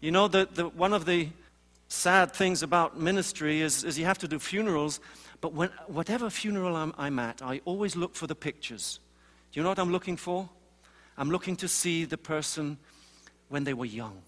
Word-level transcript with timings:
You 0.00 0.10
know, 0.10 0.28
the, 0.28 0.48
the, 0.52 0.68
one 0.68 0.92
of 0.92 1.04
the 1.04 1.28
sad 1.88 2.32
things 2.32 2.62
about 2.62 2.98
ministry 2.98 3.60
is, 3.60 3.84
is 3.84 3.98
you 3.98 4.06
have 4.06 4.18
to 4.18 4.28
do 4.28 4.38
funerals, 4.38 5.00
but 5.40 5.52
when, 5.52 5.70
whatever 5.86 6.30
funeral 6.30 6.76
I'm, 6.76 6.94
I'm 6.96 7.18
at, 7.18 7.42
I 7.42 7.60
always 7.64 7.96
look 7.96 8.14
for 8.14 8.26
the 8.26 8.34
pictures. 8.34 9.00
Do 9.52 9.60
you 9.60 9.64
know 9.64 9.68
what 9.68 9.78
I'm 9.78 9.92
looking 9.92 10.16
for? 10.16 10.48
I'm 11.18 11.30
looking 11.30 11.56
to 11.56 11.68
see 11.68 12.04
the 12.04 12.16
person 12.16 12.78
when 13.48 13.64
they 13.64 13.74
were 13.74 13.84
young. 13.84 14.22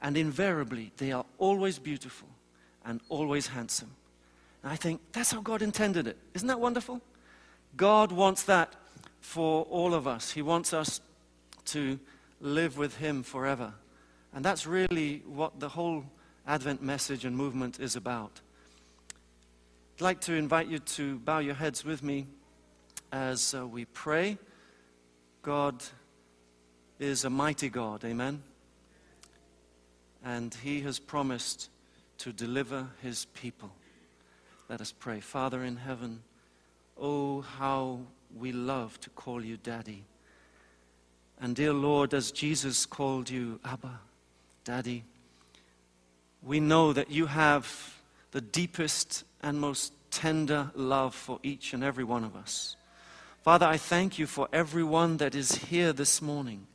And 0.00 0.16
invariably, 0.16 0.92
they 0.96 1.12
are 1.12 1.26
always 1.36 1.78
beautiful 1.78 2.28
and 2.84 3.00
always 3.10 3.48
handsome. 3.48 3.90
And 4.62 4.72
I 4.72 4.76
think 4.76 5.00
that's 5.12 5.32
how 5.32 5.40
God 5.40 5.60
intended 5.60 6.06
it. 6.06 6.16
Isn't 6.34 6.48
that 6.48 6.60
wonderful? 6.60 7.02
God 7.76 8.12
wants 8.12 8.44
that 8.44 8.74
for 9.20 9.64
all 9.64 9.92
of 9.92 10.06
us. 10.06 10.30
He 10.30 10.42
wants 10.42 10.72
us 10.72 11.00
to 11.66 11.98
live 12.40 12.78
with 12.78 12.96
Him 12.96 13.22
forever. 13.22 13.74
And 14.34 14.44
that's 14.44 14.66
really 14.66 15.22
what 15.26 15.58
the 15.60 15.68
whole 15.68 16.04
Advent 16.46 16.82
message 16.82 17.24
and 17.24 17.36
movement 17.36 17.80
is 17.80 17.96
about. 17.96 18.40
I'd 19.96 20.02
like 20.02 20.20
to 20.22 20.34
invite 20.34 20.68
you 20.68 20.78
to 20.78 21.18
bow 21.18 21.40
your 21.40 21.54
heads 21.54 21.84
with 21.84 22.02
me 22.02 22.26
as 23.12 23.54
uh, 23.54 23.66
we 23.66 23.84
pray. 23.86 24.38
God 25.42 25.82
is 26.98 27.24
a 27.24 27.30
mighty 27.30 27.68
God, 27.68 28.04
amen? 28.04 28.42
And 30.24 30.54
He 30.54 30.80
has 30.82 30.98
promised 30.98 31.70
to 32.18 32.32
deliver 32.32 32.86
His 33.02 33.24
people. 33.26 33.70
Let 34.68 34.80
us 34.80 34.92
pray. 34.96 35.20
Father 35.20 35.64
in 35.64 35.76
heaven, 35.76 36.22
oh, 36.98 37.40
how 37.40 38.00
we 38.38 38.52
love 38.52 39.00
to 39.00 39.10
call 39.10 39.44
you 39.44 39.56
Daddy. 39.56 40.04
And 41.40 41.56
dear 41.56 41.72
Lord, 41.72 42.14
as 42.14 42.30
Jesus 42.30 42.86
called 42.86 43.30
you 43.30 43.58
Abba, 43.64 43.98
Daddy, 44.64 45.04
we 46.42 46.60
know 46.60 46.92
that 46.92 47.10
you 47.10 47.26
have 47.26 47.96
the 48.32 48.40
deepest 48.40 49.24
and 49.42 49.60
most 49.60 49.92
tender 50.10 50.70
love 50.74 51.14
for 51.14 51.38
each 51.42 51.72
and 51.72 51.84
every 51.84 52.04
one 52.04 52.24
of 52.24 52.36
us. 52.36 52.76
Father, 53.42 53.66
I 53.66 53.76
thank 53.76 54.18
you 54.18 54.26
for 54.26 54.48
everyone 54.52 55.16
that 55.18 55.34
is 55.34 55.54
here 55.54 55.92
this 55.92 56.20
morning. 56.20 56.66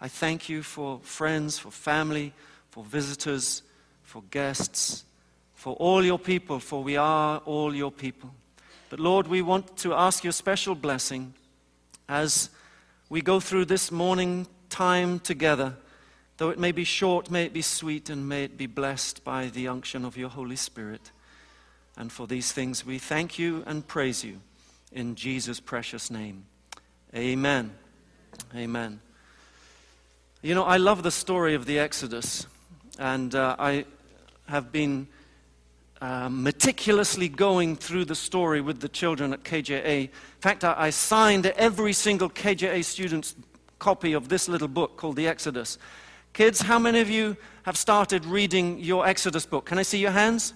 I 0.00 0.08
thank 0.08 0.48
you 0.48 0.62
for 0.62 1.00
friends, 1.02 1.58
for 1.58 1.70
family, 1.70 2.32
for 2.70 2.84
visitors, 2.84 3.62
for 4.02 4.22
guests 4.30 5.04
for 5.64 5.72
all 5.76 6.04
your 6.04 6.18
people, 6.18 6.58
for 6.58 6.82
we 6.82 6.98
are 6.98 7.38
all 7.46 7.74
your 7.74 7.90
people. 7.90 8.28
But 8.90 9.00
Lord, 9.00 9.26
we 9.26 9.40
want 9.40 9.78
to 9.78 9.94
ask 9.94 10.22
your 10.22 10.34
special 10.34 10.74
blessing 10.74 11.32
as 12.06 12.50
we 13.08 13.22
go 13.22 13.40
through 13.40 13.64
this 13.64 13.90
morning 13.90 14.46
time 14.68 15.20
together. 15.20 15.74
Though 16.36 16.50
it 16.50 16.58
may 16.58 16.72
be 16.72 16.84
short, 16.84 17.30
may 17.30 17.44
it 17.44 17.52
be 17.52 17.62
sweet, 17.62 18.10
and 18.10 18.28
may 18.28 18.44
it 18.44 18.56
be 18.56 18.66
blessed 18.66 19.22
by 19.22 19.46
the 19.46 19.68
unction 19.68 20.04
of 20.04 20.16
your 20.16 20.28
Holy 20.28 20.56
Spirit. 20.56 21.12
And 21.96 22.10
for 22.10 22.26
these 22.26 22.50
things 22.50 22.84
we 22.84 22.98
thank 22.98 23.38
you 23.38 23.62
and 23.66 23.86
praise 23.86 24.24
you 24.24 24.40
in 24.90 25.14
Jesus' 25.14 25.60
precious 25.60 26.10
name. 26.10 26.44
Amen. 27.14 27.72
Amen. 28.54 29.00
You 30.42 30.54
know, 30.54 30.64
I 30.64 30.76
love 30.76 31.04
the 31.04 31.10
story 31.12 31.54
of 31.54 31.66
the 31.66 31.78
Exodus, 31.78 32.46
and 32.98 33.34
uh, 33.34 33.54
I 33.58 33.84
have 34.46 34.72
been 34.72 35.06
uh, 36.00 36.28
meticulously 36.28 37.28
going 37.28 37.76
through 37.76 38.04
the 38.04 38.14
story 38.14 38.60
with 38.60 38.80
the 38.80 38.88
children 38.88 39.32
at 39.32 39.44
KJA. 39.44 40.02
In 40.02 40.10
fact, 40.40 40.64
I, 40.64 40.74
I 40.76 40.90
signed 40.90 41.46
every 41.46 41.92
single 41.92 42.28
KJA 42.28 42.84
student's 42.84 43.36
copy 43.78 44.12
of 44.12 44.28
this 44.28 44.48
little 44.48 44.68
book 44.68 44.96
called 44.96 45.16
The 45.16 45.28
Exodus. 45.28 45.78
Kids, 46.34 46.62
how 46.62 46.80
many 46.80 46.98
of 46.98 47.08
you 47.08 47.36
have 47.62 47.76
started 47.76 48.26
reading 48.26 48.80
your 48.80 49.06
Exodus 49.06 49.46
book? 49.46 49.66
Can 49.66 49.78
I 49.78 49.82
see 49.82 49.98
your 49.98 50.10
hands? 50.10 50.52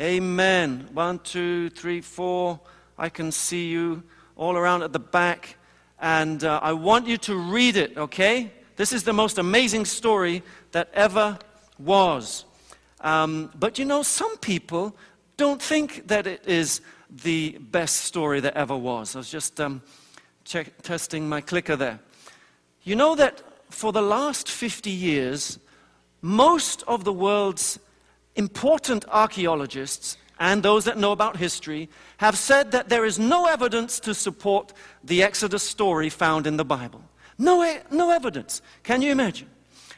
Amen. 0.00 0.88
One, 0.92 1.18
two, 1.18 1.70
three, 1.70 2.00
four. 2.00 2.60
I 2.96 3.08
can 3.08 3.32
see 3.32 3.70
you 3.70 4.04
all 4.36 4.56
around 4.56 4.84
at 4.84 4.92
the 4.92 5.00
back. 5.00 5.56
And 5.98 6.44
uh, 6.44 6.60
I 6.62 6.74
want 6.74 7.08
you 7.08 7.16
to 7.16 7.34
read 7.34 7.76
it, 7.76 7.98
okay? 7.98 8.52
This 8.76 8.92
is 8.92 9.02
the 9.02 9.12
most 9.12 9.38
amazing 9.38 9.84
story 9.84 10.44
that 10.70 10.90
ever 10.94 11.40
was. 11.80 12.44
Um, 13.00 13.50
but 13.58 13.80
you 13.80 13.84
know, 13.84 14.04
some 14.04 14.36
people 14.36 14.94
don't 15.36 15.60
think 15.60 16.06
that 16.06 16.28
it 16.28 16.46
is 16.46 16.82
the 17.10 17.58
best 17.58 17.96
story 18.02 18.38
that 18.38 18.54
ever 18.54 18.76
was. 18.76 19.16
I 19.16 19.18
was 19.18 19.28
just 19.28 19.60
um, 19.60 19.82
check, 20.44 20.82
testing 20.82 21.28
my 21.28 21.40
clicker 21.40 21.74
there. 21.74 21.98
You 22.84 22.94
know 22.94 23.16
that 23.16 23.42
for 23.70 23.92
the 23.92 24.02
last 24.02 24.50
50 24.50 24.90
years, 24.90 25.58
most 26.22 26.82
of 26.88 27.04
the 27.04 27.12
world's 27.12 27.78
important 28.34 29.04
archaeologists 29.08 30.16
and 30.40 30.62
those 30.62 30.84
that 30.84 30.96
know 30.96 31.12
about 31.12 31.36
history 31.36 31.88
have 32.18 32.38
said 32.38 32.70
that 32.70 32.88
there 32.88 33.04
is 33.04 33.18
no 33.18 33.46
evidence 33.46 33.98
to 34.00 34.14
support 34.14 34.72
the 35.02 35.22
Exodus 35.22 35.62
story 35.62 36.08
found 36.08 36.46
in 36.46 36.56
the 36.56 36.64
Bible. 36.64 37.02
No, 37.38 37.78
no 37.90 38.10
evidence. 38.10 38.62
Can 38.82 39.02
you 39.02 39.10
imagine? 39.10 39.48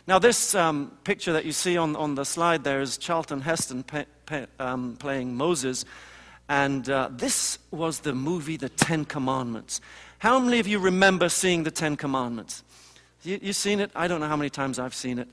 Now, 0.06 0.18
this 0.18 0.54
um, 0.54 0.92
picture 1.04 1.32
that 1.32 1.44
you 1.44 1.52
see 1.52 1.76
on, 1.76 1.94
on 1.94 2.14
the 2.14 2.24
slide 2.24 2.64
there 2.64 2.80
is 2.80 2.98
Charlton 2.98 3.42
Heston 3.42 3.82
pe- 3.82 4.06
pe- 4.26 4.46
um, 4.58 4.96
playing 4.98 5.36
Moses. 5.36 5.84
And 6.48 6.88
uh, 6.90 7.10
this 7.12 7.58
was 7.70 8.00
the 8.00 8.12
movie 8.12 8.56
The 8.56 8.70
Ten 8.70 9.04
Commandments. 9.04 9.80
How 10.18 10.38
many 10.40 10.58
of 10.58 10.66
you 10.66 10.78
remember 10.78 11.28
seeing 11.28 11.62
The 11.62 11.70
Ten 11.70 11.96
Commandments? 11.96 12.64
You, 13.22 13.38
you 13.42 13.52
seen 13.52 13.80
it? 13.80 13.90
I 13.94 14.08
don't 14.08 14.20
know 14.20 14.28
how 14.28 14.36
many 14.36 14.50
times 14.50 14.78
I've 14.78 14.94
seen 14.94 15.18
it. 15.18 15.28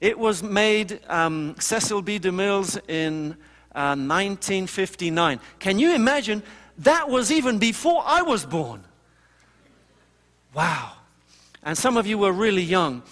It 0.00 0.18
was 0.18 0.42
made, 0.42 1.00
um, 1.08 1.54
Cecil 1.58 2.02
B. 2.02 2.18
DeMille's 2.18 2.76
in 2.88 3.32
uh, 3.74 3.94
1959. 3.94 5.38
Can 5.60 5.78
you 5.78 5.94
imagine? 5.94 6.42
That 6.78 7.08
was 7.08 7.30
even 7.30 7.58
before 7.58 8.02
I 8.04 8.22
was 8.22 8.44
born. 8.44 8.82
Wow. 10.54 10.94
And 11.62 11.78
some 11.78 11.96
of 11.96 12.06
you 12.06 12.18
were 12.18 12.32
really 12.32 12.62
young. 12.62 13.02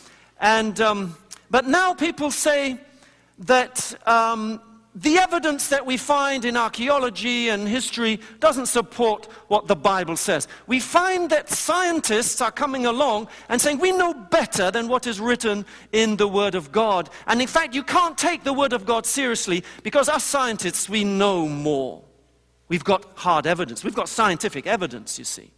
And, 0.40 0.80
um, 0.80 1.16
but 1.48 1.66
now 1.66 1.94
people 1.94 2.32
say 2.32 2.78
that 3.38 3.94
um, 4.06 4.60
the 4.94 5.18
evidence 5.18 5.68
that 5.68 5.86
we 5.86 5.96
find 5.96 6.44
in 6.44 6.56
archaeology 6.56 7.48
and 7.48 7.68
history 7.68 8.18
doesn't 8.40 8.66
support 8.66 9.26
what 9.46 9.68
the 9.68 9.76
Bible 9.76 10.16
says. 10.16 10.48
We 10.66 10.80
find 10.80 11.30
that 11.30 11.48
scientists 11.48 12.40
are 12.40 12.50
coming 12.50 12.86
along 12.86 13.28
and 13.48 13.60
saying 13.60 13.78
we 13.78 13.92
know 13.92 14.12
better 14.12 14.70
than 14.72 14.88
what 14.88 15.06
is 15.06 15.20
written 15.20 15.64
in 15.92 16.16
the 16.16 16.26
Word 16.26 16.56
of 16.56 16.72
God. 16.72 17.08
And 17.28 17.40
in 17.40 17.46
fact, 17.46 17.72
you 17.72 17.84
can't 17.84 18.18
take 18.18 18.42
the 18.42 18.52
Word 18.52 18.72
of 18.72 18.84
God 18.84 19.06
seriously 19.06 19.62
because 19.84 20.08
us 20.08 20.24
scientists, 20.24 20.88
we 20.88 21.04
know 21.04 21.46
more. 21.46 22.02
We've 22.68 22.84
got 22.84 23.04
hard 23.14 23.46
evidence, 23.46 23.84
we've 23.84 23.94
got 23.94 24.08
scientific 24.08 24.66
evidence, 24.66 25.18
you 25.18 25.24
see. 25.24 25.52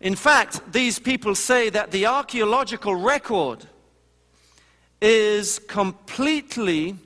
In 0.00 0.14
fact, 0.14 0.72
these 0.72 0.98
people 0.98 1.34
say 1.34 1.70
that 1.70 1.90
the 1.90 2.06
archaeological 2.06 2.94
record 2.94 3.64
is 5.00 5.58
completely 5.58 6.96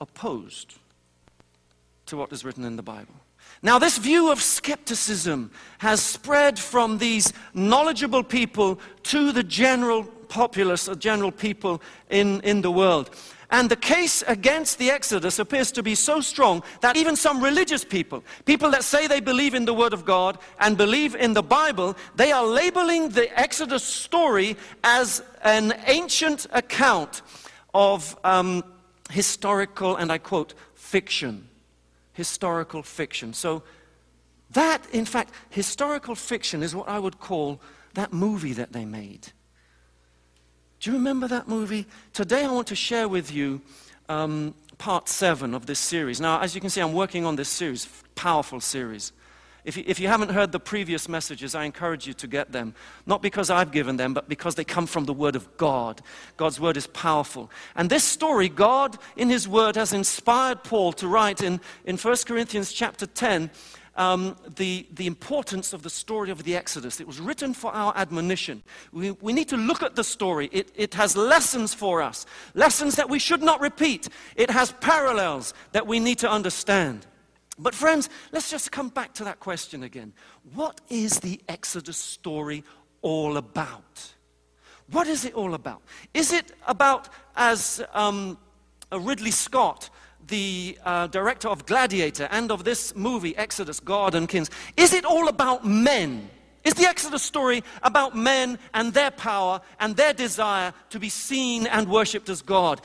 opposed 0.00 0.74
to 2.06 2.16
what 2.16 2.32
is 2.32 2.44
written 2.44 2.64
in 2.64 2.76
the 2.76 2.82
Bible. 2.82 3.14
Now, 3.62 3.78
this 3.78 3.98
view 3.98 4.30
of 4.30 4.40
skepticism 4.40 5.50
has 5.78 6.00
spread 6.00 6.58
from 6.58 6.98
these 6.98 7.32
knowledgeable 7.54 8.22
people 8.22 8.78
to 9.04 9.32
the 9.32 9.42
general 9.42 10.04
populace, 10.04 10.88
or 10.88 10.94
general 10.94 11.32
people 11.32 11.82
in, 12.10 12.40
in 12.42 12.60
the 12.60 12.70
world. 12.70 13.10
And 13.50 13.70
the 13.70 13.76
case 13.76 14.22
against 14.26 14.78
the 14.78 14.90
Exodus 14.90 15.38
appears 15.38 15.72
to 15.72 15.82
be 15.82 15.94
so 15.94 16.20
strong 16.20 16.62
that 16.82 16.98
even 16.98 17.16
some 17.16 17.42
religious 17.42 17.82
people, 17.82 18.22
people 18.44 18.70
that 18.72 18.84
say 18.84 19.06
they 19.06 19.20
believe 19.20 19.54
in 19.54 19.64
the 19.64 19.72
Word 19.72 19.94
of 19.94 20.04
God 20.04 20.38
and 20.60 20.76
believe 20.76 21.14
in 21.14 21.32
the 21.32 21.42
Bible, 21.42 21.96
they 22.14 22.30
are 22.30 22.46
labeling 22.46 23.08
the 23.08 23.40
Exodus 23.40 23.82
story 23.82 24.56
as 24.84 25.22
an 25.42 25.72
ancient 25.86 26.46
account 26.52 27.22
of 27.72 28.18
um, 28.22 28.62
historical, 29.10 29.96
and 29.96 30.10
I 30.12 30.18
quote, 30.18 30.54
fiction. 30.74 31.48
Historical 32.12 32.82
fiction. 32.82 33.32
So, 33.32 33.62
that, 34.52 34.86
in 34.92 35.04
fact, 35.04 35.32
historical 35.50 36.14
fiction 36.14 36.62
is 36.62 36.74
what 36.74 36.88
I 36.88 36.98
would 36.98 37.20
call 37.20 37.60
that 37.94 38.12
movie 38.12 38.54
that 38.54 38.72
they 38.72 38.84
made. 38.84 39.28
Do 40.80 40.90
you 40.90 40.96
remember 40.96 41.28
that 41.28 41.48
movie? 41.48 41.86
Today 42.12 42.44
I 42.44 42.50
want 42.50 42.68
to 42.68 42.76
share 42.76 43.08
with 43.08 43.32
you 43.32 43.60
um, 44.08 44.54
part 44.78 45.08
seven 45.08 45.54
of 45.54 45.66
this 45.66 45.78
series. 45.78 46.20
Now, 46.20 46.40
as 46.40 46.54
you 46.54 46.60
can 46.60 46.70
see, 46.70 46.80
I'm 46.80 46.92
working 46.92 47.26
on 47.26 47.36
this 47.36 47.48
series, 47.48 47.88
powerful 48.14 48.60
series. 48.60 49.12
If 49.68 49.76
you, 49.76 49.84
if 49.86 50.00
you 50.00 50.08
haven't 50.08 50.30
heard 50.30 50.50
the 50.50 50.58
previous 50.58 51.10
messages, 51.10 51.54
I 51.54 51.64
encourage 51.64 52.06
you 52.06 52.14
to 52.14 52.26
get 52.26 52.52
them. 52.52 52.74
Not 53.04 53.20
because 53.20 53.50
I've 53.50 53.70
given 53.70 53.98
them, 53.98 54.14
but 54.14 54.26
because 54.26 54.54
they 54.54 54.64
come 54.64 54.86
from 54.86 55.04
the 55.04 55.12
Word 55.12 55.36
of 55.36 55.58
God. 55.58 56.00
God's 56.38 56.58
Word 56.58 56.78
is 56.78 56.86
powerful. 56.86 57.50
And 57.76 57.90
this 57.90 58.02
story, 58.02 58.48
God, 58.48 58.96
in 59.14 59.28
His 59.28 59.46
Word, 59.46 59.76
has 59.76 59.92
inspired 59.92 60.64
Paul 60.64 60.94
to 60.94 61.06
write 61.06 61.42
in, 61.42 61.60
in 61.84 61.98
1 61.98 62.16
Corinthians 62.26 62.72
chapter 62.72 63.04
10 63.04 63.50
um, 63.96 64.36
the, 64.56 64.86
the 64.94 65.06
importance 65.06 65.74
of 65.74 65.82
the 65.82 65.90
story 65.90 66.30
of 66.30 66.44
the 66.44 66.56
Exodus. 66.56 66.98
It 66.98 67.06
was 67.06 67.20
written 67.20 67.52
for 67.52 67.70
our 67.70 67.92
admonition. 67.94 68.62
We, 68.90 69.10
we 69.10 69.34
need 69.34 69.50
to 69.50 69.58
look 69.58 69.82
at 69.82 69.96
the 69.96 70.04
story. 70.04 70.48
It, 70.50 70.72
it 70.76 70.94
has 70.94 71.14
lessons 71.14 71.74
for 71.74 72.00
us, 72.00 72.24
lessons 72.54 72.94
that 72.96 73.10
we 73.10 73.18
should 73.18 73.42
not 73.42 73.60
repeat. 73.60 74.08
It 74.34 74.50
has 74.50 74.72
parallels 74.80 75.52
that 75.72 75.86
we 75.86 76.00
need 76.00 76.20
to 76.20 76.30
understand. 76.30 77.04
But, 77.58 77.74
friends, 77.74 78.08
let's 78.30 78.50
just 78.50 78.70
come 78.70 78.88
back 78.88 79.14
to 79.14 79.24
that 79.24 79.40
question 79.40 79.82
again. 79.82 80.12
What 80.54 80.80
is 80.88 81.20
the 81.20 81.40
Exodus 81.48 81.96
story 81.96 82.62
all 83.02 83.36
about? 83.36 84.12
What 84.90 85.06
is 85.06 85.24
it 85.24 85.34
all 85.34 85.54
about? 85.54 85.82
Is 86.14 86.32
it 86.32 86.52
about, 86.66 87.08
as 87.36 87.82
um, 87.92 88.38
Ridley 88.92 89.32
Scott, 89.32 89.90
the 90.28 90.78
uh, 90.84 91.08
director 91.08 91.48
of 91.48 91.66
Gladiator 91.66 92.28
and 92.30 92.50
of 92.50 92.64
this 92.64 92.94
movie, 92.94 93.36
Exodus, 93.36 93.80
God 93.80 94.14
and 94.14 94.28
Kings, 94.28 94.50
is 94.76 94.94
it 94.94 95.04
all 95.04 95.28
about 95.28 95.66
men? 95.66 96.30
Is 96.64 96.74
the 96.74 96.86
Exodus 96.86 97.22
story 97.22 97.62
about 97.82 98.16
men 98.16 98.58
and 98.74 98.92
their 98.92 99.10
power 99.10 99.60
and 99.80 99.96
their 99.96 100.12
desire 100.12 100.74
to 100.90 100.98
be 100.98 101.08
seen 101.08 101.66
and 101.66 101.88
worshipped 101.88 102.28
as 102.28 102.42
God? 102.42 102.80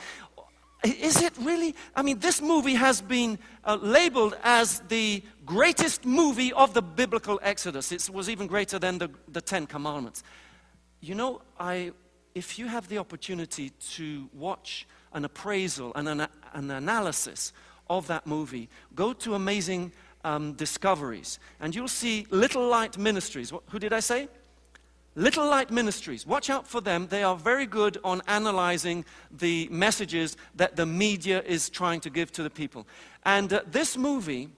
Is 0.84 1.22
it 1.22 1.32
really? 1.40 1.74
I 1.96 2.02
mean, 2.02 2.18
this 2.18 2.42
movie 2.42 2.74
has 2.74 3.00
been 3.00 3.38
uh, 3.64 3.78
labeled 3.80 4.36
as 4.42 4.80
the 4.88 5.22
greatest 5.46 6.04
movie 6.04 6.52
of 6.52 6.74
the 6.74 6.82
biblical 6.82 7.40
Exodus. 7.42 7.90
It 7.90 8.10
was 8.10 8.28
even 8.28 8.46
greater 8.46 8.78
than 8.78 8.98
the, 8.98 9.10
the 9.28 9.40
Ten 9.40 9.66
Commandments. 9.66 10.22
You 11.00 11.14
know, 11.14 11.40
I, 11.58 11.92
if 12.34 12.58
you 12.58 12.66
have 12.66 12.88
the 12.88 12.98
opportunity 12.98 13.70
to 13.92 14.28
watch 14.34 14.86
an 15.14 15.24
appraisal 15.24 15.92
and 15.94 16.06
an, 16.08 16.26
an 16.52 16.70
analysis 16.70 17.54
of 17.88 18.06
that 18.08 18.26
movie, 18.26 18.68
go 18.94 19.14
to 19.14 19.34
Amazing 19.34 19.92
um, 20.22 20.52
Discoveries 20.52 21.38
and 21.60 21.74
you'll 21.74 21.88
see 21.88 22.26
Little 22.30 22.66
Light 22.68 22.98
Ministries. 22.98 23.52
What, 23.52 23.62
who 23.70 23.78
did 23.78 23.92
I 23.94 24.00
say? 24.00 24.28
Little 25.16 25.46
Light 25.46 25.70
Ministries, 25.70 26.26
watch 26.26 26.50
out 26.50 26.66
for 26.66 26.80
them. 26.80 27.06
They 27.06 27.22
are 27.22 27.36
very 27.36 27.66
good 27.66 27.98
on 28.02 28.20
analyzing 28.26 29.04
the 29.30 29.68
messages 29.70 30.36
that 30.56 30.74
the 30.74 30.86
media 30.86 31.40
is 31.42 31.70
trying 31.70 32.00
to 32.00 32.10
give 32.10 32.32
to 32.32 32.42
the 32.42 32.50
people. 32.50 32.84
And 33.24 33.52
uh, 33.52 33.62
this 33.64 33.96
movie, 33.96 34.48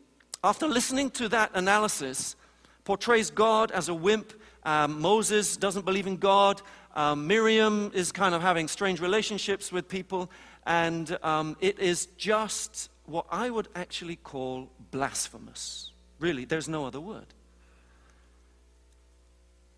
after 0.42 0.66
listening 0.66 1.10
to 1.10 1.28
that 1.28 1.50
analysis, 1.52 2.36
portrays 2.84 3.28
God 3.30 3.70
as 3.70 3.90
a 3.90 3.94
wimp. 3.94 4.32
Um, 4.64 4.98
Moses 4.98 5.58
doesn't 5.58 5.84
believe 5.84 6.06
in 6.06 6.16
God. 6.16 6.62
Um, 6.94 7.26
Miriam 7.26 7.90
is 7.92 8.10
kind 8.10 8.34
of 8.34 8.40
having 8.40 8.66
strange 8.66 9.00
relationships 9.00 9.70
with 9.70 9.88
people. 9.88 10.30
And 10.66 11.18
um, 11.22 11.56
it 11.60 11.78
is 11.78 12.06
just 12.16 12.88
what 13.04 13.26
I 13.30 13.50
would 13.50 13.68
actually 13.74 14.16
call 14.16 14.70
blasphemous. 14.90 15.90
Really, 16.18 16.46
there's 16.46 16.68
no 16.68 16.86
other 16.86 17.00
word. 17.00 17.26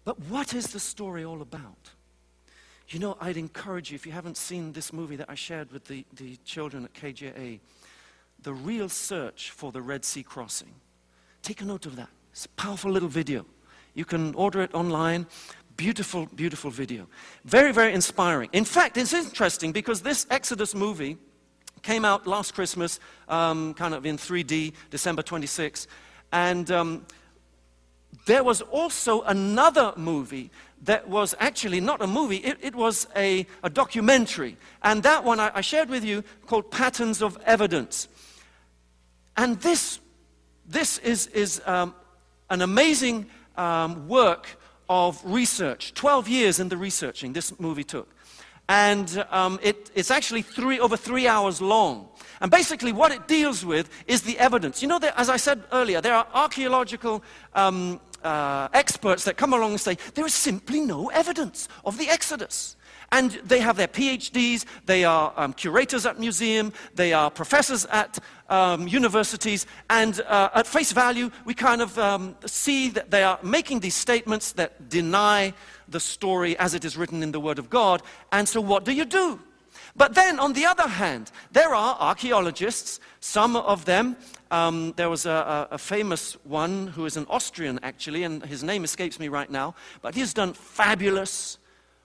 But 0.08 0.18
what 0.30 0.54
is 0.54 0.68
the 0.68 0.80
story 0.80 1.22
all 1.22 1.42
about? 1.42 1.90
You 2.88 2.98
know, 2.98 3.18
I'd 3.20 3.36
encourage 3.36 3.90
you, 3.90 3.94
if 3.94 4.06
you 4.06 4.12
haven't 4.12 4.38
seen 4.38 4.72
this 4.72 4.90
movie 4.90 5.16
that 5.16 5.28
I 5.28 5.34
shared 5.34 5.70
with 5.70 5.84
the, 5.84 6.06
the 6.16 6.36
children 6.46 6.86
at 6.86 6.94
KJA, 6.94 7.60
The 8.42 8.54
Real 8.54 8.88
Search 8.88 9.50
for 9.50 9.70
the 9.70 9.82
Red 9.82 10.06
Sea 10.06 10.22
Crossing. 10.22 10.72
Take 11.42 11.60
a 11.60 11.66
note 11.66 11.84
of 11.84 11.96
that. 11.96 12.08
It's 12.32 12.46
a 12.46 12.48
powerful 12.56 12.90
little 12.90 13.10
video. 13.10 13.44
You 13.92 14.06
can 14.06 14.34
order 14.34 14.62
it 14.62 14.72
online. 14.72 15.26
Beautiful, 15.76 16.24
beautiful 16.34 16.70
video. 16.70 17.06
Very, 17.44 17.70
very 17.74 17.92
inspiring. 17.92 18.48
In 18.54 18.64
fact, 18.64 18.96
it's 18.96 19.12
interesting 19.12 19.72
because 19.72 20.00
this 20.00 20.26
Exodus 20.30 20.74
movie 20.74 21.18
came 21.82 22.06
out 22.06 22.26
last 22.26 22.54
Christmas, 22.54 22.98
um, 23.28 23.74
kind 23.74 23.92
of 23.92 24.06
in 24.06 24.16
3D, 24.16 24.72
December 24.88 25.20
26. 25.20 25.86
And 26.32 26.70
um, 26.70 27.04
there 28.26 28.44
was 28.44 28.60
also 28.62 29.22
another 29.22 29.92
movie 29.96 30.50
that 30.82 31.08
was 31.08 31.34
actually 31.40 31.80
not 31.80 32.02
a 32.02 32.06
movie, 32.06 32.36
it, 32.36 32.58
it 32.60 32.74
was 32.74 33.06
a, 33.16 33.46
a, 33.62 33.70
documentary. 33.70 34.56
And 34.82 35.02
that 35.02 35.24
one 35.24 35.40
I, 35.40 35.50
I, 35.54 35.60
shared 35.60 35.88
with 35.88 36.04
you 36.04 36.22
called 36.46 36.70
Patterns 36.70 37.20
of 37.20 37.36
Evidence. 37.44 38.06
And 39.36 39.60
this, 39.60 39.98
this 40.66 40.98
is, 40.98 41.26
is 41.28 41.60
um, 41.66 41.94
an 42.50 42.62
amazing 42.62 43.26
um, 43.56 44.08
work 44.08 44.46
of 44.88 45.20
research. 45.24 45.94
12 45.94 46.28
years 46.28 46.60
in 46.60 46.68
the 46.68 46.76
researching 46.76 47.32
this 47.32 47.58
movie 47.58 47.84
took. 47.84 48.14
And 48.68 49.24
um, 49.30 49.58
it, 49.62 49.90
it's 49.94 50.10
actually 50.10 50.42
three, 50.42 50.78
over 50.78 50.96
three 50.96 51.26
hours 51.26 51.60
long. 51.62 52.08
And 52.40 52.50
basically, 52.50 52.92
what 52.92 53.12
it 53.12 53.26
deals 53.26 53.64
with 53.64 53.88
is 54.06 54.22
the 54.22 54.38
evidence. 54.38 54.82
You 54.82 54.88
know, 54.88 54.98
that, 54.98 55.18
as 55.18 55.28
I 55.28 55.38
said 55.38 55.62
earlier, 55.72 56.00
there 56.00 56.14
are 56.14 56.26
archaeological 56.34 57.22
um, 57.54 58.00
uh, 58.22 58.68
experts 58.74 59.24
that 59.24 59.36
come 59.36 59.52
along 59.52 59.70
and 59.72 59.80
say 59.80 59.96
there 60.14 60.26
is 60.26 60.34
simply 60.34 60.80
no 60.80 61.08
evidence 61.08 61.68
of 61.84 61.98
the 61.98 62.08
Exodus. 62.08 62.76
And 63.10 63.32
they 63.44 63.60
have 63.60 63.76
their 63.76 63.88
PhDs, 63.88 64.66
they 64.84 65.04
are 65.04 65.32
um, 65.36 65.54
curators 65.54 66.04
at 66.04 66.20
museum, 66.20 66.72
they 66.94 67.14
are 67.14 67.30
professors 67.30 67.86
at 67.86 68.18
um, 68.50 68.86
universities, 68.86 69.66
and 69.88 70.20
uh, 70.22 70.50
at 70.54 70.66
face 70.66 70.92
value, 70.92 71.30
we 71.46 71.54
kind 71.54 71.80
of 71.80 71.98
um, 71.98 72.36
see 72.44 72.90
that 72.90 73.10
they 73.10 73.22
are 73.22 73.38
making 73.42 73.80
these 73.80 73.94
statements 73.94 74.52
that 74.52 74.90
deny 74.90 75.54
the 75.88 76.00
story 76.00 76.56
as 76.58 76.74
it 76.74 76.84
is 76.84 76.96
written 76.96 77.22
in 77.22 77.32
the 77.32 77.40
Word 77.40 77.58
of 77.58 77.70
God. 77.70 78.02
And 78.30 78.46
so, 78.46 78.60
what 78.60 78.84
do 78.84 78.92
you 78.92 79.06
do? 79.06 79.40
But 79.96 80.14
then, 80.14 80.38
on 80.38 80.52
the 80.52 80.66
other 80.66 80.86
hand, 80.86 81.32
there 81.50 81.74
are 81.74 81.96
archaeologists, 81.98 83.00
some 83.20 83.56
of 83.56 83.84
them. 83.84 84.16
Um, 84.50 84.92
there 84.96 85.10
was 85.10 85.26
a, 85.26 85.68
a, 85.70 85.78
famous 85.78 86.34
one 86.44 86.86
who 86.88 87.04
is 87.04 87.16
an 87.16 87.26
Austrian, 87.28 87.78
actually, 87.82 88.22
and 88.24 88.42
his 88.44 88.62
name 88.62 88.84
escapes 88.84 89.18
me 89.18 89.28
right 89.28 89.50
now, 89.50 89.74
but 90.00 90.14
he's 90.14 90.32
done 90.32 90.54
fabulous 90.54 91.58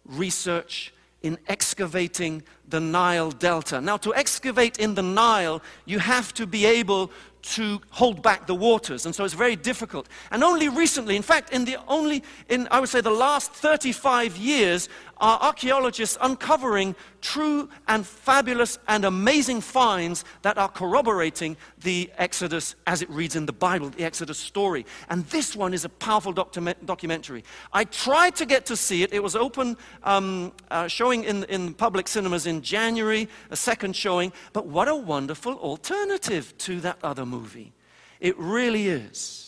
research 0.06 0.93
in 1.24 1.40
excavating 1.48 2.44
the 2.68 2.80
Nile 2.80 3.32
Delta. 3.32 3.82
Now, 3.82 3.98
to 3.98 4.14
excavate 4.16 4.80
in 4.80 4.96
the 4.96 5.02
Nile, 5.02 5.62
you 5.86 6.00
have 6.00 6.34
to 6.36 6.48
be 6.48 6.66
able 6.66 7.12
to 7.44 7.82
hold 7.90 8.22
back 8.22 8.48
the 8.48 8.56
waters. 8.56 9.06
And 9.06 9.14
so 9.14 9.26
it's 9.26 9.34
very 9.34 9.58
difficult. 9.58 10.08
And 10.32 10.44
only 10.44 10.70
recently, 10.70 11.16
in 11.16 11.22
fact, 11.22 11.52
in 11.52 11.66
the 11.66 11.78
only, 11.88 12.24
in 12.48 12.68
I 12.72 12.80
would 12.80 12.90
say 12.90 13.02
the 13.02 13.12
last 13.12 13.52
35 13.52 14.38
years, 14.38 14.88
are 15.24 15.40
archaeologists 15.42 16.18
uncovering 16.20 16.94
true 17.22 17.70
and 17.88 18.06
fabulous 18.06 18.78
and 18.90 19.06
amazing 19.06 19.62
finds 19.62 20.26
that 20.42 20.58
are 20.58 20.68
corroborating 20.68 21.56
the 21.82 22.12
Exodus 22.18 22.76
as 22.88 23.02
it 23.02 23.10
reads 23.10 23.38
in 23.38 23.46
the 23.46 23.54
Bible, 23.54 23.90
the 23.90 24.04
Exodus 24.04 24.38
story. 24.38 24.86
And 25.10 25.26
this 25.28 25.56
one 25.56 25.74
is 25.74 25.86
a 25.86 25.90
powerful 25.90 26.34
document, 26.34 26.86
documentary. 26.86 27.46
I 27.72 27.86
tried 27.86 28.36
to 28.36 28.46
get 28.46 28.66
to 28.66 28.76
see 28.76 29.04
it. 29.04 29.14
It 29.14 29.24
was 29.24 29.36
open, 29.36 29.78
um, 30.04 30.52
uh, 30.70 30.90
showing 30.90 31.24
in, 31.24 31.46
in 31.46 31.74
public 31.74 32.10
cinemas 32.10 32.46
in 32.46 32.53
January, 32.62 33.28
a 33.50 33.56
second 33.56 33.96
showing. 33.96 34.32
But 34.52 34.68
what 34.68 34.88
a 34.88 34.96
wonderful 34.96 35.54
alternative 35.56 36.58
to 36.60 36.80
that 36.82 36.98
other 37.04 37.26
movie. 37.26 37.74
It 38.20 38.38
really 38.38 38.88
is. 38.88 39.44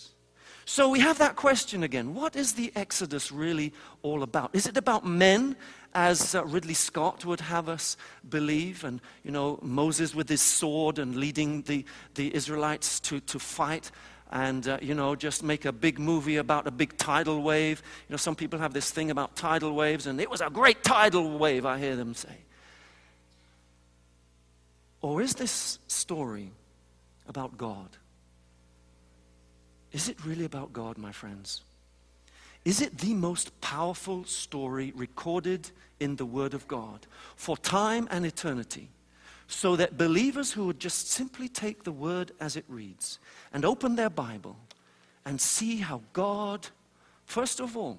So 0.66 0.90
we 0.90 1.00
have 1.00 1.20
that 1.20 1.36
question 1.36 1.84
again. 1.84 2.16
What 2.16 2.36
is 2.36 2.54
the 2.54 2.72
Exodus 2.76 3.32
really 3.32 3.72
all 4.02 4.24
about? 4.24 4.50
Is 4.54 4.66
it 4.66 4.78
about 4.78 5.06
men, 5.06 5.56
as 5.94 6.34
uh, 6.34 6.44
Ridley 6.44 6.74
Scott 6.74 7.24
would 7.24 7.40
have 7.40 7.70
us 7.70 7.96
believe, 8.28 8.84
and, 8.84 9.00
you 9.24 9.32
know, 9.32 9.60
Moses 9.62 10.16
with 10.16 10.28
his 10.28 10.42
sword 10.42 10.98
and 10.98 11.16
leading 11.16 11.62
the, 11.62 11.86
the 12.16 12.34
Israelites 12.36 13.00
to, 13.02 13.20
to 13.22 13.40
fight? 13.40 13.92
and 14.32 14.68
uh, 14.68 14.78
you 14.82 14.96
know 14.96 15.16
just 15.16 15.44
make 15.44 15.66
a 15.66 15.72
big 15.72 16.00
movie 16.00 16.38
about 16.38 16.66
a 16.66 16.72
big 16.72 16.98
tidal 16.98 17.44
wave 17.44 17.84
you 18.08 18.14
know 18.14 18.18
some 18.18 18.36
people 18.36 18.58
have 18.58 18.74
this 18.74 18.90
thing 18.90 19.12
about 19.12 19.36
tidal 19.36 19.74
waves 19.74 20.08
and 20.08 20.20
it 20.20 20.30
was 20.30 20.42
a 20.42 20.50
great 20.50 20.84
tidal 20.84 21.38
wave 21.38 21.64
i 21.64 21.78
hear 21.78 21.96
them 21.96 22.14
say 22.14 22.36
or 25.06 25.22
is 25.22 25.34
this 25.36 25.80
story 25.88 26.50
about 27.28 27.58
god 27.58 27.90
is 29.96 30.10
it 30.10 30.26
really 30.26 30.44
about 30.44 30.74
God, 30.74 30.98
my 30.98 31.14
friends? 31.14 31.62
Is 32.66 32.82
it 32.82 32.98
the 32.98 33.14
most 33.14 33.62
powerful 33.62 34.26
story 34.26 34.92
recorded 34.94 35.72
in 36.02 36.18
the 36.18 36.26
Word 36.26 36.54
of 36.54 36.68
God 36.68 37.08
for 37.38 37.56
time 37.56 38.06
and 38.12 38.26
eternity? 38.26 38.90
So 39.48 39.78
that 39.78 39.98
believers 39.98 40.52
who 40.52 40.66
would 40.66 40.82
just 40.82 41.12
simply 41.12 41.48
take 41.48 41.86
the 41.86 41.94
Word 41.94 42.34
as 42.42 42.58
it 42.58 42.66
reads 42.68 43.20
and 43.54 43.64
open 43.64 43.96
their 43.96 44.10
Bible 44.10 44.58
and 45.24 45.40
see 45.40 45.78
how 45.78 46.02
God, 46.12 46.68
first 47.26 47.62
of 47.62 47.78
all, 47.78 47.98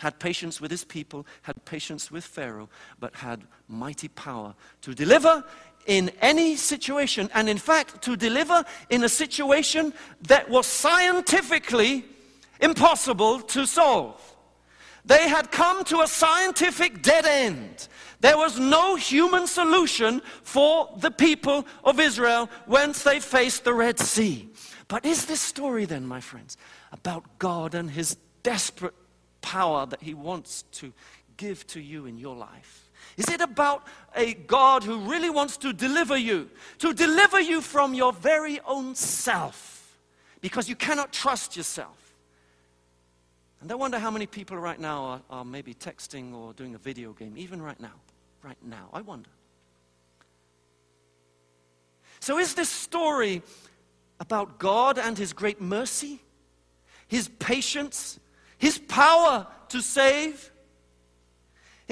had 0.00 0.18
patience 0.18 0.60
with 0.60 0.70
his 0.70 0.84
people, 0.84 1.24
had 1.40 1.64
patience 1.64 2.10
with 2.10 2.24
Pharaoh, 2.24 2.68
but 3.00 3.14
had 3.14 3.40
mighty 3.68 4.08
power 4.08 4.54
to 4.82 4.92
deliver 4.92 5.42
in 5.86 6.10
any 6.20 6.56
situation, 6.56 7.30
and 7.34 7.48
in 7.48 7.58
fact, 7.58 8.02
to 8.02 8.16
deliver 8.16 8.64
in 8.90 9.04
a 9.04 9.08
situation 9.08 9.92
that 10.28 10.48
was 10.48 10.66
scientifically 10.66 12.04
impossible 12.60 13.40
to 13.40 13.66
solve. 13.66 14.20
They 15.04 15.28
had 15.28 15.50
come 15.50 15.84
to 15.84 16.00
a 16.00 16.06
scientific 16.06 17.02
dead 17.02 17.26
end. 17.26 17.88
There 18.20 18.36
was 18.36 18.58
no 18.58 18.94
human 18.94 19.48
solution 19.48 20.22
for 20.44 20.88
the 20.96 21.10
people 21.10 21.66
of 21.82 21.98
Israel 21.98 22.48
once 22.68 23.02
they 23.02 23.18
faced 23.18 23.64
the 23.64 23.74
Red 23.74 23.98
Sea. 23.98 24.48
But 24.86 25.04
is 25.04 25.26
this 25.26 25.40
story 25.40 25.86
then, 25.86 26.06
my 26.06 26.20
friends, 26.20 26.56
about 26.92 27.24
God 27.38 27.74
and 27.74 27.90
his 27.90 28.16
desperate 28.44 28.94
power 29.40 29.86
that 29.86 30.02
he 30.02 30.14
wants 30.14 30.62
to 30.72 30.92
give 31.36 31.66
to 31.68 31.80
you 31.80 32.06
in 32.06 32.16
your 32.16 32.36
life? 32.36 32.81
Is 33.16 33.28
it 33.28 33.40
about 33.40 33.86
a 34.14 34.34
God 34.34 34.84
who 34.84 34.98
really 35.00 35.30
wants 35.30 35.56
to 35.58 35.72
deliver 35.72 36.16
you, 36.16 36.50
to 36.78 36.92
deliver 36.92 37.40
you 37.40 37.60
from 37.60 37.94
your 37.94 38.12
very 38.12 38.60
own 38.60 38.94
self, 38.94 39.98
because 40.40 40.68
you 40.68 40.76
cannot 40.76 41.12
trust 41.12 41.56
yourself? 41.56 41.98
And 43.60 43.70
I 43.70 43.74
wonder 43.76 43.98
how 43.98 44.10
many 44.10 44.26
people 44.26 44.56
right 44.56 44.80
now 44.80 45.04
are, 45.04 45.22
are 45.30 45.44
maybe 45.44 45.72
texting 45.72 46.34
or 46.34 46.52
doing 46.52 46.74
a 46.74 46.78
video 46.78 47.12
game, 47.12 47.34
even 47.36 47.62
right 47.62 47.78
now. 47.78 47.94
Right 48.42 48.58
now. 48.60 48.88
I 48.92 49.02
wonder. 49.02 49.30
So, 52.18 52.38
is 52.38 52.54
this 52.54 52.68
story 52.68 53.42
about 54.20 54.58
God 54.58 54.98
and 54.98 55.18
His 55.18 55.32
great 55.32 55.60
mercy, 55.60 56.20
His 57.08 57.28
patience, 57.28 58.18
His 58.58 58.78
power 58.78 59.46
to 59.68 59.80
save? 59.80 60.51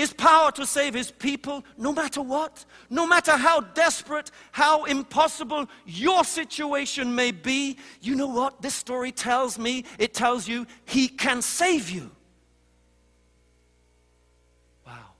His 0.01 0.15
power 0.15 0.51
to 0.53 0.65
save 0.65 0.95
his 0.95 1.11
people 1.11 1.63
no 1.77 1.93
matter 1.93 2.23
what, 2.23 2.65
no 2.89 3.07
matter 3.07 3.33
how 3.33 3.61
desperate, 3.61 4.31
how 4.51 4.85
impossible 4.85 5.69
your 5.85 6.25
situation 6.25 7.15
may 7.15 7.33
be. 7.33 7.77
You 8.01 8.15
know 8.15 8.29
what 8.29 8.63
this 8.63 8.75
story 8.75 9.13
tells 9.13 9.59
me? 9.59 9.85
It 9.99 10.15
tells 10.15 10.49
you 10.49 10.67
he 10.87 11.07
can 11.07 11.43
save 11.43 11.91
you. 11.91 12.11
Wow. 14.87 15.11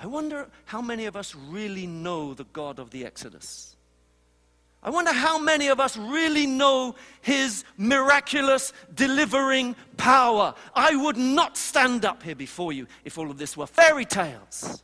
I 0.00 0.06
wonder 0.08 0.50
how 0.64 0.82
many 0.82 1.04
of 1.04 1.14
us 1.14 1.36
really 1.36 1.86
know 1.86 2.34
the 2.34 2.46
God 2.52 2.80
of 2.80 2.90
the 2.90 3.06
Exodus. 3.06 3.76
I 4.82 4.90
wonder 4.90 5.12
how 5.12 5.38
many 5.38 5.68
of 5.68 5.78
us 5.78 5.96
really 5.96 6.46
know 6.46 6.96
his 7.20 7.64
miraculous 7.76 8.72
delivering 8.94 9.76
power. 9.96 10.54
I 10.74 10.96
would 10.96 11.16
not 11.16 11.56
stand 11.56 12.04
up 12.04 12.22
here 12.22 12.34
before 12.34 12.72
you 12.72 12.88
if 13.04 13.16
all 13.16 13.30
of 13.30 13.38
this 13.38 13.56
were 13.56 13.66
fairy 13.66 14.04
tales. 14.04 14.82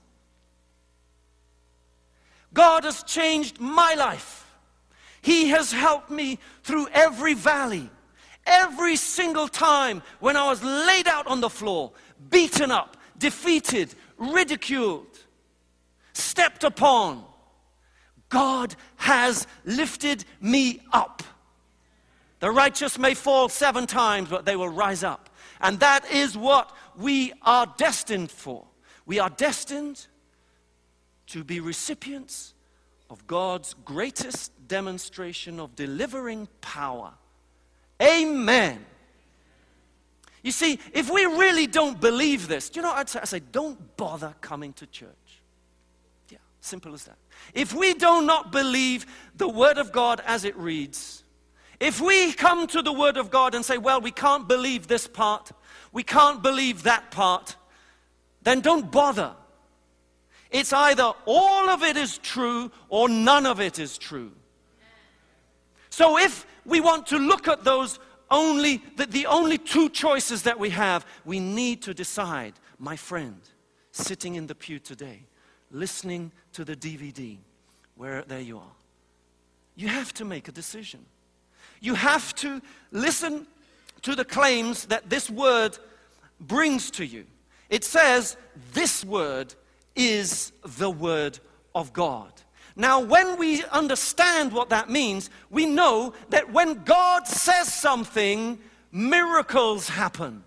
God 2.54 2.84
has 2.84 3.02
changed 3.02 3.60
my 3.60 3.94
life. 3.94 4.46
He 5.20 5.48
has 5.48 5.72
helped 5.72 6.10
me 6.10 6.38
through 6.62 6.88
every 6.92 7.34
valley, 7.34 7.90
every 8.46 8.94
single 8.94 9.48
time 9.48 10.02
when 10.20 10.36
I 10.36 10.46
was 10.48 10.62
laid 10.62 11.08
out 11.08 11.26
on 11.26 11.40
the 11.40 11.50
floor, 11.50 11.90
beaten 12.30 12.70
up, 12.70 12.96
defeated, 13.18 13.94
ridiculed, 14.16 15.18
stepped 16.12 16.62
upon. 16.62 17.24
God 18.28 18.74
has 18.96 19.46
lifted 19.64 20.24
me 20.40 20.80
up. 20.92 21.22
The 22.40 22.50
righteous 22.50 22.98
may 22.98 23.14
fall 23.14 23.48
seven 23.48 23.86
times, 23.86 24.28
but 24.28 24.44
they 24.44 24.56
will 24.56 24.68
rise 24.68 25.02
up. 25.02 25.30
And 25.60 25.80
that 25.80 26.10
is 26.10 26.36
what 26.36 26.70
we 26.96 27.32
are 27.42 27.66
destined 27.76 28.30
for. 28.30 28.64
We 29.06 29.18
are 29.18 29.30
destined 29.30 30.06
to 31.28 31.42
be 31.42 31.60
recipients 31.60 32.54
of 33.10 33.26
God's 33.26 33.74
greatest 33.84 34.52
demonstration 34.68 35.58
of 35.58 35.74
delivering 35.74 36.48
power. 36.60 37.12
Amen. 38.00 38.84
You 40.42 40.52
see, 40.52 40.78
if 40.92 41.10
we 41.10 41.24
really 41.24 41.66
don't 41.66 42.00
believe 42.00 42.46
this, 42.46 42.70
do 42.70 42.78
you 42.78 42.82
know 42.82 42.92
I'd 42.92 43.08
say? 43.08 43.20
I 43.20 43.24
say, 43.24 43.40
don't 43.40 43.96
bother 43.96 44.34
coming 44.40 44.72
to 44.74 44.86
church. 44.86 45.08
Yeah, 46.28 46.38
simple 46.60 46.94
as 46.94 47.04
that. 47.04 47.16
If 47.54 47.74
we 47.74 47.94
do 47.94 48.22
not 48.22 48.52
believe 48.52 49.06
the 49.36 49.48
Word 49.48 49.78
of 49.78 49.92
God 49.92 50.20
as 50.26 50.44
it 50.44 50.56
reads, 50.56 51.24
if 51.80 52.00
we 52.00 52.32
come 52.32 52.66
to 52.68 52.82
the 52.82 52.92
Word 52.92 53.16
of 53.16 53.30
God 53.30 53.54
and 53.54 53.64
say, 53.64 53.78
well, 53.78 54.00
we 54.00 54.10
can't 54.10 54.48
believe 54.48 54.88
this 54.88 55.06
part, 55.06 55.52
we 55.92 56.02
can't 56.02 56.42
believe 56.42 56.82
that 56.82 57.10
part, 57.10 57.56
then 58.42 58.60
don't 58.60 58.90
bother. 58.90 59.34
It's 60.50 60.72
either 60.72 61.12
all 61.26 61.68
of 61.68 61.82
it 61.82 61.96
is 61.96 62.18
true 62.18 62.70
or 62.88 63.08
none 63.08 63.46
of 63.46 63.60
it 63.60 63.78
is 63.78 63.98
true. 63.98 64.32
So 65.90 66.18
if 66.18 66.46
we 66.64 66.80
want 66.80 67.06
to 67.08 67.18
look 67.18 67.48
at 67.48 67.64
those 67.64 67.98
only, 68.30 68.82
the, 68.96 69.06
the 69.06 69.26
only 69.26 69.58
two 69.58 69.88
choices 69.88 70.42
that 70.42 70.58
we 70.58 70.70
have, 70.70 71.06
we 71.24 71.40
need 71.40 71.82
to 71.82 71.94
decide, 71.94 72.54
my 72.78 72.96
friend, 72.96 73.40
sitting 73.92 74.34
in 74.34 74.46
the 74.46 74.54
pew 74.54 74.78
today, 74.78 75.26
listening 75.70 76.32
to 76.58 76.64
the 76.64 76.74
DVD, 76.74 77.36
where 77.94 78.22
there 78.22 78.40
you 78.40 78.58
are. 78.58 78.74
You 79.76 79.86
have 79.86 80.12
to 80.14 80.24
make 80.24 80.48
a 80.48 80.52
decision. 80.52 81.06
You 81.80 81.94
have 81.94 82.34
to 82.36 82.60
listen 82.90 83.46
to 84.02 84.16
the 84.16 84.24
claims 84.24 84.86
that 84.86 85.08
this 85.08 85.30
word 85.30 85.78
brings 86.40 86.90
to 86.92 87.06
you. 87.06 87.26
It 87.70 87.84
says, 87.84 88.36
This 88.72 89.04
word 89.04 89.54
is 89.94 90.50
the 90.64 90.90
word 90.90 91.38
of 91.76 91.92
God. 91.92 92.32
Now, 92.74 92.98
when 92.98 93.38
we 93.38 93.62
understand 93.66 94.52
what 94.52 94.70
that 94.70 94.90
means, 94.90 95.30
we 95.50 95.64
know 95.64 96.12
that 96.30 96.52
when 96.52 96.82
God 96.82 97.28
says 97.28 97.72
something, 97.72 98.58
miracles 98.90 99.88
happen. 99.88 100.42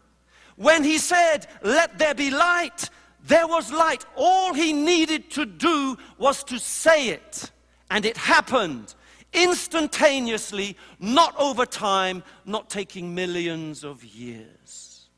When 0.58 0.84
He 0.84 0.98
said, 0.98 1.48
Let 1.64 2.00
there 2.00 2.16
be 2.16 2.32
light, 2.32 2.90
there 3.26 3.48
was 3.48 3.72
light. 3.72 4.06
All 4.16 4.54
he 4.54 4.74
needed 4.74 5.30
to 5.32 5.46
do 5.46 5.98
was 6.18 6.44
to 6.46 6.60
say 6.60 7.10
it. 7.10 7.52
And 7.90 8.06
it 8.06 8.18
happened 8.18 8.96
instantaneously, 9.34 10.78
not 11.00 11.36
over 11.38 11.66
time, 11.66 12.24
not 12.46 12.70
taking 12.70 13.16
millions 13.16 13.84
of 13.84 14.04
years. 14.04 15.10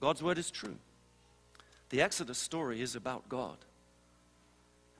God's 0.00 0.22
word 0.22 0.38
is 0.38 0.50
true. 0.50 0.76
The 1.90 2.02
Exodus 2.02 2.38
story 2.38 2.82
is 2.82 2.94
about 2.94 3.28
God 3.28 3.56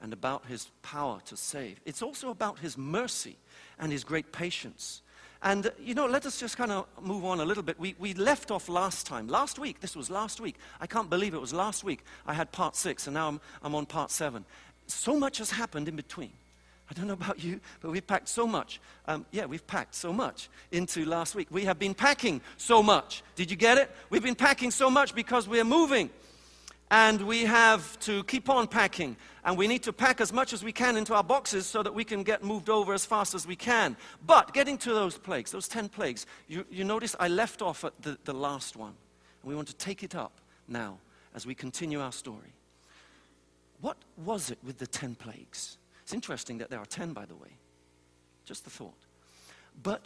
and 0.00 0.12
about 0.12 0.46
his 0.46 0.68
power 0.82 1.20
to 1.26 1.36
save. 1.36 1.80
It's 1.84 2.02
also 2.02 2.30
about 2.30 2.60
his 2.60 2.78
mercy 2.78 3.36
and 3.78 3.92
his 3.92 4.04
great 4.04 4.32
patience. 4.32 5.02
And, 5.42 5.70
you 5.78 5.94
know, 5.94 6.06
let 6.06 6.26
us 6.26 6.40
just 6.40 6.56
kind 6.56 6.72
of 6.72 6.86
move 7.00 7.24
on 7.24 7.38
a 7.40 7.44
little 7.44 7.62
bit. 7.62 7.78
We, 7.78 7.94
we 7.98 8.12
left 8.14 8.50
off 8.50 8.68
last 8.68 9.06
time. 9.06 9.28
Last 9.28 9.58
week, 9.58 9.80
this 9.80 9.94
was 9.94 10.10
last 10.10 10.40
week. 10.40 10.56
I 10.80 10.86
can't 10.86 11.08
believe 11.08 11.32
it 11.32 11.40
was 11.40 11.52
last 11.52 11.84
week. 11.84 12.04
I 12.26 12.34
had 12.34 12.50
part 12.50 12.74
six, 12.74 13.06
and 13.06 13.14
now 13.14 13.28
I'm, 13.28 13.40
I'm 13.62 13.74
on 13.74 13.86
part 13.86 14.10
seven. 14.10 14.44
So 14.88 15.16
much 15.16 15.38
has 15.38 15.50
happened 15.50 15.86
in 15.86 15.94
between. 15.94 16.32
I 16.90 16.94
don't 16.94 17.06
know 17.06 17.12
about 17.12 17.42
you, 17.44 17.60
but 17.80 17.90
we've 17.90 18.06
packed 18.06 18.28
so 18.28 18.46
much. 18.46 18.80
Um, 19.06 19.26
yeah, 19.30 19.44
we've 19.44 19.66
packed 19.66 19.94
so 19.94 20.12
much 20.12 20.48
into 20.72 21.04
last 21.04 21.34
week. 21.34 21.48
We 21.50 21.64
have 21.64 21.78
been 21.78 21.94
packing 21.94 22.40
so 22.56 22.82
much. 22.82 23.22
Did 23.36 23.50
you 23.50 23.56
get 23.56 23.78
it? 23.78 23.90
We've 24.10 24.22
been 24.22 24.34
packing 24.34 24.70
so 24.70 24.90
much 24.90 25.14
because 25.14 25.46
we're 25.46 25.64
moving. 25.64 26.10
And 26.90 27.20
we 27.22 27.44
have 27.44 27.98
to 28.00 28.24
keep 28.24 28.48
on 28.48 28.66
packing. 28.66 29.16
And 29.44 29.58
we 29.58 29.66
need 29.66 29.82
to 29.84 29.92
pack 29.92 30.20
as 30.20 30.32
much 30.32 30.52
as 30.52 30.64
we 30.64 30.72
can 30.72 30.96
into 30.96 31.14
our 31.14 31.22
boxes 31.22 31.66
so 31.66 31.82
that 31.82 31.94
we 31.94 32.04
can 32.04 32.22
get 32.22 32.42
moved 32.42 32.70
over 32.70 32.94
as 32.94 33.04
fast 33.04 33.34
as 33.34 33.46
we 33.46 33.56
can. 33.56 33.96
But 34.26 34.54
getting 34.54 34.78
to 34.78 34.94
those 34.94 35.18
plagues, 35.18 35.50
those 35.50 35.68
10 35.68 35.90
plagues, 35.90 36.26
you, 36.48 36.64
you 36.70 36.84
notice 36.84 37.14
I 37.20 37.28
left 37.28 37.60
off 37.60 37.84
at 37.84 38.00
the, 38.02 38.16
the 38.24 38.32
last 38.32 38.76
one. 38.76 38.94
And 39.42 39.48
we 39.48 39.54
want 39.54 39.68
to 39.68 39.76
take 39.76 40.02
it 40.02 40.14
up 40.14 40.32
now 40.66 40.98
as 41.34 41.46
we 41.46 41.54
continue 41.54 42.00
our 42.00 42.12
story. 42.12 42.52
What 43.80 43.96
was 44.16 44.50
it 44.50 44.58
with 44.64 44.78
the 44.78 44.86
10 44.86 45.14
plagues? 45.14 45.76
It's 46.02 46.14
interesting 46.14 46.58
that 46.58 46.70
there 46.70 46.80
are 46.80 46.86
10, 46.86 47.12
by 47.12 47.26
the 47.26 47.34
way. 47.34 47.50
Just 48.44 48.64
the 48.64 48.70
thought. 48.70 48.96
But 49.82 50.02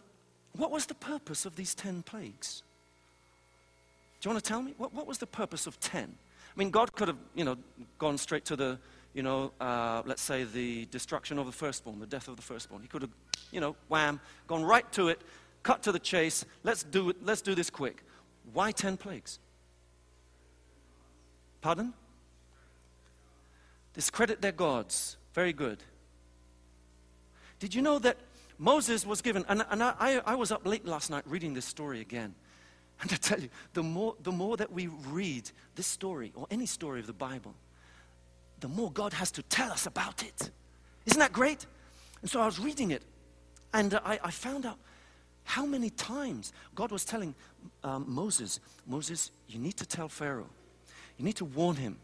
what 0.57 0.71
was 0.71 0.87
the 0.87 0.95
purpose 0.95 1.47
of 1.47 1.57
these 1.57 1.75
10 1.75 2.03
plagues? 2.03 2.63
Do 4.21 4.29
you 4.29 4.35
want 4.35 4.45
to 4.45 4.49
tell 4.49 4.63
me? 4.63 4.75
What, 4.77 4.93
what 4.93 5.07
was 5.07 5.19
the 5.19 5.27
purpose 5.27 5.67
of 5.67 5.81
10? 5.81 6.15
I 6.55 6.59
mean, 6.59 6.71
God 6.71 6.93
could 6.93 7.09
have, 7.09 7.17
you 7.35 7.45
know, 7.45 7.57
gone 7.99 8.19
straight 8.19 8.45
to 8.47 8.57
the, 8.57 8.79
you 9.15 9.23
know, 9.23 9.53
uh, 9.61 10.03
let's 10.05 10.23
say 10.23 10.45
the 10.45 10.87
destruction 10.87 11.39
of 11.39 11.47
the 11.47 11.53
firstborn, 11.53 11.99
the 11.99 12.07
death 12.07 12.29
of 12.29 12.37
the 12.37 12.43
firstborn. 12.43 12.83
He 12.83 12.89
could 12.89 13.03
have, 13.03 13.11
you 13.51 13.61
know, 13.61 13.75
wham, 13.89 14.21
gone 14.47 14.63
right 14.63 14.91
to 14.93 15.09
it, 15.09 15.21
cut 15.63 15.83
to 15.85 15.93
the 15.93 15.99
chase. 15.99 16.45
Let's 16.63 16.83
do 16.83 17.11
it. 17.11 17.17
Let's 17.25 17.41
do 17.41 17.55
this 17.55 17.71
quick. 17.71 18.03
Why 18.53 18.71
ten 18.73 18.97
plagues? 18.97 19.39
Pardon? 21.61 21.95
Discredit 23.95 24.43
their 24.43 24.53
gods. 24.53 25.17
Very 25.33 25.53
good. 25.53 25.83
Did 27.61 27.75
you 27.75 27.83
know 27.83 27.99
that 28.01 28.19
Moses 28.59 29.07
was 29.07 29.23
given, 29.23 29.45
and, 29.49 29.65
and 29.71 29.83
I, 29.83 30.21
I 30.27 30.35
was 30.35 30.53
up 30.53 30.67
late 30.67 30.85
last 30.85 31.11
night 31.11 31.25
reading 31.27 31.55
this 31.55 31.65
story 31.65 32.01
again. 32.01 32.35
And 33.03 33.13
I 33.13 33.17
tell 33.17 33.41
you, 33.41 33.49
the 33.75 33.83
more, 33.83 34.15
the 34.23 34.33
more 34.33 34.57
that 34.57 34.73
we 34.73 34.87
read 34.87 35.51
this 35.75 35.87
story 35.87 36.33
or 36.35 36.47
any 36.51 36.67
story 36.67 37.01
of 37.01 37.07
the 37.07 37.13
Bible, 37.13 37.55
the 38.61 38.69
more 38.69 38.93
God 38.93 39.13
has 39.13 39.33
to 39.33 39.43
tell 39.43 39.73
us 39.73 39.87
about 39.87 40.23
it. 40.23 40.51
Isn't 41.07 41.19
that 41.19 41.33
great? 41.33 41.67
And 42.23 42.31
so 42.31 42.41
I 42.41 42.47
was 42.47 42.61
reading 42.61 42.93
it, 42.93 43.03
and 43.75 43.95
I, 44.05 44.21
I 44.23 44.31
found 44.31 44.65
out 44.65 44.79
How 45.45 45.67
many 45.67 45.91
times 45.91 46.53
God 46.75 46.93
was 46.93 47.05
telling 47.05 47.35
um, 47.83 48.05
Moses, 48.07 48.61
Moses, 48.87 49.31
you 49.49 49.59
need 49.59 49.77
to 49.79 49.87
tell 49.87 50.09
Pharaoh. 50.09 50.51
You 51.19 51.25
need 51.25 51.37
to 51.37 51.45
warn 51.45 51.77
him. 51.77 51.97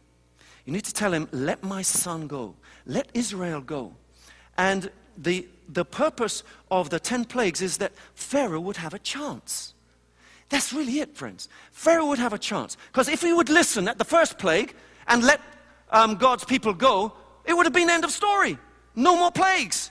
You 0.64 0.72
need 0.72 0.84
to 0.84 0.92
tell 0.92 1.12
him, 1.12 1.28
let 1.32 1.62
my 1.62 1.82
son 1.82 2.26
go. 2.26 2.54
Let 2.84 3.08
Israel 3.14 3.60
go. 3.60 3.94
And 4.56 4.90
the, 5.16 5.46
the 5.68 5.84
purpose 5.84 6.42
of 6.70 6.90
the 6.90 7.00
10 7.00 7.24
plagues 7.24 7.62
is 7.62 7.78
that 7.78 7.92
Pharaoh 8.14 8.60
would 8.60 8.76
have 8.76 8.94
a 8.94 8.98
chance. 8.98 9.74
That's 10.48 10.72
really 10.72 11.00
it, 11.00 11.16
friends. 11.16 11.48
Pharaoh 11.72 12.06
would 12.06 12.18
have 12.18 12.32
a 12.32 12.38
chance. 12.38 12.76
Because 12.86 13.08
if 13.08 13.22
he 13.22 13.32
would 13.32 13.50
listen 13.50 13.88
at 13.88 13.98
the 13.98 14.04
first 14.04 14.38
plague 14.38 14.74
and 15.06 15.22
let 15.22 15.40
um, 15.90 16.16
God's 16.16 16.44
people 16.44 16.72
go, 16.72 17.12
it 17.44 17.54
would 17.54 17.66
have 17.66 17.72
been 17.72 17.90
end 17.90 18.04
of 18.04 18.10
story. 18.10 18.58
No 18.94 19.16
more 19.16 19.30
plagues. 19.30 19.90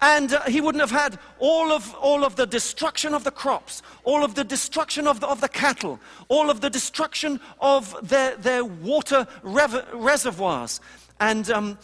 And 0.00 0.32
uh, 0.32 0.42
he 0.42 0.60
wouldn't 0.60 0.80
have 0.80 0.90
had 0.90 1.18
all 1.38 1.70
of, 1.70 1.94
all 1.94 2.24
of 2.24 2.34
the 2.34 2.46
destruction 2.46 3.14
of 3.14 3.22
the 3.22 3.30
crops, 3.30 3.82
all 4.02 4.24
of 4.24 4.34
the 4.34 4.42
destruction 4.42 5.06
of 5.06 5.20
the, 5.20 5.28
of 5.28 5.40
the 5.40 5.48
cattle, 5.48 6.00
all 6.28 6.50
of 6.50 6.60
the 6.60 6.68
destruction 6.68 7.38
of 7.60 7.96
their, 8.08 8.34
their 8.36 8.64
water 8.64 9.28
rev- 9.42 9.86
reservoirs, 9.92 10.80
and 11.20 11.50
um, 11.50 11.78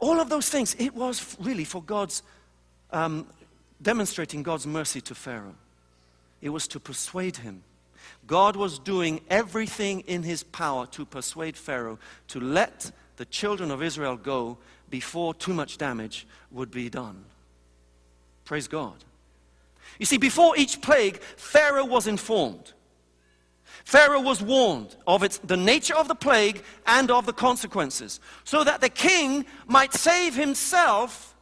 all 0.00 0.18
of 0.18 0.28
those 0.28 0.48
things. 0.48 0.74
It 0.80 0.94
was 0.94 1.36
really 1.38 1.64
for 1.64 1.80
God's, 1.80 2.24
um, 2.90 3.26
demonstrating 3.80 4.42
God's 4.42 4.66
mercy 4.66 5.00
to 5.02 5.14
Pharaoh. 5.14 5.54
It 6.40 6.50
was 6.50 6.66
to 6.68 6.80
persuade 6.80 7.38
him. 7.38 7.62
God 8.26 8.56
was 8.56 8.78
doing 8.78 9.20
everything 9.28 10.00
in 10.00 10.22
his 10.22 10.42
power 10.42 10.86
to 10.88 11.04
persuade 11.04 11.56
Pharaoh 11.56 11.98
to 12.28 12.40
let 12.40 12.92
the 13.16 13.24
children 13.24 13.70
of 13.70 13.82
Israel 13.82 14.16
go 14.16 14.58
before 14.88 15.34
too 15.34 15.52
much 15.52 15.78
damage 15.78 16.26
would 16.50 16.70
be 16.70 16.88
done. 16.88 17.24
Praise 18.44 18.68
God. 18.68 18.96
You 19.98 20.06
see, 20.06 20.16
before 20.16 20.56
each 20.56 20.80
plague, 20.80 21.20
Pharaoh 21.20 21.84
was 21.84 22.06
informed. 22.06 22.72
Pharaoh 23.84 24.20
was 24.20 24.42
warned 24.42 24.96
of 25.06 25.22
its, 25.22 25.38
the 25.38 25.56
nature 25.56 25.94
of 25.94 26.08
the 26.08 26.14
plague 26.14 26.62
and 26.86 27.10
of 27.10 27.26
the 27.26 27.32
consequences, 27.32 28.20
so 28.44 28.64
that 28.64 28.80
the 28.80 28.88
king 28.88 29.44
might 29.66 29.92
save 29.92 30.34
himself 30.34 31.34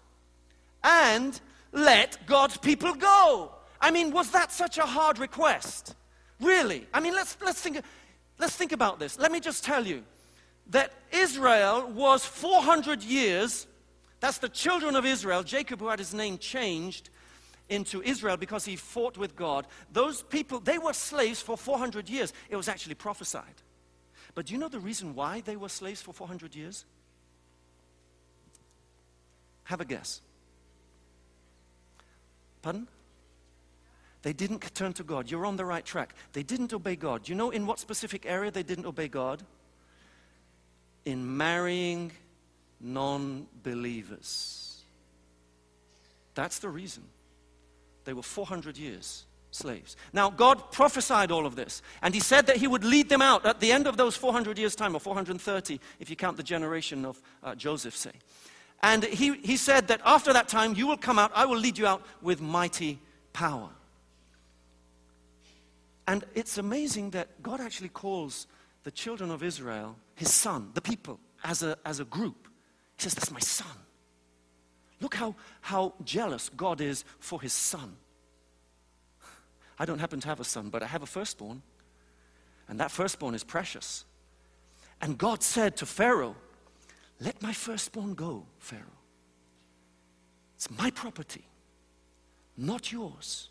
and 0.82 1.40
let 1.72 2.26
God's 2.26 2.56
people 2.56 2.94
go. 2.94 3.52
I 3.80 3.90
mean, 3.90 4.12
was 4.12 4.30
that 4.32 4.52
such 4.52 4.78
a 4.78 4.82
hard 4.82 5.18
request? 5.18 5.94
Really? 6.40 6.86
I 6.92 7.00
mean, 7.00 7.14
let's, 7.14 7.36
let's, 7.44 7.60
think, 7.60 7.80
let's 8.38 8.56
think 8.56 8.72
about 8.72 8.98
this. 8.98 9.18
Let 9.18 9.32
me 9.32 9.40
just 9.40 9.64
tell 9.64 9.86
you 9.86 10.02
that 10.70 10.92
Israel 11.12 11.90
was 11.90 12.24
400 12.24 13.02
years 13.02 13.66
that's 14.20 14.38
the 14.38 14.48
children 14.48 14.96
of 14.96 15.06
Israel, 15.06 15.42
Jacob, 15.42 15.80
who 15.80 15.88
had 15.88 15.98
his 15.98 16.12
name 16.12 16.38
changed 16.38 17.10
into 17.68 18.02
Israel 18.02 18.36
because 18.36 18.64
he 18.64 18.76
fought 18.76 19.16
with 19.16 19.36
God. 19.36 19.66
Those 19.92 20.22
people, 20.22 20.58
they 20.58 20.78
were 20.78 20.92
slaves 20.92 21.40
for 21.40 21.56
400 21.56 22.08
years. 22.08 22.32
It 22.48 22.56
was 22.56 22.68
actually 22.68 22.94
prophesied. 22.94 23.44
But 24.34 24.46
do 24.46 24.54
you 24.54 24.58
know 24.58 24.68
the 24.68 24.80
reason 24.80 25.14
why 25.14 25.42
they 25.42 25.56
were 25.56 25.68
slaves 25.68 26.02
for 26.02 26.12
400 26.12 26.54
years? 26.54 26.84
Have 29.64 29.80
a 29.80 29.84
guess. 29.84 30.20
Pardon? 32.62 32.88
They 34.22 34.32
didn't 34.32 34.74
turn 34.74 34.92
to 34.94 35.04
God. 35.04 35.30
You're 35.30 35.46
on 35.46 35.56
the 35.56 35.64
right 35.64 35.84
track. 35.84 36.14
They 36.32 36.42
didn't 36.42 36.72
obey 36.72 36.96
God. 36.96 37.28
You 37.28 37.34
know 37.34 37.50
in 37.50 37.66
what 37.66 37.78
specific 37.78 38.26
area 38.26 38.50
they 38.50 38.62
didn't 38.62 38.86
obey 38.86 39.08
God? 39.08 39.42
In 41.04 41.36
marrying 41.36 42.12
non 42.80 43.46
believers. 43.62 44.82
That's 46.34 46.58
the 46.58 46.68
reason. 46.68 47.04
They 48.04 48.12
were 48.12 48.22
400 48.22 48.76
years 48.76 49.24
slaves. 49.50 49.96
Now, 50.12 50.30
God 50.30 50.72
prophesied 50.72 51.30
all 51.30 51.46
of 51.46 51.56
this, 51.56 51.82
and 52.02 52.14
He 52.14 52.20
said 52.20 52.46
that 52.46 52.56
He 52.56 52.66
would 52.66 52.84
lead 52.84 53.08
them 53.08 53.22
out 53.22 53.46
at 53.46 53.60
the 53.60 53.72
end 53.72 53.86
of 53.86 53.96
those 53.96 54.16
400 54.16 54.58
years' 54.58 54.76
time, 54.76 54.94
or 54.94 55.00
430, 55.00 55.80
if 56.00 56.10
you 56.10 56.16
count 56.16 56.36
the 56.36 56.42
generation 56.42 57.04
of 57.04 57.20
uh, 57.42 57.54
Joseph, 57.54 57.96
say. 57.96 58.12
And 58.82 59.04
he, 59.04 59.36
he 59.38 59.56
said 59.56 59.88
that 59.88 60.00
after 60.04 60.32
that 60.32 60.48
time, 60.48 60.74
you 60.74 60.86
will 60.86 60.96
come 60.96 61.18
out, 61.18 61.32
I 61.34 61.46
will 61.46 61.58
lead 61.58 61.78
you 61.78 61.86
out 61.86 62.02
with 62.22 62.40
mighty 62.40 63.00
power. 63.32 63.70
And 66.08 66.24
it's 66.34 66.58
amazing 66.58 67.10
that 67.10 67.42
God 67.42 67.60
actually 67.60 67.90
calls 67.90 68.46
the 68.82 68.90
children 68.90 69.30
of 69.30 69.42
Israel 69.42 69.94
His 70.14 70.32
son, 70.32 70.70
the 70.74 70.80
people, 70.80 71.20
as 71.44 71.62
a, 71.62 71.76
as 71.84 72.00
a 72.00 72.04
group. 72.04 72.48
He 72.96 73.02
says, 73.02 73.14
That's 73.14 73.30
my 73.30 73.40
son. 73.40 73.76
Look 75.00 75.14
how, 75.14 75.36
how 75.60 75.94
jealous 76.04 76.48
God 76.48 76.80
is 76.80 77.04
for 77.20 77.40
his 77.40 77.52
son. 77.52 77.96
I 79.78 79.84
don't 79.84 80.00
happen 80.00 80.18
to 80.20 80.28
have 80.28 80.40
a 80.40 80.44
son, 80.44 80.70
but 80.70 80.82
I 80.82 80.86
have 80.86 81.02
a 81.02 81.06
firstborn. 81.06 81.62
And 82.68 82.80
that 82.80 82.90
firstborn 82.90 83.34
is 83.34 83.44
precious. 83.44 84.04
And 85.00 85.16
God 85.16 85.42
said 85.42 85.76
to 85.76 85.86
Pharaoh, 85.86 86.34
Let 87.20 87.40
my 87.40 87.52
firstborn 87.52 88.14
go, 88.14 88.46
Pharaoh. 88.58 88.82
It's 90.56 90.68
my 90.76 90.90
property, 90.90 91.44
not 92.56 92.90
yours. 92.90 93.50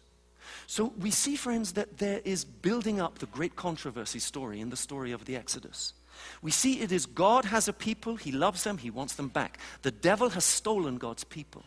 So 0.65 0.93
we 0.99 1.11
see, 1.11 1.35
friends, 1.35 1.73
that 1.73 1.97
there 1.97 2.21
is 2.23 2.43
building 2.45 2.99
up 2.99 3.19
the 3.19 3.25
great 3.27 3.55
controversy 3.55 4.19
story 4.19 4.59
in 4.59 4.69
the 4.69 4.77
story 4.77 5.11
of 5.11 5.25
the 5.25 5.35
Exodus. 5.35 5.93
We 6.41 6.51
see 6.51 6.81
it 6.81 6.91
is 6.91 7.05
God 7.05 7.45
has 7.45 7.67
a 7.67 7.73
people, 7.73 8.15
He 8.15 8.31
loves 8.31 8.63
them, 8.63 8.77
He 8.77 8.89
wants 8.89 9.15
them 9.15 9.27
back. 9.27 9.59
The 9.81 9.91
devil 9.91 10.29
has 10.29 10.43
stolen 10.43 10.97
God's 10.97 11.23
people. 11.23 11.63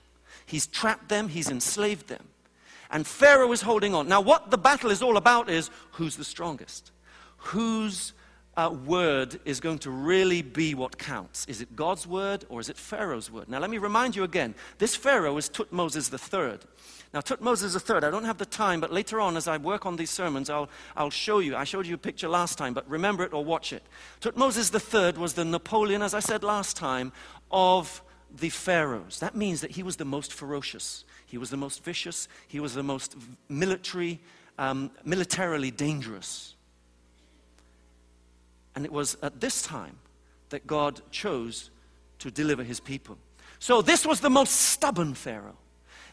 He's 0.46 0.66
trapped 0.66 1.08
them, 1.08 1.28
He's 1.28 1.50
enslaved 1.50 2.08
them. 2.08 2.24
And 2.90 3.06
Pharaoh 3.06 3.52
is 3.52 3.62
holding 3.62 3.94
on. 3.94 4.08
Now, 4.08 4.20
what 4.20 4.50
the 4.50 4.58
battle 4.58 4.90
is 4.90 5.02
all 5.02 5.16
about 5.16 5.48
is 5.48 5.70
who's 5.92 6.16
the 6.16 6.24
strongest? 6.24 6.90
Whose 7.36 8.12
uh, 8.60 8.70
word 8.70 9.40
is 9.44 9.58
going 9.58 9.78
to 9.78 9.90
really 9.90 10.42
be 10.42 10.74
what 10.74 10.98
counts? 10.98 11.46
Is 11.46 11.60
it 11.60 11.74
God's 11.74 12.06
word 12.06 12.44
or 12.48 12.60
is 12.60 12.68
it 12.68 12.76
Pharaoh's 12.76 13.30
word? 13.30 13.48
Now, 13.48 13.58
let 13.58 13.70
me 13.70 13.78
remind 13.78 14.14
you 14.14 14.24
again 14.24 14.54
this 14.78 14.94
Pharaoh 14.94 15.36
is 15.38 15.48
Tutmosis 15.48 16.12
III. 16.12 16.58
Now, 17.14 17.20
Tutmosis 17.20 17.74
III, 17.74 18.06
I 18.06 18.10
don't 18.10 18.24
have 18.24 18.38
the 18.38 18.46
time, 18.46 18.80
but 18.80 18.92
later 18.92 19.20
on, 19.20 19.36
as 19.36 19.48
I 19.48 19.56
work 19.56 19.86
on 19.86 19.96
these 19.96 20.10
sermons, 20.10 20.50
I'll, 20.50 20.68
I'll 20.94 21.10
show 21.10 21.38
you. 21.38 21.56
I 21.56 21.64
showed 21.64 21.86
you 21.86 21.94
a 21.94 21.98
picture 21.98 22.28
last 22.28 22.58
time, 22.58 22.74
but 22.74 22.88
remember 22.88 23.24
it 23.24 23.32
or 23.32 23.44
watch 23.44 23.72
it. 23.72 23.82
Tutmosis 24.20 24.70
III 24.72 25.18
was 25.18 25.32
the 25.32 25.44
Napoleon, 25.44 26.02
as 26.02 26.12
I 26.12 26.20
said 26.20 26.44
last 26.44 26.76
time, 26.76 27.12
of 27.50 28.02
the 28.30 28.50
pharaohs. 28.50 29.20
That 29.20 29.34
means 29.34 29.62
that 29.62 29.72
he 29.72 29.82
was 29.82 29.96
the 29.96 30.04
most 30.04 30.32
ferocious, 30.32 31.04
he 31.26 31.38
was 31.38 31.50
the 31.50 31.56
most 31.56 31.82
vicious, 31.82 32.28
he 32.46 32.60
was 32.60 32.74
the 32.74 32.82
most 32.82 33.16
military, 33.48 34.20
um, 34.58 34.90
militarily 35.04 35.70
dangerous. 35.70 36.54
And 38.74 38.84
it 38.84 38.92
was 38.92 39.16
at 39.22 39.40
this 39.40 39.62
time 39.62 39.98
that 40.50 40.66
God 40.66 41.00
chose 41.10 41.70
to 42.18 42.30
deliver 42.30 42.62
his 42.62 42.80
people. 42.80 43.18
So, 43.58 43.82
this 43.82 44.06
was 44.06 44.20
the 44.20 44.30
most 44.30 44.52
stubborn 44.52 45.14
Pharaoh. 45.14 45.56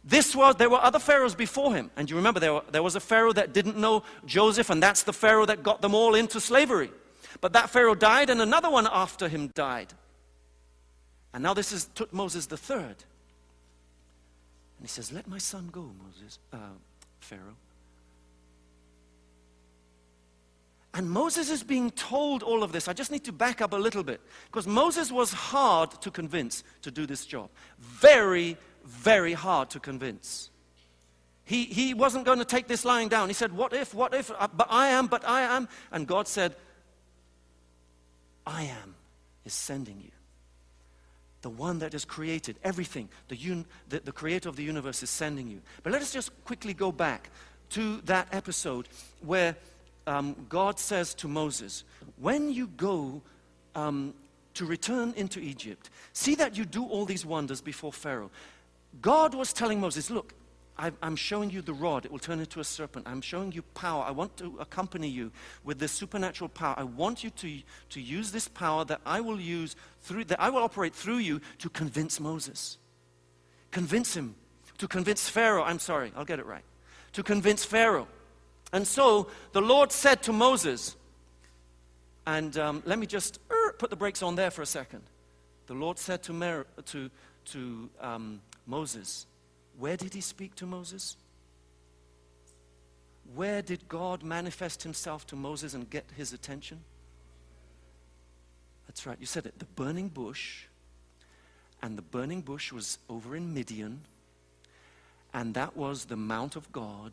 This 0.04 0.36
was, 0.36 0.56
there 0.56 0.70
were 0.70 0.82
other 0.82 1.00
pharaohs 1.00 1.36
before 1.36 1.76
him. 1.76 1.92
And 1.98 2.10
you 2.10 2.16
remember, 2.16 2.40
there, 2.40 2.54
were, 2.54 2.64
there 2.72 2.84
was 2.84 2.96
a 2.96 3.00
pharaoh 3.00 3.34
that 3.34 3.54
didn't 3.54 3.78
know 3.78 4.04
Joseph, 4.26 4.70
and 4.70 4.82
that's 4.82 5.04
the 5.04 5.14
pharaoh 5.14 5.46
that 5.46 5.64
got 5.64 5.82
them 5.82 5.94
all 5.94 6.16
into 6.16 6.40
slavery. 6.40 6.92
But 7.42 7.54
that 7.54 7.70
pharaoh 7.70 7.96
died, 7.96 8.30
and 8.30 8.42
another 8.42 8.70
one 8.70 8.88
after 8.90 9.28
him 9.28 9.48
died. 9.48 9.94
And 11.34 11.44
now 11.44 11.54
this 11.54 11.72
is 11.72 11.90
Tutmosis 11.94 12.48
the 12.48 12.58
third. 12.58 12.96
And 14.78 14.84
he 14.84 14.88
says, 14.88 15.12
Let 15.12 15.28
my 15.28 15.40
son 15.40 15.70
go, 15.72 15.92
Moses, 16.04 16.40
uh, 16.54 16.58
Pharaoh. 17.20 17.58
And 20.98 21.12
Moses 21.12 21.52
is 21.52 21.62
being 21.62 21.92
told 21.92 22.42
all 22.42 22.64
of 22.64 22.72
this. 22.72 22.88
I 22.88 22.94
just 22.94 23.12
need 23.12 23.24
to 23.26 23.32
back 23.32 23.62
up 23.62 23.72
a 23.72 23.78
little 23.78 24.02
bit 24.02 24.20
because 24.48 24.66
Moses 24.66 25.12
was 25.12 25.32
hard 25.32 25.92
to 26.02 26.10
convince 26.10 26.64
to 26.82 26.90
do 26.90 27.06
this 27.06 27.24
job. 27.24 27.52
Very, 27.78 28.58
very 28.84 29.34
hard 29.34 29.70
to 29.70 29.80
convince. 29.80 30.50
He, 31.46 31.66
he 31.66 31.94
wasn't 31.94 32.26
going 32.26 32.40
to 32.40 32.46
take 32.46 32.68
this 32.68 32.84
lying 32.84 33.10
down. 33.10 33.28
He 33.28 33.36
said, 33.36 33.54
What 33.54 33.74
if, 33.74 33.94
what 33.94 34.16
if, 34.16 34.32
uh, 34.32 34.48
but 34.52 34.66
I 34.72 34.88
am, 34.88 35.06
but 35.06 35.24
I 35.24 35.42
am. 35.42 35.70
And 35.92 36.08
God 36.08 36.28
said, 36.28 36.56
I 38.48 38.64
am 38.64 38.96
is 39.46 39.54
sending 39.54 40.02
you. 40.04 40.12
The 41.44 41.52
one 41.52 41.78
that 41.80 41.94
has 41.94 42.06
created 42.06 42.58
everything, 42.64 43.08
the, 43.28 43.38
un, 43.38 43.68
the, 43.88 44.00
the 44.00 44.12
creator 44.12 44.50
of 44.50 44.56
the 44.56 44.64
universe 44.64 45.04
is 45.04 45.12
sending 45.12 45.48
you. 45.48 45.62
But 45.84 45.94
let 45.94 46.02
us 46.02 46.12
just 46.12 46.32
quickly 46.44 46.74
go 46.74 46.92
back 46.92 47.30
to 47.70 48.02
that 48.06 48.30
episode 48.32 48.88
where 49.22 49.56
um, 50.08 50.36
God 50.50 50.80
says 50.80 51.14
to 51.16 51.28
Moses, 51.28 51.84
When 52.18 52.52
you 52.52 52.68
go 52.68 53.22
um, 53.76 54.14
to 54.56 54.66
return 54.66 55.14
into 55.16 55.40
Egypt, 55.40 55.90
see 56.14 56.36
that 56.36 56.58
you 56.58 56.66
do 56.66 56.86
all 56.86 57.06
these 57.06 57.26
wonders 57.26 57.62
before 57.62 57.94
Pharaoh. 57.94 58.32
God 59.02 59.36
was 59.36 59.54
telling 59.54 59.80
Moses, 59.80 60.10
Look, 60.10 60.34
I'm 60.80 61.16
showing 61.16 61.50
you 61.50 61.64
the 61.64 61.74
rod. 61.74 62.06
It 62.06 62.12
will 62.12 62.20
turn 62.20 62.40
into 62.40 62.60
a 62.60 62.64
serpent. 62.64 63.08
I'm 63.08 63.22
showing 63.22 63.52
you 63.52 63.64
power. 63.74 64.04
I 64.04 64.12
want 64.12 64.38
to 64.38 64.58
accompany 64.60 65.08
you 65.08 65.32
with 65.64 65.80
this 65.80 65.92
supernatural 65.92 66.50
power. 66.50 66.76
I 66.78 66.84
want 66.84 67.24
you 67.24 67.32
to, 67.32 67.60
to 67.90 68.00
use 68.00 68.32
this 68.32 68.48
power 68.48 68.86
that 68.86 69.02
I 69.04 69.20
will 69.20 69.40
use 69.42 69.76
through, 70.02 70.26
that 70.26 70.40
I 70.40 70.52
will 70.52 70.62
operate 70.62 70.94
through 70.94 71.18
you 71.18 71.42
to 71.60 71.70
convince 71.70 72.20
Moses. 72.20 72.78
Convince 73.72 74.16
him. 74.16 74.36
To 74.78 74.88
convince 74.88 75.28
Pharaoh. 75.28 75.64
I'm 75.64 75.80
sorry, 75.80 76.12
I'll 76.16 76.26
get 76.26 76.38
it 76.38 76.46
right. 76.46 76.64
to 77.14 77.24
convince 77.24 77.66
Pharaoh. 77.66 78.08
And 78.74 78.86
so 78.86 79.28
the 79.54 79.62
Lord 79.62 79.92
said 79.92 80.22
to 80.24 80.34
Moses, 80.34 80.96
and 82.26 82.58
um, 82.58 82.84
let 82.86 83.00
me 83.00 83.06
just 83.06 83.40
uh, 83.50 83.72
put 83.78 83.90
the 83.90 83.96
brakes 83.96 84.22
on 84.22 84.36
there 84.36 84.52
for 84.52 84.62
a 84.62 84.66
second. 84.66 85.04
The 85.68 85.74
Lord 85.74 85.98
said 85.98 86.24
to, 86.24 86.34
Mer- 86.34 86.68
to, 86.88 87.10
to 87.46 87.90
um, 88.02 88.42
Moses, 88.66 89.26
where 89.78 89.96
did 89.96 90.14
he 90.14 90.22
speak 90.22 90.56
to 90.56 90.66
Moses? 90.66 91.16
Where 93.36 93.62
did 93.62 93.88
God 93.88 94.24
manifest 94.24 94.84
himself 94.84 95.28
to 95.28 95.36
Moses 95.36 95.74
and 95.74 95.90
get 95.90 96.06
his 96.16 96.34
attention? 96.34 96.80
That's 98.88 99.06
right, 99.06 99.18
you 99.20 99.26
said 99.26 99.46
it. 99.46 99.60
The 99.60 99.66
burning 99.66 100.10
bush. 100.10 100.66
And 101.82 101.98
the 101.98 102.02
burning 102.02 102.42
bush 102.42 102.72
was 102.72 102.98
over 103.10 103.36
in 103.36 103.54
Midian. 103.54 104.02
And 105.34 105.54
that 105.54 105.78
was 105.78 106.06
the 106.06 106.16
Mount 106.16 106.56
of 106.56 106.72
God, 106.72 107.12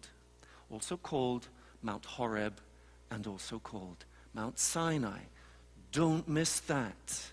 also 0.75 0.97
called 0.97 1.47
Mount 1.83 2.05
Horeb, 2.05 2.55
and 3.09 3.29
also 3.29 3.61
called 3.61 4.05
Mount 4.35 4.59
Sinai. 4.59 5.21
Don't 5.93 6.29
miss 6.29 6.59
that. 6.61 7.31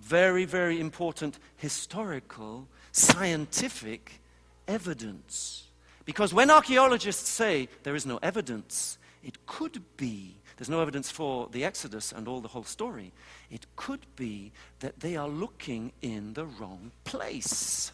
Very, 0.00 0.46
very 0.46 0.80
important 0.80 1.38
historical, 1.58 2.66
scientific 2.90 4.20
evidence. 4.66 5.64
Because 6.06 6.32
when 6.32 6.50
archaeologists 6.50 7.28
say 7.28 7.68
there 7.82 7.94
is 7.94 8.06
no 8.06 8.18
evidence, 8.22 8.96
it 9.22 9.44
could 9.44 9.82
be, 9.98 10.34
there's 10.56 10.70
no 10.70 10.80
evidence 10.80 11.10
for 11.10 11.48
the 11.52 11.64
Exodus 11.64 12.10
and 12.10 12.26
all 12.26 12.40
the 12.40 12.48
whole 12.48 12.64
story, 12.64 13.12
it 13.50 13.66
could 13.76 14.06
be 14.16 14.50
that 14.80 15.00
they 15.00 15.14
are 15.14 15.28
looking 15.28 15.92
in 16.00 16.32
the 16.32 16.46
wrong 16.46 16.90
place. 17.04 17.92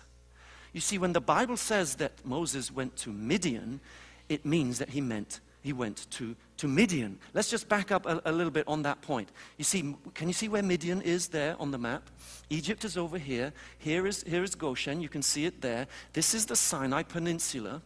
You 0.73 0.81
see, 0.81 0.99
when 0.99 1.15
the 1.15 1.21
Bible 1.21 1.57
says 1.57 1.97
that 1.97 2.25
Moses 2.25 2.71
went 2.71 2.95
to 2.99 3.11
Midian, 3.11 3.81
it 4.29 4.45
means 4.45 4.79
that 4.79 4.91
he 4.91 5.01
meant 5.01 5.41
he 5.63 5.73
went 5.73 6.11
to, 6.13 6.37
to 6.57 6.69
Midian. 6.69 7.19
Let's 7.35 7.51
just 7.51 7.69
back 7.69 7.91
up 7.91 8.07
a, 8.07 8.23
a, 8.25 8.33
little 8.33 8.51
bit 8.51 8.67
on 8.67 8.83
that 8.83 9.03
point. 9.03 9.31
You 9.57 9.65
see, 9.65 9.95
can 10.15 10.29
you 10.29 10.33
see 10.33 10.49
where 10.49 10.63
Midian 10.63 11.03
is 11.03 11.29
there 11.29 11.57
on 11.61 11.71
the 11.73 11.79
map? 11.79 12.09
Egypt 12.49 12.85
is 12.85 12.97
over 12.97 13.19
here. 13.19 13.53
Here 13.79 14.07
is, 14.07 14.23
here 14.23 14.43
is 14.43 14.55
Goshen. 14.55 15.01
You 15.01 15.09
can 15.09 15.23
see 15.23 15.45
it 15.45 15.61
there. 15.61 15.87
This 16.13 16.33
is 16.33 16.47
the 16.47 16.57
Sinai 16.57 17.03
Peninsula, 17.03 17.83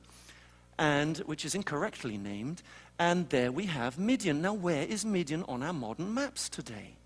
and, 0.78 1.18
which 1.18 1.44
is 1.44 1.54
incorrectly 1.54 2.18
named. 2.18 2.62
And 2.98 3.28
there 3.30 3.50
we 3.50 3.66
have 3.66 3.98
Midian. 3.98 4.42
Now, 4.42 4.52
where 4.52 4.84
is 4.84 5.04
Midian 5.04 5.42
on 5.44 5.62
our 5.62 5.72
modern 5.72 6.12
maps 6.12 6.48
today? 6.48 6.96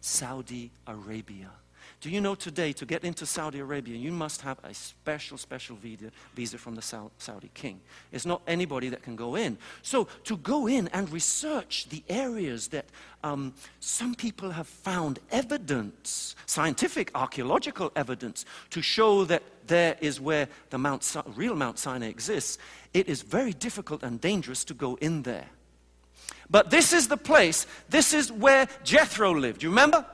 Saudi 0.00 0.70
Arabia. 0.86 1.50
Do 2.04 2.10
you 2.10 2.20
know 2.20 2.34
today 2.34 2.74
to 2.74 2.84
get 2.84 3.02
into 3.02 3.24
Saudi 3.24 3.60
Arabia, 3.60 3.96
you 3.96 4.12
must 4.12 4.42
have 4.42 4.58
a 4.62 4.74
special, 4.74 5.38
special 5.38 5.78
visa 6.34 6.58
from 6.58 6.74
the 6.74 6.82
Saudi 6.82 7.50
king. 7.54 7.80
It's 8.12 8.26
not 8.26 8.42
anybody 8.46 8.90
that 8.90 9.02
can 9.02 9.16
go 9.16 9.36
in. 9.36 9.56
So 9.80 10.06
to 10.24 10.36
go 10.36 10.66
in 10.66 10.88
and 10.88 11.10
research 11.10 11.86
the 11.88 12.02
areas 12.10 12.68
that 12.68 12.84
um, 13.22 13.54
some 13.80 14.14
people 14.14 14.50
have 14.50 14.66
found 14.66 15.18
evidence, 15.30 16.36
scientific, 16.44 17.10
archaeological 17.14 17.90
evidence, 17.96 18.44
to 18.68 18.82
show 18.82 19.24
that 19.24 19.42
there 19.66 19.96
is 20.02 20.20
where 20.20 20.48
the 20.68 20.76
Mount, 20.76 21.10
real 21.34 21.54
Mount 21.54 21.78
Sinai 21.78 22.08
exists, 22.08 22.58
it 22.92 23.08
is 23.08 23.22
very 23.22 23.54
difficult 23.54 24.02
and 24.02 24.20
dangerous 24.20 24.62
to 24.64 24.74
go 24.74 24.96
in 24.96 25.22
there. 25.22 25.46
But 26.50 26.68
this 26.68 26.92
is 26.92 27.08
the 27.08 27.16
place, 27.16 27.66
this 27.88 28.12
is 28.12 28.30
where 28.30 28.68
Jethro 28.84 29.32
lived. 29.32 29.62
You 29.62 29.70
remember? 29.70 30.04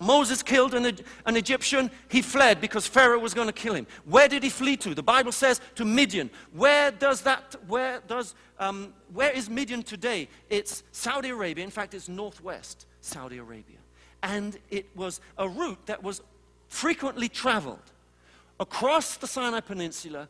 Moses 0.00 0.42
killed 0.42 0.74
an, 0.74 0.98
an, 1.26 1.36
Egyptian, 1.36 1.90
he 2.08 2.22
fled 2.22 2.60
because 2.60 2.86
Pharaoh 2.86 3.18
was 3.18 3.34
going 3.34 3.48
to 3.48 3.52
kill 3.52 3.74
him. 3.74 3.86
Where 4.04 4.28
did 4.28 4.42
he 4.42 4.50
flee 4.50 4.76
to? 4.78 4.94
The 4.94 5.02
Bible 5.02 5.32
says 5.32 5.60
to 5.74 5.84
Midian. 5.84 6.30
Where 6.52 6.90
does 6.90 7.22
that, 7.22 7.56
where 7.66 8.00
does, 8.06 8.34
um, 8.58 8.92
where 9.12 9.30
is 9.30 9.50
Midian 9.50 9.82
today? 9.82 10.28
It's 10.48 10.82
Saudi 10.92 11.30
Arabia. 11.30 11.64
In 11.64 11.70
fact, 11.70 11.94
it's 11.94 12.08
northwest 12.08 12.86
Saudi 13.00 13.38
Arabia. 13.38 13.78
And 14.22 14.58
it 14.70 14.86
was 14.94 15.20
a 15.36 15.48
route 15.48 15.86
that 15.86 16.02
was 16.02 16.22
frequently 16.68 17.28
traveled 17.28 17.92
across 18.60 19.16
the 19.16 19.26
Sinai 19.26 19.60
Peninsula 19.60 20.28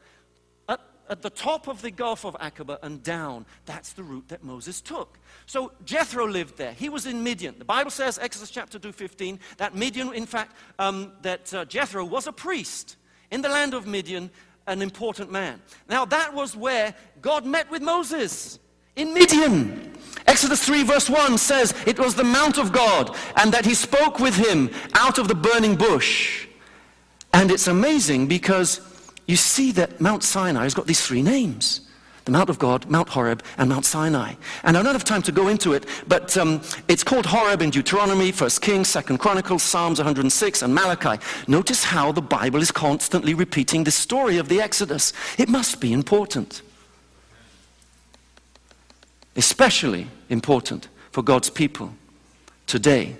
at 1.08 1.22
the 1.22 1.30
top 1.30 1.68
of 1.68 1.82
the 1.82 1.90
Gulf 1.90 2.24
of 2.24 2.34
Aqaba 2.34 2.78
and 2.82 3.02
down. 3.02 3.46
That's 3.66 3.92
the 3.92 4.02
route 4.02 4.28
that 4.28 4.44
Moses 4.44 4.80
took. 4.80 5.18
So 5.46 5.72
Jethro 5.84 6.26
lived 6.26 6.56
there. 6.56 6.72
He 6.72 6.88
was 6.88 7.06
in 7.06 7.22
Midian. 7.22 7.58
The 7.58 7.64
Bible 7.64 7.90
says, 7.90 8.18
Exodus 8.18 8.50
chapter 8.50 8.78
2, 8.78 8.92
15, 8.92 9.40
that 9.56 9.74
Midian, 9.74 10.12
in 10.12 10.26
fact, 10.26 10.56
um, 10.78 11.12
that 11.22 11.52
uh, 11.54 11.64
Jethro 11.64 12.04
was 12.04 12.26
a 12.26 12.32
priest 12.32 12.96
in 13.30 13.42
the 13.42 13.48
land 13.48 13.74
of 13.74 13.86
Midian, 13.86 14.30
an 14.66 14.82
important 14.82 15.30
man. 15.32 15.60
Now, 15.88 16.04
that 16.06 16.34
was 16.34 16.56
where 16.56 16.94
God 17.20 17.44
met 17.46 17.70
with 17.70 17.82
Moses 17.82 18.58
in 18.96 19.14
Midian. 19.14 19.94
Exodus 20.26 20.64
3, 20.64 20.82
verse 20.82 21.08
1 21.08 21.38
says, 21.38 21.74
It 21.86 21.98
was 21.98 22.14
the 22.14 22.24
Mount 22.24 22.58
of 22.58 22.72
God, 22.72 23.16
and 23.36 23.52
that 23.52 23.64
he 23.64 23.74
spoke 23.74 24.18
with 24.18 24.36
him 24.36 24.70
out 24.94 25.18
of 25.18 25.28
the 25.28 25.34
burning 25.34 25.76
bush. 25.76 26.46
And 27.32 27.50
it's 27.50 27.68
amazing 27.68 28.26
because 28.26 28.80
you 29.28 29.36
see 29.36 29.70
that 29.72 30.00
Mount 30.00 30.24
Sinai 30.24 30.64
has 30.64 30.74
got 30.74 30.88
these 30.88 31.06
three 31.06 31.22
names 31.22 31.82
the 32.28 32.32
Mount 32.32 32.50
of 32.50 32.58
God, 32.58 32.90
Mount 32.90 33.08
Horeb, 33.08 33.42
and 33.56 33.70
Mount 33.70 33.86
Sinai. 33.86 34.34
And 34.62 34.76
I 34.76 34.82
don't 34.82 34.92
have 34.92 35.02
time 35.02 35.22
to 35.22 35.32
go 35.32 35.48
into 35.48 35.72
it, 35.72 35.86
but 36.06 36.36
um, 36.36 36.60
it's 36.86 37.02
called 37.02 37.24
Horeb 37.24 37.62
in 37.62 37.70
Deuteronomy, 37.70 38.32
1 38.32 38.50
Kings, 38.60 38.92
2 38.92 39.16
Chronicles, 39.16 39.62
Psalms 39.62 39.98
106, 39.98 40.60
and 40.60 40.74
Malachi. 40.74 41.24
Notice 41.46 41.84
how 41.84 42.12
the 42.12 42.20
Bible 42.20 42.60
is 42.60 42.70
constantly 42.70 43.32
repeating 43.32 43.84
the 43.84 43.90
story 43.90 44.36
of 44.36 44.50
the 44.50 44.60
Exodus. 44.60 45.14
It 45.38 45.48
must 45.48 45.80
be 45.80 45.90
important. 45.90 46.60
Especially 49.34 50.06
important 50.28 50.88
for 51.12 51.22
God's 51.22 51.48
people 51.48 51.94
today 52.66 53.16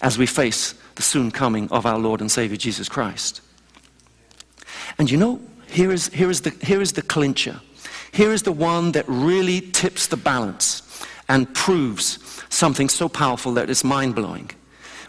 as 0.00 0.18
we 0.18 0.26
face 0.26 0.74
the 0.96 1.02
soon 1.02 1.30
coming 1.30 1.70
of 1.70 1.86
our 1.86 2.00
Lord 2.00 2.20
and 2.20 2.28
Savior 2.28 2.56
Jesus 2.56 2.88
Christ. 2.88 3.42
And 4.98 5.10
you 5.10 5.16
know, 5.16 5.40
here 5.68 5.92
is, 5.92 6.08
here 6.08 6.30
is, 6.30 6.40
the, 6.40 6.50
here 6.62 6.80
is 6.80 6.92
the 6.92 7.02
clincher. 7.02 7.60
Here 8.12 8.32
is 8.32 8.42
the 8.42 8.52
one 8.52 8.92
that 8.92 9.04
really 9.08 9.60
tips 9.60 10.06
the 10.06 10.16
balance 10.16 11.04
and 11.28 11.52
proves 11.54 12.18
something 12.48 12.88
so 12.88 13.08
powerful 13.08 13.52
that 13.54 13.70
it's 13.70 13.84
mind 13.84 14.14
blowing. 14.14 14.50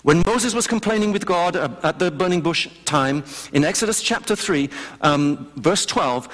When 0.04 0.24
Moses 0.26 0.56
was 0.56 0.67
complaining 0.67 1.12
with 1.12 1.26
God 1.26 1.56
at 1.56 2.00
the 2.00 2.10
burning 2.10 2.41
bush 2.41 2.67
time, 2.86 3.24
in 3.54 3.63
Exodus 3.63 4.02
chapter 4.02 4.36
3, 4.36 4.70
um, 5.02 5.52
verse 5.58 5.86
12, 5.86 6.28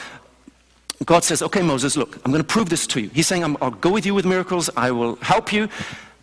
God 1.06 1.24
says, 1.24 1.42
Okay, 1.42 1.62
Moses, 1.62 1.98
look, 1.98 2.16
I'm 2.24 2.32
going 2.32 2.44
to 2.44 2.48
prove 2.48 2.70
this 2.70 2.88
to 2.88 3.02
you. 3.02 3.10
He's 3.10 3.28
saying, 3.28 3.44
I'll 3.44 3.72
go 3.72 3.92
with 3.92 4.06
you 4.06 4.14
with 4.14 4.26
miracles, 4.26 4.70
I 4.78 4.92
will 4.92 5.16
help 5.18 5.52
you, 5.52 5.68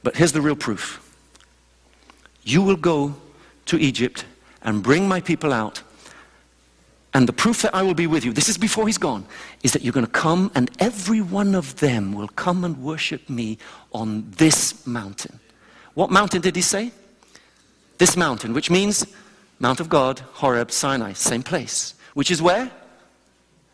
but 0.02 0.16
here's 0.16 0.32
the 0.32 0.40
real 0.40 0.56
proof. 0.56 1.00
You 2.42 2.62
will 2.62 2.76
go 2.76 3.14
to 3.66 3.78
Egypt 3.78 4.24
and 4.62 4.82
bring 4.82 5.06
my 5.06 5.20
people 5.20 5.52
out 5.52 5.82
and 7.14 7.28
the 7.28 7.32
proof 7.32 7.62
that 7.62 7.72
I 7.72 7.82
will 7.82 7.94
be 7.94 8.08
with 8.08 8.24
you, 8.24 8.32
this 8.32 8.48
is 8.48 8.58
before 8.58 8.86
he's 8.86 8.98
gone, 8.98 9.24
is 9.62 9.72
that 9.72 9.82
you're 9.82 9.92
going 9.92 10.04
to 10.04 10.10
come 10.10 10.50
and 10.56 10.68
every 10.80 11.20
one 11.20 11.54
of 11.54 11.78
them 11.78 12.12
will 12.12 12.28
come 12.28 12.64
and 12.64 12.82
worship 12.82 13.30
me 13.30 13.56
on 13.92 14.28
this 14.36 14.84
mountain. 14.84 15.38
What 15.94 16.10
mountain 16.10 16.40
did 16.42 16.56
he 16.56 16.62
say? 16.62 16.90
This 17.98 18.16
mountain, 18.16 18.52
which 18.52 18.68
means 18.68 19.06
Mount 19.60 19.78
of 19.78 19.88
God, 19.88 20.18
Horeb, 20.32 20.72
Sinai, 20.72 21.12
same 21.12 21.44
place. 21.44 21.94
Which 22.14 22.32
is 22.32 22.42
where? 22.42 22.68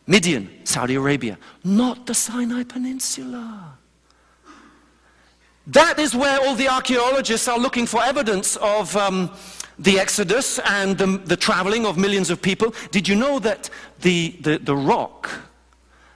Midian, 0.07 0.51
Saudi 0.65 0.97
Arabia, 0.97 1.39
not 1.65 2.05
the 2.05 2.15
Sinai 2.15 2.65
Peninsula. 2.65 3.79
That 5.67 5.99
is 5.99 6.15
where 6.15 6.41
all 6.41 6.55
the 6.55 6.69
archaeologists 6.69 7.49
are 7.49 7.59
looking 7.59 7.87
for 7.87 8.03
evidence 8.03 8.57
of. 8.57 8.95
Um, 8.97 9.31
the 9.81 9.99
Exodus 9.99 10.59
and 10.61 10.99
the, 10.99 11.07
the 11.07 11.37
traveling 11.37 11.87
of 11.87 11.97
millions 11.97 12.31
of 12.31 12.43
people, 12.43 12.75
did 12.91 13.09
you 13.09 13.17
know 13.17 13.39
that 13.39 13.71
the, 14.01 14.37
the, 14.41 14.59
the 14.59 14.77
rock 14.77 15.31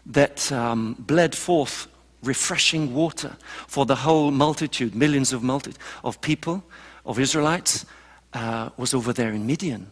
that 0.07 0.53
um, 0.53 0.95
bled 0.99 1.35
forth 1.35 1.89
refreshing 2.23 2.95
water 2.95 3.37
for 3.67 3.87
the 3.87 3.97
whole 3.97 4.31
multitude, 4.31 4.95
millions 4.95 5.33
of, 5.33 5.43
multi- 5.43 5.73
of 6.05 6.21
people, 6.21 6.63
of 7.07 7.19
Israelites, 7.19 7.87
uh, 8.35 8.69
was 8.77 8.93
over 8.93 9.15
there 9.15 9.31
in 9.31 9.47
Midian 9.47 9.87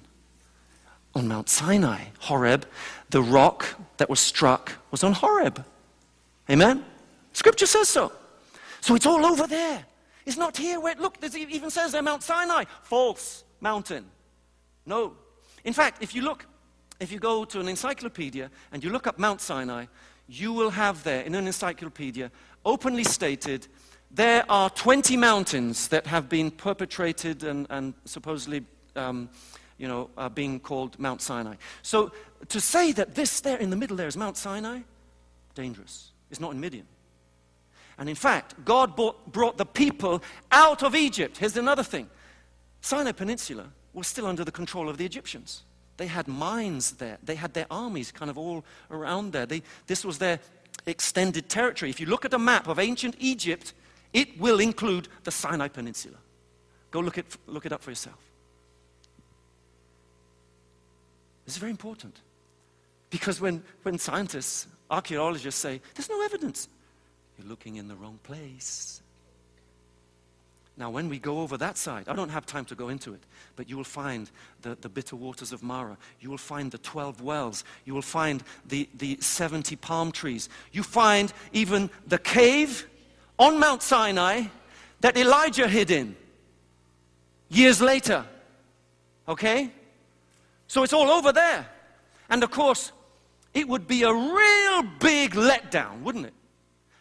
on 1.14 1.28
Mount 1.28 1.48
Sinai, 1.48 2.04
Horeb. 2.20 2.66
The 3.10 3.22
rock 3.22 3.66
that 3.96 4.10
was 4.10 4.20
struck 4.20 4.72
was 4.90 5.02
on 5.02 5.12
Horeb. 5.14 5.64
Amen? 6.50 6.84
Scripture 7.32 7.66
says 7.66 7.88
so. 7.88 8.12
So 8.82 8.94
it's 8.94 9.06
all 9.06 9.24
over 9.24 9.46
there. 9.46 9.84
It's 10.26 10.36
not 10.36 10.56
here 10.56 10.78
where, 10.78 10.94
look, 10.96 11.16
it 11.22 11.34
even 11.34 11.70
says 11.70 11.92
there 11.92 12.02
Mount 12.02 12.22
Sinai. 12.22 12.64
False 12.82 13.44
mountain. 13.62 14.04
No. 14.84 15.14
In 15.64 15.72
fact, 15.72 16.02
if 16.02 16.14
you 16.14 16.22
look, 16.22 16.46
if 17.00 17.10
you 17.12 17.18
go 17.18 17.44
to 17.44 17.60
an 17.60 17.68
encyclopedia 17.68 18.50
and 18.72 18.84
you 18.84 18.90
look 18.90 19.06
up 19.06 19.18
Mount 19.18 19.40
Sinai, 19.40 19.86
you 20.28 20.52
will 20.52 20.70
have 20.70 21.02
there 21.04 21.22
in 21.22 21.34
an 21.34 21.46
encyclopedia 21.46 22.30
openly 22.64 23.04
stated 23.04 23.66
there 24.10 24.44
are 24.50 24.68
20 24.70 25.16
mountains 25.16 25.88
that 25.88 26.06
have 26.06 26.28
been 26.28 26.50
perpetrated 26.50 27.44
and, 27.44 27.66
and 27.70 27.94
supposedly, 28.04 28.64
um, 28.94 29.30
you 29.78 29.88
know, 29.88 30.10
are 30.18 30.28
being 30.28 30.60
called 30.60 30.98
Mount 30.98 31.22
Sinai. 31.22 31.54
So 31.82 32.12
to 32.48 32.60
say 32.60 32.92
that 32.92 33.14
this 33.14 33.40
there 33.40 33.56
in 33.56 33.70
the 33.70 33.76
middle 33.76 33.96
there 33.96 34.08
is 34.08 34.16
Mount 34.16 34.36
Sinai, 34.36 34.80
dangerous. 35.54 36.10
It's 36.30 36.40
not 36.40 36.52
in 36.52 36.60
Midian. 36.60 36.86
And 37.98 38.08
in 38.08 38.14
fact, 38.14 38.54
God 38.64 38.96
brought, 38.96 39.32
brought 39.32 39.58
the 39.58 39.66
people 39.66 40.22
out 40.50 40.82
of 40.82 40.94
Egypt. 40.94 41.38
Here's 41.38 41.56
another 41.56 41.82
thing 41.82 42.08
Sinai 42.82 43.12
Peninsula 43.12 43.68
was 43.94 44.08
still 44.08 44.26
under 44.26 44.44
the 44.44 44.52
control 44.52 44.88
of 44.88 44.98
the 44.98 45.06
Egyptians. 45.06 45.62
They 45.96 46.08
had 46.08 46.26
mines 46.26 46.92
there, 46.92 47.18
they 47.22 47.36
had 47.36 47.54
their 47.54 47.66
armies 47.70 48.10
kind 48.10 48.30
of 48.30 48.36
all 48.36 48.64
around 48.90 49.32
there. 49.32 49.46
They, 49.46 49.62
this 49.86 50.04
was 50.04 50.18
their 50.18 50.40
extended 50.86 51.48
territory. 51.48 51.90
If 51.90 52.00
you 52.00 52.06
look 52.06 52.24
at 52.24 52.34
a 52.34 52.38
map 52.38 52.66
of 52.66 52.78
ancient 52.78 53.14
Egypt, 53.18 53.72
it 54.12 54.38
will 54.38 54.58
include 54.58 55.08
the 55.22 55.30
Sinai 55.30 55.68
Peninsula. 55.68 56.16
Go 56.90 57.00
look 57.00 57.18
it, 57.18 57.36
look 57.46 57.66
it 57.66 57.72
up 57.72 57.82
for 57.82 57.90
yourself. 57.90 58.18
This 61.44 61.54
is 61.54 61.60
very 61.60 61.70
important. 61.70 62.20
Because 63.10 63.40
when, 63.40 63.62
when 63.82 63.98
scientists, 63.98 64.66
archaeologists 64.90 65.60
say, 65.60 65.80
there's 65.94 66.08
no 66.08 66.22
evidence, 66.22 66.68
you're 67.38 67.46
looking 67.46 67.76
in 67.76 67.86
the 67.86 67.94
wrong 67.94 68.18
place. 68.22 69.02
Now, 70.76 70.88
when 70.88 71.08
we 71.10 71.18
go 71.18 71.40
over 71.40 71.58
that 71.58 71.76
side, 71.76 72.08
I 72.08 72.14
don't 72.14 72.30
have 72.30 72.46
time 72.46 72.64
to 72.66 72.74
go 72.74 72.88
into 72.88 73.12
it, 73.12 73.20
but 73.56 73.68
you 73.68 73.76
will 73.76 73.84
find 73.84 74.30
the, 74.62 74.74
the 74.80 74.88
bitter 74.88 75.16
waters 75.16 75.52
of 75.52 75.62
Marah. 75.62 75.98
You 76.20 76.30
will 76.30 76.38
find 76.38 76.70
the 76.70 76.78
12 76.78 77.20
wells. 77.20 77.64
You 77.84 77.92
will 77.94 78.00
find 78.00 78.42
the, 78.66 78.88
the 78.96 79.18
70 79.20 79.76
palm 79.76 80.12
trees. 80.12 80.48
You 80.72 80.82
find 80.82 81.32
even 81.52 81.90
the 82.06 82.18
cave 82.18 82.88
on 83.38 83.60
Mount 83.60 83.82
Sinai 83.82 84.44
that 85.00 85.16
Elijah 85.16 85.68
hid 85.68 85.90
in 85.90 86.16
years 87.50 87.82
later. 87.82 88.24
Okay? 89.28 89.70
So 90.68 90.82
it's 90.82 90.94
all 90.94 91.10
over 91.10 91.32
there. 91.32 91.66
And 92.30 92.42
of 92.42 92.50
course, 92.50 92.92
it 93.52 93.68
would 93.68 93.86
be 93.86 94.04
a 94.04 94.12
real 94.12 94.82
big 94.98 95.32
letdown, 95.32 96.00
wouldn't 96.00 96.26
it? 96.26 96.34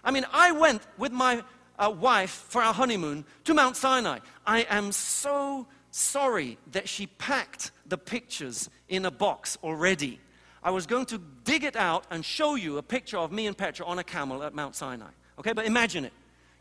I 0.03 0.11
mean, 0.11 0.25
I 0.33 0.51
went 0.51 0.81
with 0.97 1.13
my 1.13 1.43
uh, 1.81 1.89
wife 1.89 2.45
for 2.49 2.61
our 2.61 2.73
honeymoon 2.73 3.25
to 3.45 3.53
Mount 3.53 3.75
Sinai. 3.75 4.19
I 4.45 4.61
am 4.69 4.91
so 4.91 5.67
sorry 5.89 6.57
that 6.71 6.87
she 6.87 7.07
packed 7.07 7.71
the 7.87 7.97
pictures 7.97 8.69
in 8.87 9.05
a 9.05 9.11
box 9.11 9.57
already. 9.63 10.19
I 10.63 10.69
was 10.69 10.85
going 10.85 11.07
to 11.07 11.19
dig 11.43 11.63
it 11.63 11.75
out 11.75 12.05
and 12.11 12.23
show 12.23 12.55
you 12.55 12.77
a 12.77 12.83
picture 12.83 13.17
of 13.17 13.31
me 13.31 13.47
and 13.47 13.57
Petra 13.57 13.85
on 13.85 13.97
a 13.97 14.03
camel 14.03 14.43
at 14.43 14.53
Mount 14.53 14.75
Sinai. 14.75 15.09
Okay, 15.39 15.53
but 15.53 15.65
imagine 15.65 16.05
it. 16.05 16.13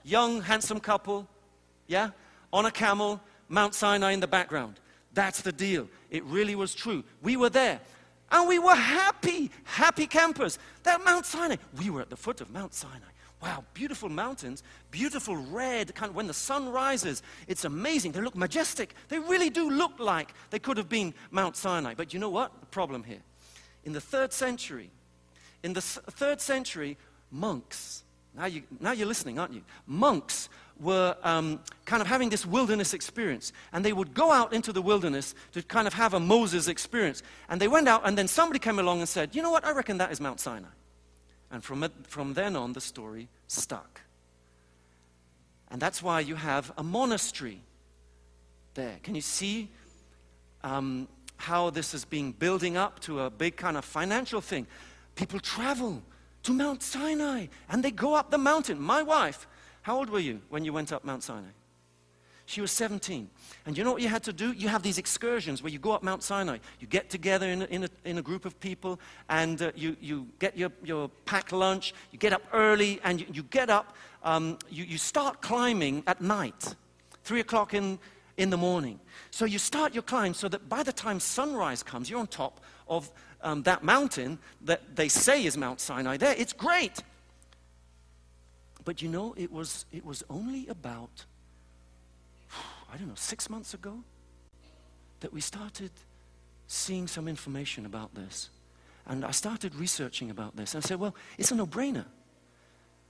Young, 0.03 0.41
handsome 0.41 0.81
couple, 0.81 1.29
yeah, 1.87 2.11
on 2.51 2.65
a 2.65 2.71
camel, 2.71 3.21
Mount 3.49 3.75
Sinai 3.75 4.13
in 4.13 4.21
the 4.21 4.27
background. 4.27 4.81
That's 5.13 5.43
the 5.43 5.53
deal. 5.53 5.89
It 6.09 6.25
really 6.25 6.55
was 6.55 6.75
true. 6.75 7.05
We 7.23 7.37
were 7.37 7.51
there. 7.51 7.81
And 8.33 8.49
we 8.49 8.59
were 8.59 8.75
happy, 8.75 9.51
happy 9.65 10.07
campers. 10.07 10.59
That 10.85 11.05
Mount 11.05 11.27
Sinai, 11.27 11.57
we 11.79 11.91
were 11.91 12.01
at 12.01 12.11
the 12.11 12.17
foot 12.17 12.41
of 12.41 12.51
Mount 12.51 12.73
Sinai. 12.73 13.11
Wow, 13.43 13.65
beautiful 13.73 14.11
mountains, 14.11 14.63
beautiful 14.91 15.35
red, 15.35 15.95
kind 15.95 16.11
of 16.11 16.17
when 16.17 16.27
the 16.27 16.35
sun 16.35 16.69
rises, 16.69 17.23
it's 17.49 17.65
amazing. 17.65 18.13
They 18.13 18.21
look 18.21 18.37
majestic. 18.37 18.95
They 19.09 19.19
really 19.19 19.49
do 19.49 19.71
look 19.71 19.99
like 19.99 20.35
they 20.51 20.59
could 20.59 20.77
have 20.77 20.91
been 20.91 21.15
Mount 21.31 21.57
Sinai. 21.57 21.95
But 21.95 22.13
you 22.13 22.21
know 22.21 22.29
what? 22.29 22.61
The 22.61 22.67
problem 22.67 23.03
here. 23.03 23.23
In 23.85 23.95
the 23.95 24.01
third 24.01 24.35
century, 24.35 24.91
in 25.63 25.73
the 25.73 25.81
third 25.81 26.43
century, 26.43 26.99
monks, 27.31 28.05
now, 28.37 28.47
you, 28.47 28.63
now 28.79 28.93
you're 28.93 29.09
listening, 29.09 29.39
aren't 29.39 29.55
you? 29.55 29.63
Monks 29.87 30.49
were 30.79 31.17
um, 31.23 31.61
kind 31.85 32.01
of 32.01 32.07
having 32.07 32.31
this 32.31 32.47
wilderness 32.47 32.95
experience. 32.95 33.53
And 33.73 33.85
they 33.85 33.93
would 33.93 34.15
go 34.15 34.31
out 34.31 34.53
into 34.53 34.73
the 34.73 34.83
wilderness 34.83 35.35
to 35.53 35.63
kind 35.63 35.87
of 35.87 35.95
have 35.95 36.15
a 36.15 36.21
Moses 36.21 36.69
experience. 36.69 37.23
And 37.49 37.61
they 37.61 37.69
went 37.69 37.89
out, 37.89 38.03
and 38.05 38.17
then 38.17 38.29
somebody 38.29 38.59
came 38.59 38.79
along 38.79 39.01
and 39.01 39.09
said, 39.09 39.35
You 39.35 39.43
know 39.43 39.51
what? 39.51 39.65
I 39.65 39.73
reckon 39.73 39.99
that 39.99 40.13
is 40.13 40.21
Mount 40.21 40.41
Sinai. 40.41 40.69
And 41.51 41.65
from, 41.65 41.83
it, 41.83 41.93
from 42.07 42.35
then 42.35 42.57
on, 42.57 42.73
the 42.73 42.81
story 42.81 43.29
stuck. 43.49 44.01
And 45.71 45.81
that's 45.81 46.03
why 46.03 46.21
you 46.21 46.35
have 46.35 46.73
a 46.77 46.83
monastery 46.83 47.61
there. 48.75 48.97
Can 49.03 49.15
you 49.15 49.21
see 49.21 49.69
um, 50.63 51.09
how 51.37 51.71
this 51.71 51.95
is 51.95 52.05
being 52.05 52.33
building 52.33 52.77
up 52.77 53.01
to 53.01 53.21
a 53.21 53.31
big 53.31 53.57
kind 53.57 53.77
of 53.77 53.85
financial 53.85 54.41
thing? 54.41 54.67
People 55.15 55.41
travel 55.41 56.03
to 56.43 56.53
Mount 56.53 56.83
Sinai 56.83 57.47
and 57.69 57.85
they 57.85 57.91
go 57.91 58.15
up 58.15 58.31
the 58.31 58.39
mountain. 58.39 58.81
My 58.81 59.03
wife, 59.03 59.47
how 59.83 59.99
old 59.99 60.11
were 60.11 60.21
you 60.21 60.41
when 60.49 60.65
you 60.65 60.73
went 60.73 60.93
up 60.93 61.05
Mount 61.05 61.23
Sinai? 61.23 61.51
She 62.51 62.61
was 62.61 62.73
17. 62.73 63.31
And 63.65 63.79
you 63.79 63.85
know 63.85 63.93
what 63.93 64.03
you 64.03 64.09
had 64.09 64.25
to 64.25 64.33
do? 64.33 64.51
You 64.51 64.67
have 64.67 64.83
these 64.83 64.99
excursions 64.99 65.63
where 65.63 65.71
you 65.71 65.79
go 65.79 65.93
up 65.93 66.03
Mount 66.03 66.25
Sinai. 66.25 66.59
You 66.81 66.89
get 66.89 67.09
together 67.09 67.47
in 67.47 67.63
a, 67.63 67.65
in 67.67 67.85
a, 67.85 67.89
in 68.05 68.19
a 68.19 68.23
group 68.23 68.45
of 68.45 68.59
people 68.59 68.99
and 69.29 69.63
uh, 69.63 69.71
you, 69.77 69.97
you 70.01 70.27
get 70.41 70.59
your, 70.59 70.73
your 70.83 71.11
packed 71.27 71.53
lunch. 71.53 71.95
You 72.11 72.19
get 72.19 72.33
up 72.33 72.43
early 72.53 72.99
and 73.05 73.21
you, 73.21 73.27
you 73.33 73.45
get 73.45 73.71
up. 73.71 73.95
Um, 74.25 74.59
you, 74.69 74.83
you 74.83 74.99
start 74.99 75.41
climbing 75.41 76.03
at 76.09 76.21
night, 76.21 76.75
3 77.23 77.39
o'clock 77.39 77.73
in, 77.73 78.01
in 78.37 78.51
the 78.51 78.57
morning. 78.57 78.99
So 79.31 79.45
you 79.45 79.61
start 79.61 79.95
your 79.95 80.03
climb 80.03 80.35
so 80.35 80.49
that 80.49 80.69
by 80.69 80.83
the 80.83 80.93
time 80.93 81.21
sunrise 81.21 81.85
comes, 81.85 82.11
you're 82.11 82.19
on 82.19 82.27
top 82.27 82.61
of 82.89 83.13
um, 83.43 83.63
that 83.63 83.85
mountain 83.85 84.41
that 84.63 84.97
they 84.97 85.09
say 85.09 85.45
is 85.45 85.57
Mount 85.57 85.79
Sinai 85.79 86.17
there. 86.17 86.35
It's 86.37 86.53
great. 86.53 87.01
But 88.85 89.03
you 89.03 89.09
know, 89.09 89.35
it 89.37 89.53
was, 89.53 89.85
it 89.93 90.05
was 90.05 90.25
only 90.29 90.67
about 90.67 91.27
I 92.93 92.97
don't 92.97 93.09
know, 93.09 93.15
six 93.15 93.49
months 93.49 93.75
ago, 93.75 94.03
that 95.21 95.33
we 95.33 95.41
started 95.41 95.91
seeing 96.67 97.07
some 97.07 97.29
information 97.29 97.87
about 97.87 98.15
this. 98.15 98.51
And 99.07 99.25
I 99.25 99.31
started 99.33 99.75
researching 99.75 100.31
about 100.31 100.57
this. 100.57 100.75
And 100.75 100.85
I 100.85 100.87
said, 100.87 101.01
well, 101.01 101.15
it's 101.39 101.51
a 101.51 101.55
no 101.55 101.67
brainer. 101.67 102.07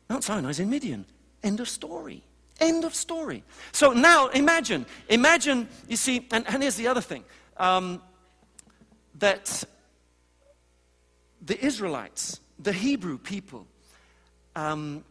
Mount 0.08 0.24
Sinai 0.24 0.50
is 0.50 0.60
in 0.60 0.70
Midian. 0.70 1.04
End 1.42 1.60
of 1.60 1.68
story. 1.68 2.22
End 2.58 2.84
of 2.84 2.94
story. 2.94 3.42
So 3.72 3.92
now 3.92 4.28
imagine, 4.28 4.86
imagine, 5.08 5.68
you 5.88 5.96
see, 5.96 6.26
and, 6.30 6.46
and 6.46 6.62
here's 6.62 6.76
the 6.76 6.88
other 6.88 7.00
thing 7.00 7.24
um, 7.56 8.02
that 9.18 9.64
the 11.42 11.64
Israelites, 11.64 12.40
the 12.58 12.72
Hebrew 12.72 13.18
people, 13.18 13.66
um, 14.56 15.04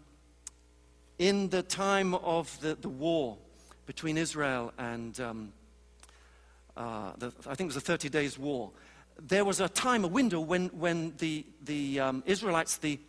in 1.17 1.49
the 1.49 1.63
time 1.63 2.13
of 2.13 2.59
the, 2.61 2.75
the 2.75 2.89
war, 2.89 3.37
between 3.89 4.19
Israel 4.19 4.71
and 4.77 5.19
um, 5.19 5.51
uh, 6.77 7.11
the, 7.17 7.33
I 7.47 7.55
think 7.55 7.61
it 7.61 7.73
was 7.73 7.75
the 7.75 7.81
30 7.81 8.07
Days 8.07 8.37
War. 8.37 8.69
There 9.19 9.43
was 9.43 9.61
a 9.61 9.67
time, 9.67 10.03
a 10.05 10.07
window, 10.07 10.39
when, 10.41 10.67
when 10.67 11.15
the, 11.17 11.43
the 11.65 11.99
um, 11.99 12.23
Israelites, 12.27 12.77
the, 12.77 12.99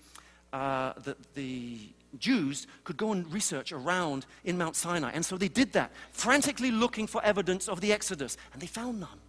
uh, 0.55 0.95
the, 1.05 1.19
the 1.35 1.81
Jews, 2.19 2.67
could 2.85 2.97
go 2.97 3.13
and 3.13 3.31
research 3.31 3.73
around 3.73 4.25
in 4.43 4.57
Mount 4.57 4.75
Sinai. 4.75 5.11
And 5.13 5.23
so 5.23 5.37
they 5.37 5.49
did 5.49 5.75
that, 5.75 5.93
frantically 6.13 6.71
looking 6.71 7.07
for 7.07 7.23
evidence 7.23 7.69
of 7.69 7.83
the 7.83 7.93
Exodus, 7.93 8.39
and 8.55 8.63
they 8.63 8.67
found 8.67 9.01
none. 9.01 9.21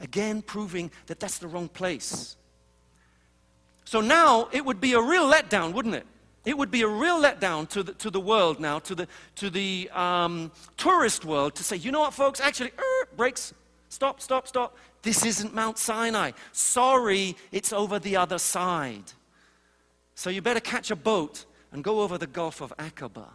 Again, 0.00 0.42
proving 0.42 0.90
that 1.06 1.18
that's 1.18 1.38
the 1.38 1.48
wrong 1.48 1.68
place. 1.68 2.36
So 3.86 4.02
now 4.02 4.50
it 4.52 4.66
would 4.66 4.82
be 4.82 4.92
a 4.92 5.00
real 5.00 5.32
letdown, 5.32 5.72
wouldn't 5.72 5.94
it? 5.94 6.06
It 6.44 6.56
would 6.56 6.70
be 6.70 6.82
a 6.82 6.88
real 6.88 7.20
letdown 7.20 7.68
to 7.70 7.82
the, 7.82 7.92
to 7.94 8.10
the 8.10 8.20
world 8.20 8.60
now, 8.60 8.78
to 8.80 8.94
the, 8.94 9.08
to 9.36 9.50
the 9.50 9.90
um, 9.92 10.50
tourist 10.76 11.24
world, 11.24 11.54
to 11.56 11.62
say, 11.62 11.76
you 11.76 11.92
know 11.92 12.00
what, 12.00 12.14
folks, 12.14 12.40
actually, 12.40 12.70
er, 12.78 13.08
brakes, 13.16 13.52
stop, 13.90 14.20
stop, 14.20 14.48
stop. 14.48 14.76
This 15.02 15.24
isn't 15.24 15.54
Mount 15.54 15.76
Sinai. 15.78 16.32
Sorry, 16.52 17.36
it's 17.52 17.72
over 17.72 17.98
the 17.98 18.16
other 18.16 18.38
side. 18.38 19.12
So 20.14 20.30
you 20.30 20.40
better 20.40 20.60
catch 20.60 20.90
a 20.90 20.96
boat 20.96 21.44
and 21.72 21.84
go 21.84 22.00
over 22.00 22.16
the 22.16 22.26
Gulf 22.26 22.60
of 22.60 22.74
Aqaba. 22.78 23.26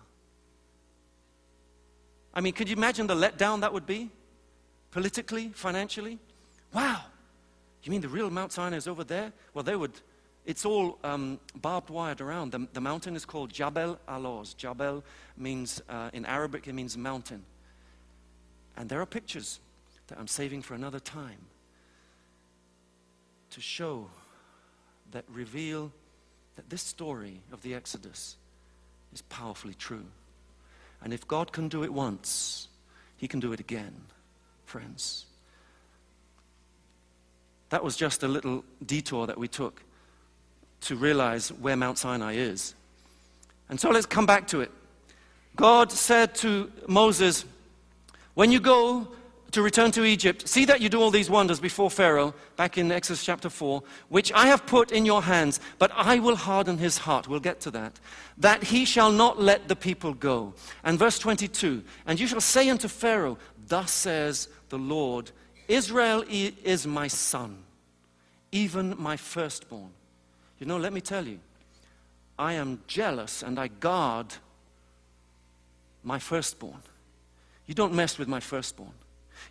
I 2.34 2.41
mean, 2.41 2.54
could 2.54 2.68
you 2.68 2.76
imagine 2.76 3.08
the 3.08 3.15
letdown 3.15 3.62
that 3.62 3.72
would 3.72 3.86
be? 3.86 4.10
Politically, 4.91 5.52
financially? 5.54 6.20
Wow. 6.74 7.02
You 7.84 7.91
mean 7.91 8.02
the 8.02 8.10
real 8.10 8.30
Mount 8.30 8.52
Sinai 8.52 8.78
is 8.78 8.88
over 8.88 9.04
there? 9.04 9.32
Well, 9.54 9.63
they 9.63 9.76
would 9.76 9.94
it's 10.45 10.63
all 10.63 10.99
um, 11.03 11.39
barbed 11.55 11.89
wired 11.89 12.21
around. 12.21 12.51
The, 12.51 12.67
the, 12.73 12.81
mountain 12.81 13.15
is 13.15 13.25
called 13.25 13.51
Jabal 13.51 13.97
al-Lawz. 14.08 14.55
Jabal 14.55 15.03
means, 15.38 15.81
uh, 15.89 16.12
in 16.13 16.23
Arabic, 16.25 16.67
it 16.67 16.73
means 16.73 16.95
mountain. 16.95 17.43
And 18.77 18.88
there 18.88 19.01
are 19.01 19.08
pictures 19.08 19.60
that 20.08 20.19
I'm 20.19 20.27
saving 20.27 20.62
for 20.62 20.75
another 20.75 20.99
time 20.99 21.47
to 23.49 23.62
show 23.62 24.08
that 25.12 25.25
reveal 25.29 25.91
that 26.58 26.69
this 26.69 26.81
story 26.81 27.41
of 27.51 27.62
the 27.63 27.73
Exodus 27.73 28.36
is 29.13 29.23
powerfully 29.23 29.73
true. 29.73 30.05
And 31.01 31.12
if 31.12 31.27
God 31.27 31.51
can 31.51 31.69
do 31.69 31.84
it 31.84 31.91
once, 31.91 32.67
He 33.17 33.27
can 33.27 33.39
do 33.39 33.51
it 33.51 33.60
again, 33.60 33.95
friends. 34.65 35.25
That 37.69 37.84
was 37.84 37.95
just 37.95 38.21
a 38.21 38.27
little 38.27 38.63
detour 38.86 39.25
that 39.25 39.39
we 39.39 39.47
took 39.47 39.81
to 40.86 40.95
realize 40.95 41.52
where 41.52 41.76
Mount 41.76 41.98
Sinai 41.98 42.34
is. 42.34 42.74
And 43.69 43.80
so 43.80 43.89
let's 43.89 44.06
come 44.06 44.26
back 44.26 44.48
to 44.48 44.62
it. 44.62 44.71
God 45.56 45.91
said 45.91 46.36
to 46.36 46.71
Moses, 46.88 47.45
When 48.34 48.52
you 48.52 48.60
go 48.60 49.08
to 49.56 49.62
return 49.62 49.89
to 49.89 50.04
Egypt. 50.04 50.50
See 50.50 50.65
that 50.65 50.82
you 50.82 50.89
do 50.89 51.02
all 51.02 51.12
these 51.12 51.30
wonders 51.30 51.62
before 51.62 51.89
Pharaoh, 51.89 52.34
back 52.58 52.78
in 52.78 52.91
Exodus 52.91 53.24
chapter 53.24 53.50
4, 53.50 53.82
which 54.10 54.34
I 54.34 54.48
have 54.48 54.65
put 54.65 54.91
in 54.91 55.06
your 55.06 55.21
hands, 55.24 55.62
but 55.80 55.93
I 55.95 56.19
will 56.19 56.36
harden 56.36 56.78
his 56.78 56.98
heart. 56.98 57.30
We'll 57.30 57.39
get 57.39 57.62
to 57.62 57.71
that. 57.71 57.98
That 58.38 58.63
he 58.63 58.84
shall 58.84 59.13
not 59.13 59.39
let 59.39 59.69
the 59.69 59.76
people 59.78 60.13
go. 60.13 60.56
And 60.84 61.00
verse 61.00 61.17
22 61.19 61.86
And 62.06 62.19
you 62.19 62.28
shall 62.28 62.41
say 62.41 62.69
unto 62.69 62.89
Pharaoh, 62.89 63.38
Thus 63.67 63.91
says 63.91 64.50
the 64.67 64.78
Lord, 64.78 65.32
Israel 65.69 66.26
is 66.28 66.86
my 66.86 67.08
son, 67.08 67.63
even 68.52 68.93
my 69.00 69.15
firstborn. 69.15 69.91
You 70.60 70.65
know, 70.65 70.78
let 70.78 70.94
me 70.94 71.02
tell 71.02 71.28
you, 71.28 71.39
I 72.38 72.54
am 72.54 72.82
jealous 72.88 73.44
and 73.44 73.60
I 73.60 73.68
guard 73.68 74.28
my 76.04 76.20
firstborn. 76.20 76.82
You 77.65 77.74
don't 77.74 77.94
mess 77.94 78.18
with 78.18 78.28
my 78.28 78.39
firstborn. 78.39 78.94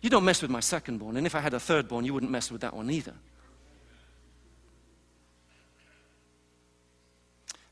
You 0.01 0.09
don't 0.09 0.25
mess 0.25 0.41
with 0.41 0.51
my 0.51 0.59
secondborn. 0.59 1.17
And 1.17 1.25
if 1.25 1.35
I 1.35 1.39
had 1.39 1.53
a 1.53 1.57
thirdborn, 1.57 2.05
you 2.05 2.13
wouldn't 2.13 2.31
mess 2.31 2.51
with 2.51 2.61
that 2.61 2.75
one 2.75 2.89
either. 2.89 3.13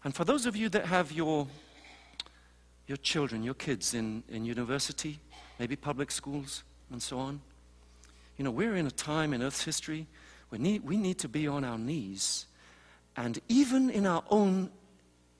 And 0.03 0.13
for 0.13 0.25
those 0.25 0.45
of 0.45 0.55
you 0.55 0.69
that 0.69 0.85
have 0.85 1.11
your, 1.11 1.47
your 2.87 2.97
children, 2.97 3.43
your 3.43 3.53
kids 3.53 3.93
in, 3.93 4.23
in 4.27 4.45
university, 4.45 5.19
maybe 5.59 5.75
public 5.75 6.11
schools, 6.11 6.63
and 6.91 7.01
so 7.01 7.19
on, 7.19 7.39
you 8.37 8.43
know, 8.43 8.51
we're 8.51 8.75
in 8.75 8.85
a 8.85 8.91
time 8.91 9.33
in 9.33 9.41
Earth's 9.41 9.63
history 9.63 10.07
where 10.49 10.59
need, 10.59 10.83
we 10.83 10.97
need 10.97 11.19
to 11.19 11.29
be 11.29 11.47
on 11.47 11.63
our 11.63 11.77
knees. 11.77 12.47
And 13.15 13.39
even 13.47 13.89
in 13.89 14.05
our 14.05 14.23
own 14.29 14.69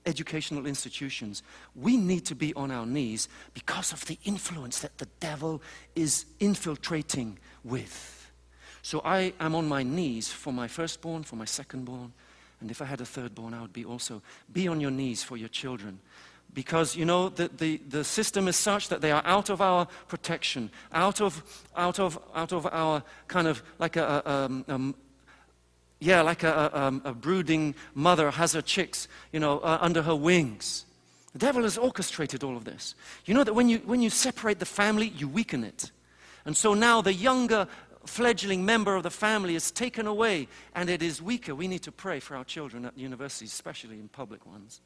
educational 0.06 0.66
institutions, 0.66 1.42
we 1.74 1.96
need 1.96 2.26
to 2.26 2.34
be 2.34 2.52
on 2.54 2.70
our 2.70 2.86
knees 2.86 3.28
because 3.54 3.92
of 3.92 4.04
the 4.06 4.18
influence 4.24 4.80
that 4.80 4.98
the 4.98 5.08
devil 5.20 5.62
is 5.94 6.26
infiltrating 6.40 7.38
with. 7.64 8.30
So 8.82 9.00
I 9.04 9.32
am 9.40 9.54
on 9.54 9.66
my 9.66 9.82
knees 9.82 10.28
for 10.28 10.52
my 10.52 10.68
firstborn, 10.68 11.22
for 11.22 11.36
my 11.36 11.46
secondborn, 11.46 12.10
and 12.60 12.70
if 12.70 12.80
I 12.80 12.86
had 12.86 13.00
a 13.00 13.04
thirdborn, 13.04 13.52
I 13.52 13.60
would 13.60 13.72
be 13.72 13.84
also. 13.84 14.22
Be 14.52 14.68
on 14.68 14.80
your 14.80 14.90
knees 14.90 15.22
for 15.22 15.36
your 15.36 15.48
children. 15.48 16.00
Because, 16.54 16.96
you 16.96 17.04
know, 17.04 17.28
the, 17.28 17.48
the, 17.48 17.78
the 17.88 18.04
system 18.04 18.46
is 18.46 18.56
such 18.56 18.88
that 18.88 19.00
they 19.00 19.10
are 19.10 19.22
out 19.26 19.50
of 19.50 19.60
our 19.60 19.86
protection, 20.06 20.70
out 20.92 21.20
of, 21.20 21.42
out 21.76 21.98
of, 21.98 22.18
out 22.34 22.52
of 22.52 22.66
our 22.66 23.02
kind 23.26 23.48
of 23.48 23.62
like 23.78 23.96
a, 23.96 24.22
a, 24.24 24.30
um, 24.30 24.64
um, 24.68 24.94
yeah, 26.04 26.20
like 26.20 26.42
a, 26.42 26.70
a, 26.72 26.78
um, 26.78 27.02
a, 27.04 27.12
brooding 27.14 27.74
mother 27.94 28.30
has 28.30 28.52
her 28.52 28.60
chicks, 28.60 29.08
you 29.32 29.40
know, 29.40 29.58
uh, 29.60 29.78
under 29.80 30.02
her 30.02 30.14
wings. 30.14 30.84
The 31.32 31.38
devil 31.38 31.62
has 31.62 31.78
orchestrated 31.78 32.44
all 32.44 32.56
of 32.56 32.64
this. 32.64 32.94
You 33.24 33.34
know 33.34 33.42
that 33.42 33.54
when 33.54 33.68
you, 33.68 33.78
when 33.78 34.02
you 34.02 34.10
separate 34.10 34.58
the 34.58 34.66
family, 34.66 35.08
you 35.08 35.28
weaken 35.28 35.64
it. 35.64 35.90
And 36.44 36.56
so 36.56 36.74
now 36.74 37.00
the 37.00 37.14
younger 37.14 37.66
fledgling 38.04 38.66
member 38.66 38.94
of 38.94 39.02
the 39.02 39.10
family 39.10 39.54
is 39.54 39.70
taken 39.70 40.06
away 40.06 40.46
and 40.74 40.90
it 40.90 41.02
is 41.02 41.22
weaker. 41.22 41.54
We 41.54 41.68
need 41.68 41.82
to 41.82 41.92
pray 41.92 42.20
for 42.20 42.36
our 42.36 42.44
children 42.44 42.84
at 42.84 42.98
universities, 42.98 43.52
especially 43.52 43.98
in 43.98 44.08
public 44.08 44.44
ones. 44.46 44.82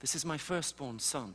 This 0.00 0.14
is 0.14 0.24
my 0.24 0.38
firstborn 0.38 0.98
son. 0.98 1.34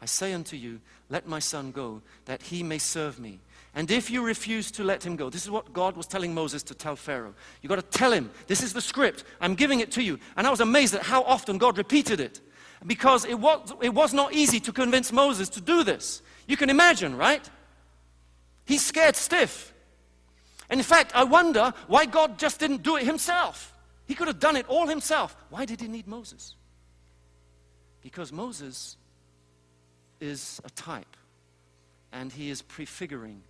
I 0.00 0.06
say 0.06 0.32
unto 0.32 0.56
you, 0.56 0.80
let 1.08 1.26
my 1.26 1.40
son 1.40 1.72
go, 1.72 2.02
that 2.26 2.42
he 2.42 2.62
may 2.62 2.78
serve 2.78 3.18
me. 3.18 3.40
And 3.76 3.90
if 3.90 4.08
you 4.08 4.22
refuse 4.22 4.70
to 4.72 4.84
let 4.84 5.04
him 5.04 5.16
go, 5.16 5.28
this 5.28 5.42
is 5.42 5.50
what 5.50 5.72
God 5.72 5.96
was 5.96 6.06
telling 6.06 6.32
Moses 6.32 6.62
to 6.64 6.74
tell 6.74 6.94
Pharaoh. 6.94 7.34
You've 7.60 7.70
got 7.70 7.76
to 7.76 7.98
tell 7.98 8.12
him, 8.12 8.30
this 8.46 8.62
is 8.62 8.72
the 8.72 8.80
script. 8.80 9.24
I'm 9.40 9.56
giving 9.56 9.80
it 9.80 9.90
to 9.92 10.02
you. 10.02 10.20
And 10.36 10.46
I 10.46 10.50
was 10.50 10.60
amazed 10.60 10.94
at 10.94 11.02
how 11.02 11.24
often 11.24 11.58
God 11.58 11.76
repeated 11.76 12.20
it. 12.20 12.40
Because 12.86 13.24
it 13.24 13.38
was, 13.38 13.72
it 13.82 13.92
was 13.92 14.14
not 14.14 14.32
easy 14.32 14.60
to 14.60 14.72
convince 14.72 15.10
Moses 15.10 15.48
to 15.50 15.60
do 15.60 15.82
this. 15.82 16.22
You 16.46 16.56
can 16.56 16.70
imagine, 16.70 17.16
right? 17.16 17.48
He's 18.64 18.84
scared 18.84 19.16
stiff. 19.16 19.72
And 20.70 20.78
in 20.78 20.84
fact, 20.84 21.12
I 21.14 21.24
wonder 21.24 21.72
why 21.88 22.06
God 22.06 22.38
just 22.38 22.60
didn't 22.60 22.82
do 22.82 22.96
it 22.96 23.04
himself. 23.04 23.72
He 24.06 24.14
could 24.14 24.28
have 24.28 24.38
done 24.38 24.56
it 24.56 24.66
all 24.68 24.86
himself. 24.86 25.36
Why 25.50 25.64
did 25.64 25.80
he 25.80 25.88
need 25.88 26.06
Moses? 26.06 26.54
Because 28.02 28.32
Moses 28.32 28.98
is 30.20 30.60
a 30.64 30.70
type, 30.70 31.16
and 32.12 32.30
he 32.30 32.50
is 32.50 32.62
prefiguring 32.62 33.42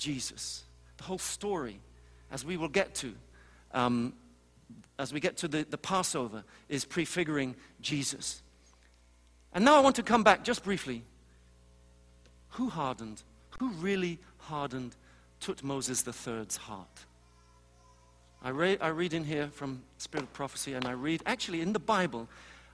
Jesus. 0.00 0.64
The 0.96 1.04
whole 1.04 1.18
story, 1.18 1.78
as 2.32 2.44
we 2.44 2.56
will 2.56 2.68
get 2.68 2.94
to, 2.96 3.14
um, 3.72 4.14
as 4.98 5.12
we 5.12 5.20
get 5.20 5.36
to 5.38 5.48
the, 5.48 5.64
the 5.68 5.78
Passover, 5.78 6.42
is 6.68 6.84
prefiguring 6.84 7.54
Jesus. 7.80 8.42
And 9.52 9.64
now 9.64 9.76
I 9.76 9.80
want 9.80 9.96
to 9.96 10.02
come 10.02 10.24
back 10.24 10.42
just 10.42 10.64
briefly. 10.64 11.04
Who 12.50 12.68
hardened? 12.68 13.22
Who 13.60 13.68
really 13.72 14.18
hardened 14.38 14.96
Tuthmosis 15.40 16.06
III's 16.06 16.56
heart? 16.56 17.04
I, 18.42 18.48
re- 18.48 18.78
I 18.78 18.88
read 18.88 19.12
in 19.12 19.24
here 19.24 19.48
from 19.52 19.82
Spirit 19.98 20.24
of 20.24 20.32
Prophecy, 20.32 20.72
and 20.72 20.86
I 20.86 20.92
read, 20.92 21.22
actually, 21.26 21.60
in 21.60 21.74
the 21.74 21.78
Bible, 21.78 22.26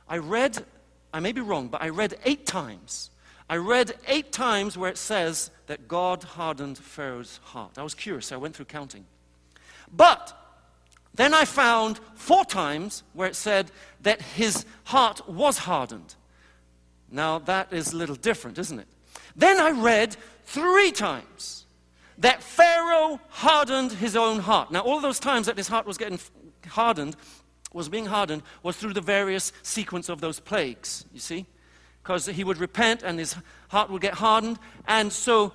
I 0.09 0.19
read, 0.19 0.65
I 1.13 1.19
may 1.19 1.33
be 1.33 1.41
wrong, 1.41 1.67
but 1.69 1.83
I 1.83 1.89
read 1.89 2.15
eight 2.25 2.47
times 2.47 3.11
I 3.49 3.57
read 3.57 3.95
eight 4.09 4.33
times 4.33 4.77
where 4.77 4.91
it 4.91 4.99
says 4.99 5.51
that 5.67 5.89
God 5.89 6.23
hardened 6.25 6.79
Pharaoh's 6.79 7.39
heart. 7.45 7.79
I 7.79 7.83
was 7.83 7.95
curious, 7.95 8.27
so 8.27 8.37
I 8.37 8.39
went 8.39 8.57
through 8.57 8.67
counting. 8.67 9.05
But 9.93 10.37
then 11.15 11.33
I 11.33 11.45
found 11.45 12.01
four 12.15 12.45
times 12.45 13.03
where 13.13 13.29
it 13.29 13.37
said 13.37 13.71
that 14.03 14.21
his 14.21 14.67
heart 14.85 15.29
was 15.29 15.59
hardened. 15.59 16.15
Now 17.11 17.39
that 17.41 17.73
is 17.73 17.93
a 17.93 17.97
little 17.97 18.17
different, 18.17 18.59
isn't 18.59 18.79
it? 18.79 18.89
Then 19.37 19.61
I 19.61 19.71
read 19.71 20.17
three 20.45 20.91
times 20.91 21.67
that 22.19 22.43
Pharaoh 22.43 23.21
hardened 23.29 23.93
his 23.93 24.17
own 24.17 24.41
heart. 24.41 24.73
Now, 24.73 24.81
all 24.81 25.01
those 25.01 25.21
times 25.21 25.47
that 25.47 25.57
his 25.57 25.69
heart 25.69 25.87
was 25.87 25.99
getting 25.99 26.19
hardened, 26.69 27.17
was 27.73 27.89
being 27.89 28.07
hardened, 28.07 28.43
was 28.63 28.77
through 28.77 28.95
the 28.95 29.01
various 29.01 29.53
sequence 29.63 30.09
of 30.09 30.21
those 30.21 30.41
plagues, 30.41 31.05
you 31.13 31.21
see? 31.21 31.47
Because 32.07 32.27
he 32.27 32.45
would 32.45 32.59
repent 32.59 33.03
and 33.03 33.19
his 33.19 33.35
heart 33.69 33.91
would 33.91 34.01
get 34.01 34.15
hardened. 34.15 34.61
And 34.87 35.13
so, 35.13 35.53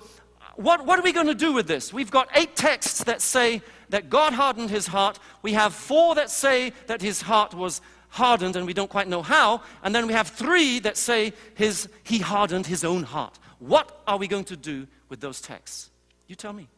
what, 0.56 0.84
what 0.84 0.98
are 0.98 1.02
we 1.02 1.10
going 1.10 1.28
to 1.28 1.34
do 1.34 1.50
with 1.54 1.66
this? 1.66 1.94
We've 1.94 2.10
got 2.10 2.28
eight 2.34 2.54
texts 2.56 3.04
that 3.04 3.22
say 3.22 3.62
that 3.88 4.10
God 4.10 4.34
hardened 4.34 4.68
his 4.68 4.86
heart. 4.86 5.18
We 5.40 5.54
have 5.54 5.72
four 5.72 6.14
that 6.14 6.28
say 6.28 6.74
that 6.88 7.00
his 7.00 7.22
heart 7.22 7.54
was 7.54 7.80
hardened 8.10 8.56
and 8.56 8.66
we 8.66 8.74
don't 8.74 8.90
quite 8.90 9.08
know 9.08 9.22
how. 9.22 9.62
And 9.82 9.94
then 9.94 10.06
we 10.06 10.12
have 10.12 10.28
three 10.28 10.78
that 10.80 10.98
say 10.98 11.32
his, 11.54 11.88
he 12.02 12.18
hardened 12.18 12.66
his 12.66 12.84
own 12.84 13.04
heart. 13.04 13.38
What 13.58 14.02
are 14.06 14.18
we 14.18 14.28
going 14.28 14.44
to 14.44 14.56
do 14.56 14.86
with 15.08 15.20
those 15.20 15.40
texts? 15.40 15.88
You 16.26 16.34
tell 16.34 16.52
me. 16.52 16.68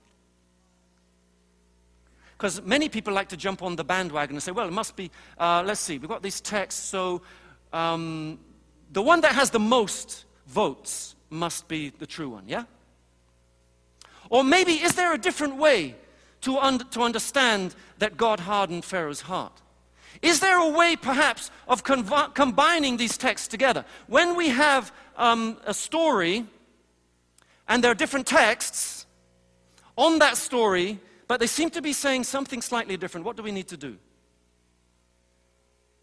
Because 2.38 2.62
many 2.62 2.88
people 2.88 3.12
like 3.12 3.30
to 3.30 3.36
jump 3.36 3.60
on 3.60 3.74
the 3.74 3.84
bandwagon 3.84 4.36
and 4.36 4.42
say, 4.42 4.52
well, 4.52 4.68
it 4.68 4.72
must 4.72 4.94
be, 4.94 5.10
uh, 5.36 5.64
let's 5.66 5.80
see, 5.80 5.98
we've 5.98 6.08
got 6.08 6.22
these 6.22 6.40
texts, 6.40 6.80
so 6.80 7.22
um, 7.72 8.38
the 8.94 9.02
one 9.02 9.20
that 9.22 9.32
has 9.32 9.50
the 9.50 9.58
most 9.58 10.24
votes 10.46 11.16
must 11.28 11.66
be 11.66 11.90
the 11.90 12.06
true 12.06 12.28
one, 12.28 12.44
yeah? 12.46 12.64
Or 14.30 14.44
maybe, 14.44 14.74
is 14.74 14.94
there 14.94 15.12
a 15.12 15.18
different 15.18 15.56
way 15.56 15.96
to, 16.42 16.56
un- 16.58 16.78
to 16.90 17.02
understand 17.02 17.74
that 17.98 18.16
God 18.16 18.40
hardened 18.40 18.84
Pharaoh's 18.84 19.22
heart? 19.22 19.60
Is 20.22 20.38
there 20.38 20.58
a 20.58 20.68
way, 20.68 20.94
perhaps, 20.94 21.50
of 21.66 21.82
combining 21.82 22.96
these 22.96 23.18
texts 23.18 23.48
together? 23.48 23.84
When 24.06 24.36
we 24.36 24.50
have 24.50 24.92
um, 25.16 25.58
a 25.66 25.74
story 25.74 26.46
and 27.66 27.82
there 27.82 27.90
are 27.90 27.96
different 27.96 28.28
texts 28.28 29.06
on 29.98 30.20
that 30.20 30.36
story, 30.36 31.00
but 31.26 31.40
they 31.40 31.48
seem 31.48 31.68
to 31.70 31.82
be 31.82 31.92
saying 31.92 32.24
something 32.24 32.62
slightly 32.62 32.96
different, 32.96 33.26
what 33.26 33.36
do 33.36 33.42
we 33.42 33.50
need 33.50 33.68
to 33.68 33.76
do? 33.76 33.96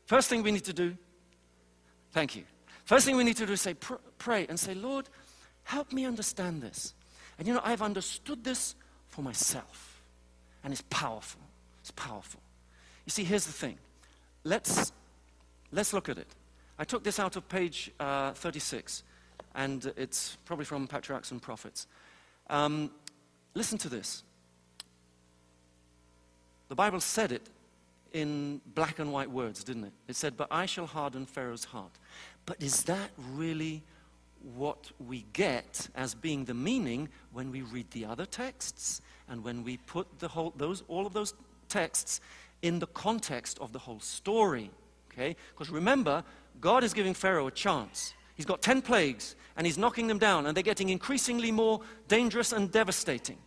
First 0.05 0.27
thing 0.27 0.43
we 0.43 0.51
need 0.51 0.65
to 0.65 0.73
do, 0.73 0.97
thank 2.11 2.35
you. 2.35 2.43
First 2.91 3.05
thing 3.05 3.15
we 3.15 3.23
need 3.23 3.37
to 3.37 3.45
do 3.45 3.53
is 3.53 3.61
say, 3.61 3.73
pr- 3.73 4.03
pray 4.17 4.45
and 4.49 4.59
say, 4.59 4.73
Lord, 4.73 5.07
help 5.63 5.93
me 5.93 6.03
understand 6.03 6.61
this. 6.61 6.93
And 7.39 7.47
you 7.47 7.53
know, 7.53 7.61
I've 7.63 7.81
understood 7.81 8.43
this 8.43 8.75
for 9.07 9.21
myself. 9.21 10.01
And 10.61 10.73
it's 10.73 10.83
powerful. 10.89 11.39
It's 11.79 11.91
powerful. 11.91 12.41
You 13.05 13.11
see, 13.11 13.23
here's 13.23 13.45
the 13.45 13.53
thing. 13.53 13.77
Let's, 14.43 14.91
let's 15.71 15.93
look 15.93 16.09
at 16.09 16.17
it. 16.17 16.27
I 16.77 16.83
took 16.83 17.05
this 17.05 17.17
out 17.17 17.37
of 17.37 17.47
page 17.47 17.91
uh, 17.97 18.33
36, 18.33 19.03
and 19.55 19.93
it's 19.95 20.35
probably 20.43 20.65
from 20.65 20.85
Patriarchs 20.85 21.31
and 21.31 21.41
Prophets. 21.41 21.87
Um, 22.49 22.91
listen 23.53 23.77
to 23.77 23.87
this. 23.87 24.21
The 26.67 26.75
Bible 26.75 26.99
said 26.99 27.31
it 27.31 27.49
in 28.13 28.59
black 28.75 28.99
and 28.99 29.11
white 29.11 29.31
words, 29.31 29.63
didn't 29.63 29.85
it? 29.85 29.93
It 30.07 30.15
said, 30.15 30.35
But 30.35 30.47
I 30.51 30.65
shall 30.65 30.85
harden 30.85 31.25
Pharaoh's 31.25 31.65
heart. 31.65 31.91
But 32.45 32.61
is 32.61 32.83
that 32.83 33.11
really 33.33 33.83
what 34.55 34.91
we 34.99 35.25
get 35.33 35.87
as 35.95 36.15
being 36.15 36.45
the 36.45 36.53
meaning 36.53 37.09
when 37.31 37.51
we 37.51 37.61
read 37.61 37.89
the 37.91 38.05
other 38.05 38.25
texts 38.25 39.01
and 39.29 39.43
when 39.43 39.63
we 39.63 39.77
put 39.77 40.19
the 40.19 40.27
whole, 40.27 40.53
those, 40.57 40.83
all 40.87 41.05
of 41.05 41.13
those 41.13 41.33
texts 41.69 42.21
in 42.61 42.79
the 42.79 42.87
context 42.87 43.59
of 43.59 43.71
the 43.71 43.79
whole 43.79 43.99
story? 43.99 44.71
Okay? 45.11 45.35
Because 45.53 45.69
remember, 45.69 46.23
God 46.59 46.83
is 46.83 46.93
giving 46.93 47.13
Pharaoh 47.13 47.47
a 47.47 47.51
chance. 47.51 48.13
He's 48.35 48.45
got 48.45 48.61
10 48.61 48.81
plagues, 48.81 49.35
and 49.55 49.67
he's 49.67 49.77
knocking 49.77 50.07
them 50.07 50.17
down, 50.17 50.45
and 50.45 50.55
they're 50.55 50.63
getting 50.63 50.89
increasingly 50.89 51.51
more 51.51 51.81
dangerous 52.07 52.51
and 52.53 52.71
devastating. 52.71 53.37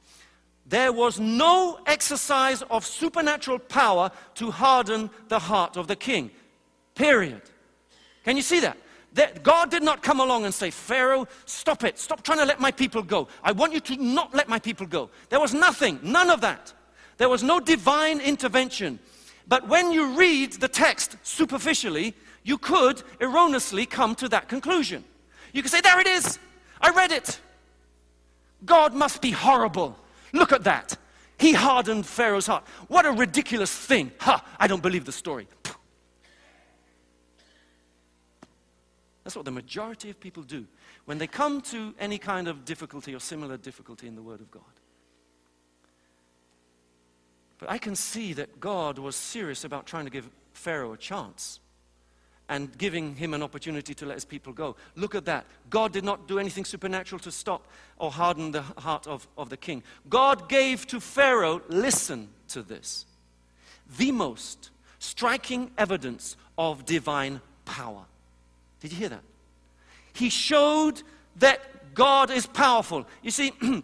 There 0.67 0.93
was 0.93 1.21
no 1.21 1.79
exercise 1.87 2.63
of 2.63 2.87
supernatural 2.87 3.59
power 3.59 4.11
to 4.37 4.51
harden 4.51 5.11
the 5.29 5.39
heart 5.39 5.77
of 5.77 5.89
the 5.89 5.97
king. 5.97 6.31
Period. 6.95 7.43
Can 8.25 8.37
you 8.37 8.43
see 8.43 8.61
that? 8.61 8.79
That? 9.15 9.43
God 9.43 9.71
did 9.71 9.83
not 9.83 10.03
come 10.03 10.21
along 10.21 10.45
and 10.45 10.55
say, 10.55 10.71
Pharaoh, 10.71 11.27
stop 11.47 11.85
it. 11.85 11.99
Stop 11.99 12.23
trying 12.23 12.39
to 12.39 12.45
let 12.45 12.61
my 12.61 12.71
people 12.71 13.03
go. 13.03 13.29
I 13.43 13.53
want 13.53 13.73
you 13.73 13.81
to 13.81 13.97
not 13.97 14.35
let 14.35 14.49
my 14.49 14.59
people 14.59 14.87
go. 14.87 15.11
There 15.29 15.41
was 15.41 15.55
nothing, 15.55 15.99
none 16.03 16.31
of 16.31 16.41
that. 16.43 16.73
There 17.17 17.29
was 17.29 17.43
no 17.43 17.61
divine 17.61 18.21
intervention. 18.21 18.99
But 19.47 19.69
when 19.69 19.93
you 19.93 20.15
read 20.15 20.55
the 20.55 20.69
text 20.69 21.17
superficially, 21.23 22.15
you 22.43 22.59
could 22.59 23.03
erroneously 23.21 23.87
come 23.87 24.15
to 24.17 24.29
that 24.29 24.49
conclusion. 24.49 25.05
You 25.53 25.63
could 25.63 25.71
say, 25.71 25.81
There 25.81 26.01
it 26.01 26.07
is. 26.07 26.39
I 26.81 26.91
read 26.91 27.13
it. 27.13 27.41
God 28.65 28.95
must 28.95 29.23
be 29.23 29.31
horrible. 29.31 29.97
Look 30.33 30.53
at 30.53 30.65
that. 30.65 30.97
He 31.39 31.53
hardened 31.53 32.07
Pharaoh's 32.07 32.47
heart. 32.47 32.65
What 32.89 33.07
a 33.07 33.13
ridiculous 33.13 33.75
thing. 33.75 34.13
Ha, 34.21 34.45
I 34.59 34.67
don't 34.67 34.83
believe 34.83 35.05
the 35.05 35.13
story. 35.13 35.47
That's 39.25 39.37
what 39.37 39.47
the 39.47 39.51
majority 39.51 40.11
of 40.11 40.21
people 40.21 40.43
do 40.43 40.67
when 41.07 41.19
they 41.19 41.27
come 41.27 41.63
to 41.63 41.95
any 41.99 42.19
kind 42.19 42.47
of 42.47 42.65
difficulty 42.65 43.15
or 43.15 43.21
similar 43.21 43.57
difficulty 43.57 44.07
in 44.07 44.15
the 44.15 44.23
Word 44.23 44.41
of 44.41 44.51
God. 44.51 44.63
But 47.59 47.71
I 47.71 47.79
can 47.79 47.97
see 47.97 48.35
that 48.35 48.61
God 48.61 48.99
was 48.99 49.17
serious 49.17 49.65
about 49.65 49.87
trying 49.87 50.05
to 50.05 50.11
give 50.11 50.29
Pharaoh 50.53 50.93
a 50.93 50.99
chance 50.99 51.61
and 52.51 52.77
giving 52.77 53.15
him 53.17 53.33
an 53.33 53.43
opportunity 53.43 53.95
to 53.95 54.05
let 54.05 54.17
his 54.17 54.27
people 54.27 54.53
go. 54.53 54.77
Look 54.97 55.15
at 55.15 55.25
that. 55.25 55.47
God 55.71 55.93
did 55.93 56.05
not 56.05 56.29
do 56.29 56.39
anything 56.39 56.67
supernatural 56.67 57.19
to 57.21 57.31
stop 57.31 57.67
or 57.97 58.11
harden 58.11 58.53
the 58.53 58.61
heart 58.61 59.07
of, 59.07 59.27
of 59.39 59.49
the 59.49 59.57
king. 59.57 59.83
God 60.11 60.49
gave 60.51 60.87
to 60.89 61.01
Pharaoh, 61.01 61.63
listen 61.69 62.29
to 62.49 62.63
this, 62.63 63.07
the 63.97 64.13
most 64.13 64.71
striking 64.99 65.71
evidence 65.79 66.37
of 66.59 66.85
divine 66.85 67.41
power. 67.65 68.05
Did 68.85 68.93
you 68.93 68.99
hear 68.99 69.09
that? 69.09 69.23
He 70.13 70.29
showed 70.29 71.03
that 71.37 71.95
God 71.95 72.31
is 72.31 72.47
powerful. 72.47 73.07
You 73.23 73.31
see, 73.31 73.51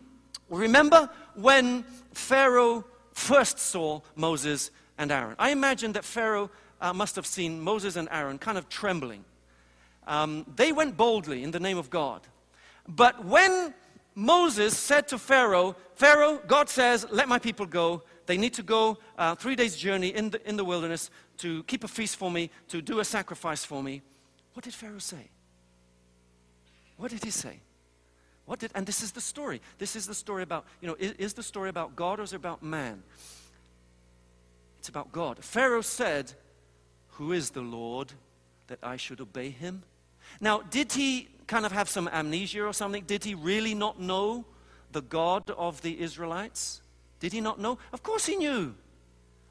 remember 0.50 1.08
when 1.36 1.84
Pharaoh 2.12 2.84
first 3.14 3.58
saw 3.58 4.02
Moses 4.14 4.70
and 4.98 5.10
Aaron? 5.10 5.36
I 5.38 5.52
imagine 5.52 5.92
that 5.92 6.04
Pharaoh 6.04 6.50
uh, 6.82 6.92
must 6.92 7.16
have 7.16 7.24
seen 7.24 7.62
Moses 7.62 7.96
and 7.96 8.10
Aaron 8.10 8.36
kind 8.36 8.58
of 8.58 8.68
trembling. 8.68 9.24
Um, 10.06 10.44
they 10.54 10.70
went 10.70 10.98
boldly 10.98 11.44
in 11.44 11.50
the 11.50 11.60
name 11.60 11.78
of 11.78 11.88
God. 11.88 12.20
But 12.86 13.24
when 13.24 13.72
Moses 14.14 14.76
said 14.76 15.08
to 15.08 15.18
Pharaoh, 15.18 15.76
Pharaoh, 15.94 16.42
God 16.46 16.68
says, 16.68 17.06
let 17.10 17.26
my 17.26 17.38
people 17.38 17.64
go. 17.64 18.02
They 18.26 18.36
need 18.36 18.52
to 18.52 18.62
go 18.62 18.98
uh, 19.16 19.34
three 19.34 19.56
days' 19.56 19.76
journey 19.76 20.08
in 20.08 20.28
the, 20.28 20.46
in 20.46 20.58
the 20.58 20.64
wilderness 20.64 21.10
to 21.38 21.62
keep 21.62 21.84
a 21.84 21.88
feast 21.88 22.16
for 22.16 22.30
me, 22.30 22.50
to 22.68 22.82
do 22.82 23.00
a 23.00 23.04
sacrifice 23.06 23.64
for 23.64 23.82
me. 23.82 24.02
What 24.60 24.64
did 24.64 24.74
Pharaoh 24.74 24.98
say? 24.98 25.30
What 26.98 27.10
did 27.10 27.24
he 27.24 27.30
say? 27.30 27.60
What 28.44 28.58
did, 28.58 28.70
and 28.74 28.84
this 28.84 29.02
is 29.02 29.12
the 29.12 29.20
story. 29.22 29.62
This 29.78 29.96
is 29.96 30.06
the 30.06 30.14
story 30.14 30.42
about, 30.42 30.66
you 30.82 30.86
know, 30.86 30.96
is, 30.98 31.12
is 31.12 31.32
the 31.32 31.42
story 31.42 31.70
about 31.70 31.96
God 31.96 32.20
or 32.20 32.24
is 32.24 32.34
it 32.34 32.36
about 32.36 32.62
man? 32.62 33.02
It's 34.78 34.90
about 34.90 35.12
God. 35.12 35.42
Pharaoh 35.42 35.80
said, 35.80 36.34
who 37.12 37.32
is 37.32 37.48
the 37.48 37.62
Lord 37.62 38.12
that 38.66 38.78
I 38.82 38.98
should 38.98 39.22
obey 39.22 39.48
him? 39.48 39.82
Now, 40.42 40.60
did 40.60 40.92
he 40.92 41.30
kind 41.46 41.64
of 41.64 41.72
have 41.72 41.88
some 41.88 42.06
amnesia 42.08 42.62
or 42.62 42.74
something? 42.74 43.04
Did 43.06 43.24
he 43.24 43.34
really 43.34 43.74
not 43.74 43.98
know 43.98 44.44
the 44.92 45.00
God 45.00 45.48
of 45.52 45.80
the 45.80 45.98
Israelites? 46.02 46.82
Did 47.18 47.32
he 47.32 47.40
not 47.40 47.58
know? 47.58 47.78
Of 47.94 48.02
course 48.02 48.26
he 48.26 48.36
knew. 48.36 48.74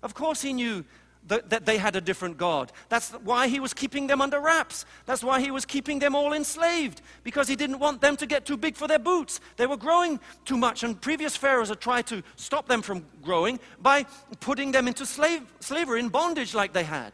Of 0.03 0.13
course 0.13 0.43
he 0.43 0.53
knew 0.53 0.85
that, 1.29 1.65
they 1.65 1.77
had 1.77 1.95
a 1.95 2.01
different 2.01 2.37
God. 2.37 2.71
That's 2.89 3.11
why 3.11 3.47
he 3.47 3.59
was 3.59 3.73
keeping 3.73 4.07
them 4.07 4.21
under 4.21 4.39
wraps. 4.39 4.85
That's 5.05 5.23
why 5.23 5.39
he 5.39 5.51
was 5.51 5.65
keeping 5.65 5.99
them 5.99 6.15
all 6.15 6.33
enslaved, 6.33 7.01
because 7.23 7.47
he 7.47 7.55
didn't 7.55 7.79
want 7.79 8.01
them 8.01 8.17
to 8.17 8.25
get 8.25 8.45
too 8.45 8.57
big 8.57 8.75
for 8.75 8.87
their 8.87 8.99
boots. 8.99 9.39
They 9.57 9.67
were 9.67 9.77
growing 9.77 10.19
too 10.45 10.57
much, 10.57 10.83
and 10.83 10.99
previous 10.99 11.35
pharaohs 11.37 11.69
had 11.69 11.79
tried 11.79 12.07
to 12.07 12.21
stop 12.35 12.67
them 12.67 12.81
from 12.81 13.05
growing 13.21 13.59
by 13.79 14.05
putting 14.39 14.71
them 14.71 14.87
into 14.87 15.05
slave, 15.05 15.43
slavery 15.59 15.99
in 15.99 16.09
bondage 16.09 16.53
like 16.53 16.73
they 16.73 16.83
had. 16.83 17.13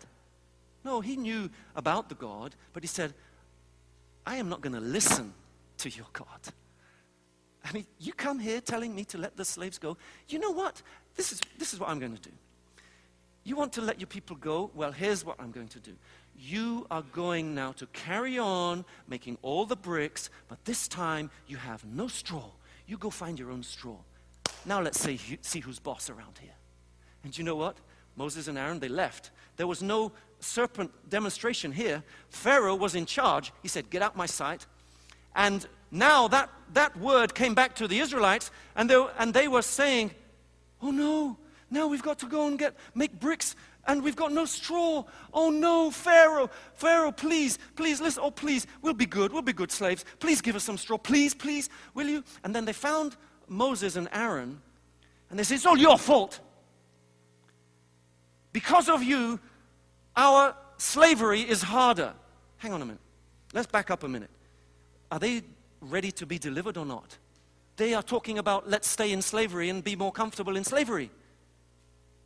No, 0.83 1.01
he 1.01 1.15
knew 1.15 1.49
about 1.75 2.09
the 2.09 2.15
God, 2.15 2.55
but 2.73 2.83
he 2.83 2.87
said, 2.87 3.13
I 4.25 4.37
am 4.37 4.49
not 4.49 4.61
going 4.61 4.73
to 4.73 4.79
listen 4.79 5.33
to 5.77 5.89
your 5.89 6.07
God. 6.13 6.25
I 7.63 7.71
mean, 7.73 7.85
you 7.99 8.13
come 8.13 8.39
here 8.39 8.61
telling 8.61 8.93
me 8.93 9.03
to 9.05 9.17
let 9.17 9.35
the 9.35 9.43
slaves 9.43 9.79
go. 9.79 9.97
You 10.29 10.39
know 10.39 10.51
what? 10.51 10.81
This 11.15 11.31
is, 11.31 11.41
this 11.57 11.73
is 11.73 11.79
what 11.79 11.89
I'm 11.89 11.99
going 11.99 12.15
to 12.15 12.21
do. 12.21 12.35
You 13.45 13.55
want 13.55 13.73
to 13.73 13.81
let 13.81 13.99
your 13.99 14.07
people 14.07 14.35
go? 14.35 14.71
Well, 14.73 14.91
here's 14.91 15.23
what 15.23 15.39
I'm 15.39 15.51
going 15.51 15.67
to 15.69 15.79
do. 15.79 15.93
You 16.37 16.87
are 16.89 17.03
going 17.03 17.53
now 17.53 17.71
to 17.73 17.85
carry 17.87 18.39
on 18.39 18.83
making 19.07 19.37
all 19.43 19.65
the 19.65 19.75
bricks, 19.75 20.31
but 20.49 20.65
this 20.65 20.87
time 20.87 21.29
you 21.47 21.57
have 21.57 21.85
no 21.85 22.07
straw. 22.07 22.49
You 22.87 22.97
go 22.97 23.11
find 23.11 23.39
your 23.39 23.51
own 23.51 23.61
straw. 23.61 23.97
Now 24.65 24.81
let's 24.81 24.99
say, 24.99 25.19
see 25.41 25.59
who's 25.59 25.79
boss 25.79 26.09
around 26.09 26.39
here. 26.41 26.55
And 27.23 27.37
you 27.37 27.43
know 27.43 27.55
what? 27.55 27.77
Moses 28.15 28.47
and 28.47 28.57
Aaron, 28.57 28.79
they 28.79 28.89
left. 28.89 29.29
There 29.57 29.67
was 29.67 29.83
no 29.83 30.11
serpent 30.39 30.91
demonstration 31.09 31.71
here. 31.71 32.03
Pharaoh 32.29 32.75
was 32.75 32.95
in 32.95 33.05
charge. 33.05 33.53
He 33.61 33.67
said, 33.67 33.89
Get 33.91 34.01
out 34.01 34.15
my 34.15 34.25
sight. 34.25 34.65
And 35.35 35.67
now 35.91 36.27
that, 36.29 36.49
that 36.73 36.97
word 36.97 37.35
came 37.35 37.53
back 37.53 37.75
to 37.75 37.87
the 37.87 37.99
Israelites, 37.99 38.49
and 38.75 38.89
they, 38.89 39.05
and 39.19 39.33
they 39.33 39.47
were 39.47 39.61
saying, 39.61 40.11
Oh 40.81 40.91
no, 40.91 41.37
now 41.69 41.87
we've 41.87 42.03
got 42.03 42.19
to 42.19 42.27
go 42.27 42.47
and 42.47 42.57
get, 42.57 42.75
make 42.93 43.19
bricks, 43.19 43.55
and 43.87 44.03
we've 44.03 44.15
got 44.15 44.31
no 44.31 44.45
straw. 44.45 45.03
Oh 45.33 45.49
no, 45.49 45.91
Pharaoh, 45.91 46.49
Pharaoh, 46.73 47.11
please, 47.11 47.59
please, 47.75 48.01
listen. 48.01 48.23
Oh, 48.23 48.31
please, 48.31 48.67
we'll 48.81 48.93
be 48.93 49.05
good. 49.05 49.31
We'll 49.31 49.41
be 49.41 49.53
good 49.53 49.71
slaves. 49.71 50.05
Please 50.19 50.41
give 50.41 50.55
us 50.55 50.63
some 50.63 50.77
straw. 50.77 50.97
Please, 50.97 51.33
please, 51.33 51.69
will 51.93 52.07
you? 52.07 52.23
And 52.43 52.53
then 52.53 52.65
they 52.65 52.73
found 52.73 53.15
Moses 53.47 53.95
and 53.95 54.07
Aaron, 54.11 54.61
and 55.29 55.39
they 55.39 55.43
said, 55.43 55.55
It's 55.55 55.65
all 55.65 55.77
your 55.77 55.97
fault. 55.97 56.39
Because 58.51 58.87
of 58.87 59.03
you, 59.03 59.39
our 60.15 60.55
slavery 60.77 61.41
is 61.41 61.61
harder. 61.61 62.13
Hang 62.57 62.73
on 62.73 62.81
a 62.81 62.85
minute. 62.85 63.01
Let's 63.53 63.67
back 63.67 63.91
up 63.91 64.03
a 64.03 64.07
minute. 64.07 64.29
Are 65.11 65.19
they 65.19 65.43
ready 65.81 66.11
to 66.13 66.25
be 66.25 66.39
delivered 66.39 66.77
or 66.77 66.85
not? 66.85 67.17
They 67.77 67.93
are 67.93 68.03
talking 68.03 68.37
about 68.37 68.69
let's 68.69 68.87
stay 68.87 69.11
in 69.11 69.21
slavery 69.21 69.69
and 69.69 69.83
be 69.83 69.95
more 69.95 70.11
comfortable 70.11 70.55
in 70.55 70.63
slavery. 70.63 71.11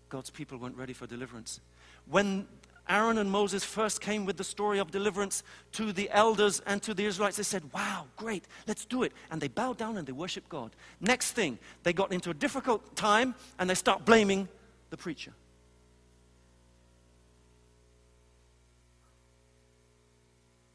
God's 0.09 0.29
people 0.29 0.57
weren't 0.57 0.75
ready 0.75 0.93
for 0.93 1.07
deliverance. 1.07 1.59
When 2.07 2.47
Aaron 2.87 3.19
and 3.19 3.29
Moses 3.29 3.63
first 3.63 4.01
came 4.01 4.25
with 4.25 4.37
the 4.37 4.43
story 4.43 4.79
of 4.79 4.91
deliverance 4.91 5.43
to 5.73 5.93
the 5.93 6.09
elders 6.09 6.61
and 6.65 6.81
to 6.81 6.93
the 6.93 7.05
Israelites, 7.05 7.37
they 7.37 7.43
said, 7.43 7.71
Wow, 7.73 8.07
great, 8.17 8.45
let's 8.67 8.85
do 8.85 9.03
it. 9.03 9.13
And 9.29 9.39
they 9.39 9.47
bowed 9.47 9.77
down 9.77 9.97
and 9.97 10.07
they 10.07 10.11
worshiped 10.11 10.49
God. 10.49 10.71
Next 10.99 11.31
thing, 11.31 11.59
they 11.83 11.93
got 11.93 12.11
into 12.11 12.31
a 12.31 12.33
difficult 12.33 12.95
time 12.95 13.35
and 13.59 13.69
they 13.69 13.75
start 13.75 14.05
blaming 14.05 14.47
the 14.89 14.97
preacher. 14.97 15.33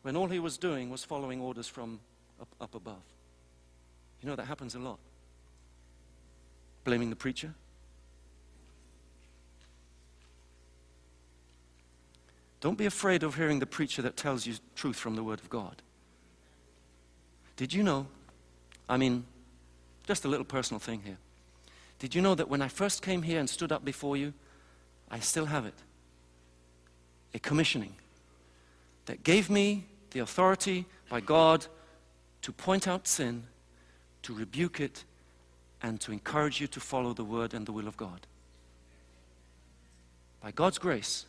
when 0.05 0.17
all 0.17 0.29
he 0.29 0.39
was 0.39 0.59
doing 0.59 0.91
was 0.91 1.03
following 1.03 1.41
orders 1.41 1.67
from 1.67 1.99
up, 2.39 2.49
up 2.61 2.75
above. 2.75 3.03
You 4.21 4.29
know, 4.29 4.37
that 4.37 4.45
happens 4.45 4.75
a 4.75 4.79
lot. 4.79 4.99
Blaming 6.85 7.09
the 7.09 7.17
preacher. 7.17 7.55
Don't 12.65 12.79
be 12.79 12.87
afraid 12.87 13.23
of 13.23 13.35
hearing 13.35 13.59
the 13.59 13.67
preacher 13.67 14.01
that 14.01 14.17
tells 14.17 14.47
you 14.47 14.55
truth 14.75 14.97
from 14.97 15.17
the 15.17 15.23
Word 15.23 15.39
of 15.39 15.51
God. 15.51 15.83
Did 17.57 17.75
you 17.75 17.83
know? 17.83 18.07
I 18.89 18.97
mean, 18.97 19.27
just 20.07 20.25
a 20.25 20.29
little 20.29 20.47
personal 20.47 20.81
thing 20.81 21.03
here. 21.05 21.19
Did 21.99 22.15
you 22.15 22.23
know 22.23 22.35
that 22.35 22.49
when 22.49 22.63
I 22.63 22.69
first 22.69 23.03
came 23.03 23.21
here 23.21 23.39
and 23.39 23.51
stood 23.51 23.71
up 23.71 23.85
before 23.85 24.17
you, 24.17 24.33
I 25.11 25.19
still 25.19 25.45
have 25.45 25.67
it? 25.67 25.75
A 27.35 27.39
commissioning 27.39 27.97
that 29.05 29.23
gave 29.25 29.51
me 29.51 29.85
the 30.13 30.21
authority 30.21 30.87
by 31.11 31.21
God 31.21 31.67
to 32.41 32.51
point 32.51 32.89
out 32.89 33.07
sin, 33.07 33.43
to 34.23 34.33
rebuke 34.33 34.81
it, 34.81 35.05
and 35.83 36.01
to 36.01 36.13
encourage 36.13 36.63
you 36.63 36.67
to 36.69 36.81
follow 36.81 37.13
the 37.13 37.25
word 37.25 37.53
and 37.53 37.67
the 37.67 37.73
will 37.73 37.89
of 37.89 37.99
God. 37.99 38.27
By 40.41 40.51
God's 40.51 40.79
grace, 40.79 41.27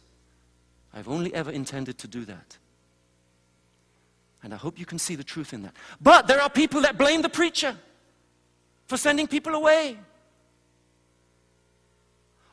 I've 0.96 1.10
only 1.10 1.34
ever 1.34 1.52
intended 1.52 1.98
to 2.00 2.08
do 2.08 2.24
that. 2.26 2.58
And 4.42 4.54
I 4.54 4.58
hope 4.58 4.80
you 4.80 4.86
can 4.86 4.98
see 4.98 5.16
the 5.16 5.24
truth 5.24 5.54
in 5.54 5.64
that. 5.64 5.76
But 6.00 6.28
there 6.28 6.42
are 6.42 6.50
people 6.50 6.82
that 6.82 6.98
blame 6.98 7.22
the 7.22 7.30
preacher 7.30 7.76
for 8.88 8.96
sending 8.96 9.28
people 9.28 9.54
away. 9.54 9.98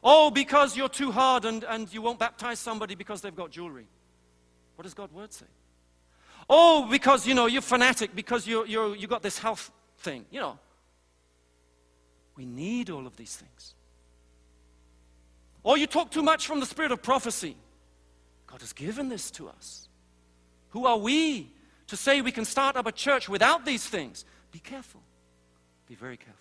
Oh, 0.02 0.30
because 0.30 0.76
you're 0.76 0.88
too 0.88 1.12
hard 1.12 1.44
and, 1.44 1.62
and 1.64 1.92
you 1.94 2.02
won't 2.02 2.18
baptize 2.18 2.58
somebody 2.58 2.96
because 2.96 3.20
they've 3.20 3.36
got 3.36 3.50
jewelry. 3.50 3.86
What 4.74 4.82
does 4.82 4.94
God's 4.94 5.12
word 5.12 5.32
say? 5.32 5.46
Oh, 6.50 6.88
because, 6.90 7.26
you 7.26 7.34
know, 7.34 7.46
you're 7.46 7.62
fanatic, 7.62 8.16
because 8.16 8.46
you 8.46 8.66
you 8.66 8.94
you 8.94 9.06
got 9.06 9.22
this 9.22 9.38
health 9.38 9.70
thing. 9.98 10.24
You 10.30 10.40
know, 10.40 10.58
we 12.34 12.44
need 12.44 12.90
all 12.90 13.06
of 13.06 13.16
these 13.16 13.36
things. 13.36 13.74
Or 15.62 15.78
you 15.78 15.86
talk 15.86 16.10
too 16.10 16.22
much 16.22 16.48
from 16.48 16.58
the 16.58 16.66
spirit 16.66 16.90
of 16.90 17.00
prophecy. 17.00 17.54
God 18.52 18.60
has 18.60 18.74
given 18.74 19.08
this 19.08 19.30
to 19.32 19.48
us. 19.48 19.88
Who 20.70 20.84
are 20.84 20.98
we 20.98 21.50
to 21.86 21.96
say 21.96 22.20
we 22.20 22.32
can 22.32 22.44
start 22.44 22.76
up 22.76 22.86
a 22.86 22.92
church 22.92 23.26
without 23.26 23.64
these 23.64 23.86
things? 23.86 24.26
Be 24.50 24.58
careful. 24.58 25.00
Be 25.88 25.94
very 25.94 26.18
careful. 26.18 26.36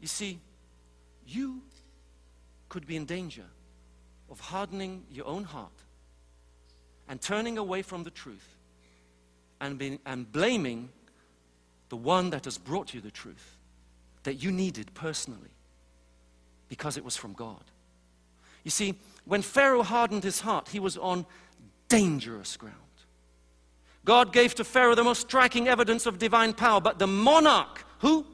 You 0.00 0.06
see, 0.06 0.38
you 1.26 1.60
could 2.68 2.86
be 2.86 2.94
in 2.94 3.04
danger 3.04 3.46
of 4.30 4.38
hardening 4.38 5.02
your 5.10 5.26
own 5.26 5.42
heart 5.42 5.82
and 7.08 7.20
turning 7.20 7.58
away 7.58 7.82
from 7.82 8.04
the 8.04 8.10
truth 8.10 8.56
and, 9.60 9.76
being, 9.76 9.98
and 10.06 10.30
blaming 10.30 10.88
the 11.88 11.96
one 11.96 12.30
that 12.30 12.44
has 12.44 12.58
brought 12.58 12.94
you 12.94 13.00
the 13.00 13.10
truth 13.10 13.56
that 14.22 14.34
you 14.34 14.52
needed 14.52 14.94
personally 14.94 15.50
because 16.68 16.96
it 16.96 17.04
was 17.04 17.16
from 17.16 17.32
God. 17.32 17.69
You 18.64 18.70
see, 18.70 18.94
when 19.24 19.42
Pharaoh 19.42 19.82
hardened 19.82 20.24
his 20.24 20.40
heart, 20.40 20.68
he 20.68 20.80
was 20.80 20.96
on 20.96 21.26
dangerous 21.88 22.56
ground. 22.56 22.76
God 24.04 24.32
gave 24.32 24.54
to 24.56 24.64
Pharaoh 24.64 24.94
the 24.94 25.04
most 25.04 25.22
striking 25.22 25.68
evidence 25.68 26.06
of 26.06 26.18
divine 26.18 26.52
power, 26.52 26.80
but 26.80 26.98
the 26.98 27.06
monarch, 27.06 27.84
who? 27.98 28.26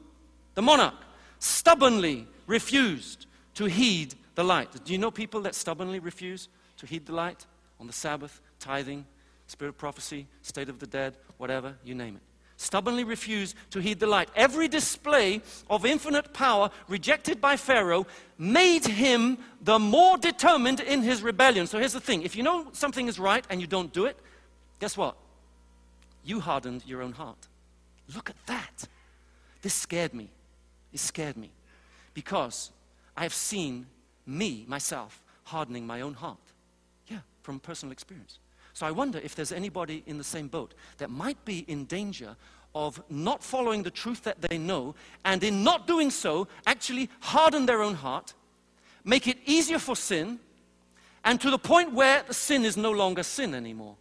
The 0.53 0.61
monarch, 0.61 0.95
stubbornly 1.39 2.27
refused 2.47 3.25
to 3.55 3.65
heed 3.65 4.15
the 4.35 4.43
light. 4.43 4.69
Do 4.85 4.93
you 4.93 4.97
know 4.97 5.11
people 5.11 5.41
that 5.41 5.55
stubbornly 5.55 5.99
refuse 5.99 6.47
to 6.77 6.85
heed 6.85 7.05
the 7.05 7.13
light 7.13 7.45
on 7.79 7.87
the 7.87 7.93
Sabbath, 7.93 8.39
tithing, 8.59 9.05
spirit 9.47 9.77
prophecy, 9.77 10.27
state 10.41 10.69
of 10.69 10.79
the 10.79 10.87
dead, 10.87 11.17
whatever, 11.37 11.75
you 11.83 11.95
name 11.95 12.15
it? 12.15 12.21
Stubbornly 12.57 13.03
refuse 13.03 13.53
to 13.69 13.79
heed 13.79 13.99
the 13.99 14.07
light. 14.07 14.29
Every 14.35 14.67
display 14.67 15.41
of 15.69 15.85
infinite 15.85 16.33
power 16.33 16.71
rejected 16.87 17.39
by 17.39 17.55
Pharaoh 17.55 18.07
made 18.39 18.85
him 18.85 19.37
the 19.61 19.77
more 19.77 20.17
determined 20.17 20.79
in 20.79 21.03
his 21.03 21.21
rebellion. 21.21 21.67
So 21.67 21.77
here's 21.77 21.93
the 21.93 21.99
thing 21.99 22.23
if 22.23 22.35
you 22.35 22.41
know 22.41 22.67
something 22.73 23.07
is 23.07 23.19
right 23.19 23.45
and 23.51 23.61
you 23.61 23.67
don't 23.67 23.93
do 23.93 24.05
it, 24.05 24.17
guess 24.79 24.97
what? 24.97 25.15
You 26.23 26.39
hardened 26.39 26.83
your 26.85 27.03
own 27.03 27.11
heart. 27.11 27.47
Look 28.15 28.31
at 28.31 28.45
that. 28.47 28.87
This 29.61 29.75
scared 29.75 30.15
me. 30.15 30.29
It 30.91 30.99
scared 30.99 31.37
me 31.37 31.51
because 32.15 32.71
I 33.15 33.21
have 33.21 33.33
seen 33.33 33.85
me, 34.25 34.65
myself, 34.67 35.21
hardening 35.43 35.85
my 35.85 36.01
own 36.01 36.15
heart. 36.15 36.37
Yeah, 37.07 37.19
from 37.43 37.59
personal 37.59 37.91
experience. 37.91 38.39
So 38.77 38.85
I 38.85 38.91
wonder 38.91 39.17
if 39.17 39.33
there's 39.33 39.51
anybody 39.51 40.03
in 40.05 40.19
the 40.19 40.23
same 40.23 40.49
boat 40.49 40.75
that 40.99 41.09
might 41.09 41.43
be 41.45 41.65
in 41.67 41.85
danger 41.85 42.35
of 42.75 43.01
not 43.09 43.41
following 43.41 43.81
the 43.81 43.89
truth 43.89 44.21
that 44.21 44.39
they 44.39 44.59
know, 44.59 44.93
and 45.25 45.43
in 45.43 45.63
not 45.63 45.87
doing 45.87 46.11
so, 46.11 46.47
actually 46.67 47.09
harden 47.21 47.65
their 47.65 47.81
own 47.81 47.95
heart, 47.95 48.35
make 49.03 49.27
it 49.27 49.39
easier 49.47 49.79
for 49.79 49.95
sin, 49.95 50.39
and 51.23 51.41
to 51.41 51.49
the 51.49 51.57
point 51.57 51.93
where 51.93 52.21
the 52.27 52.35
sin 52.35 52.65
is 52.65 52.77
no 52.77 52.91
longer 52.91 53.23
sin 53.23 53.55
anymore. 53.55 53.95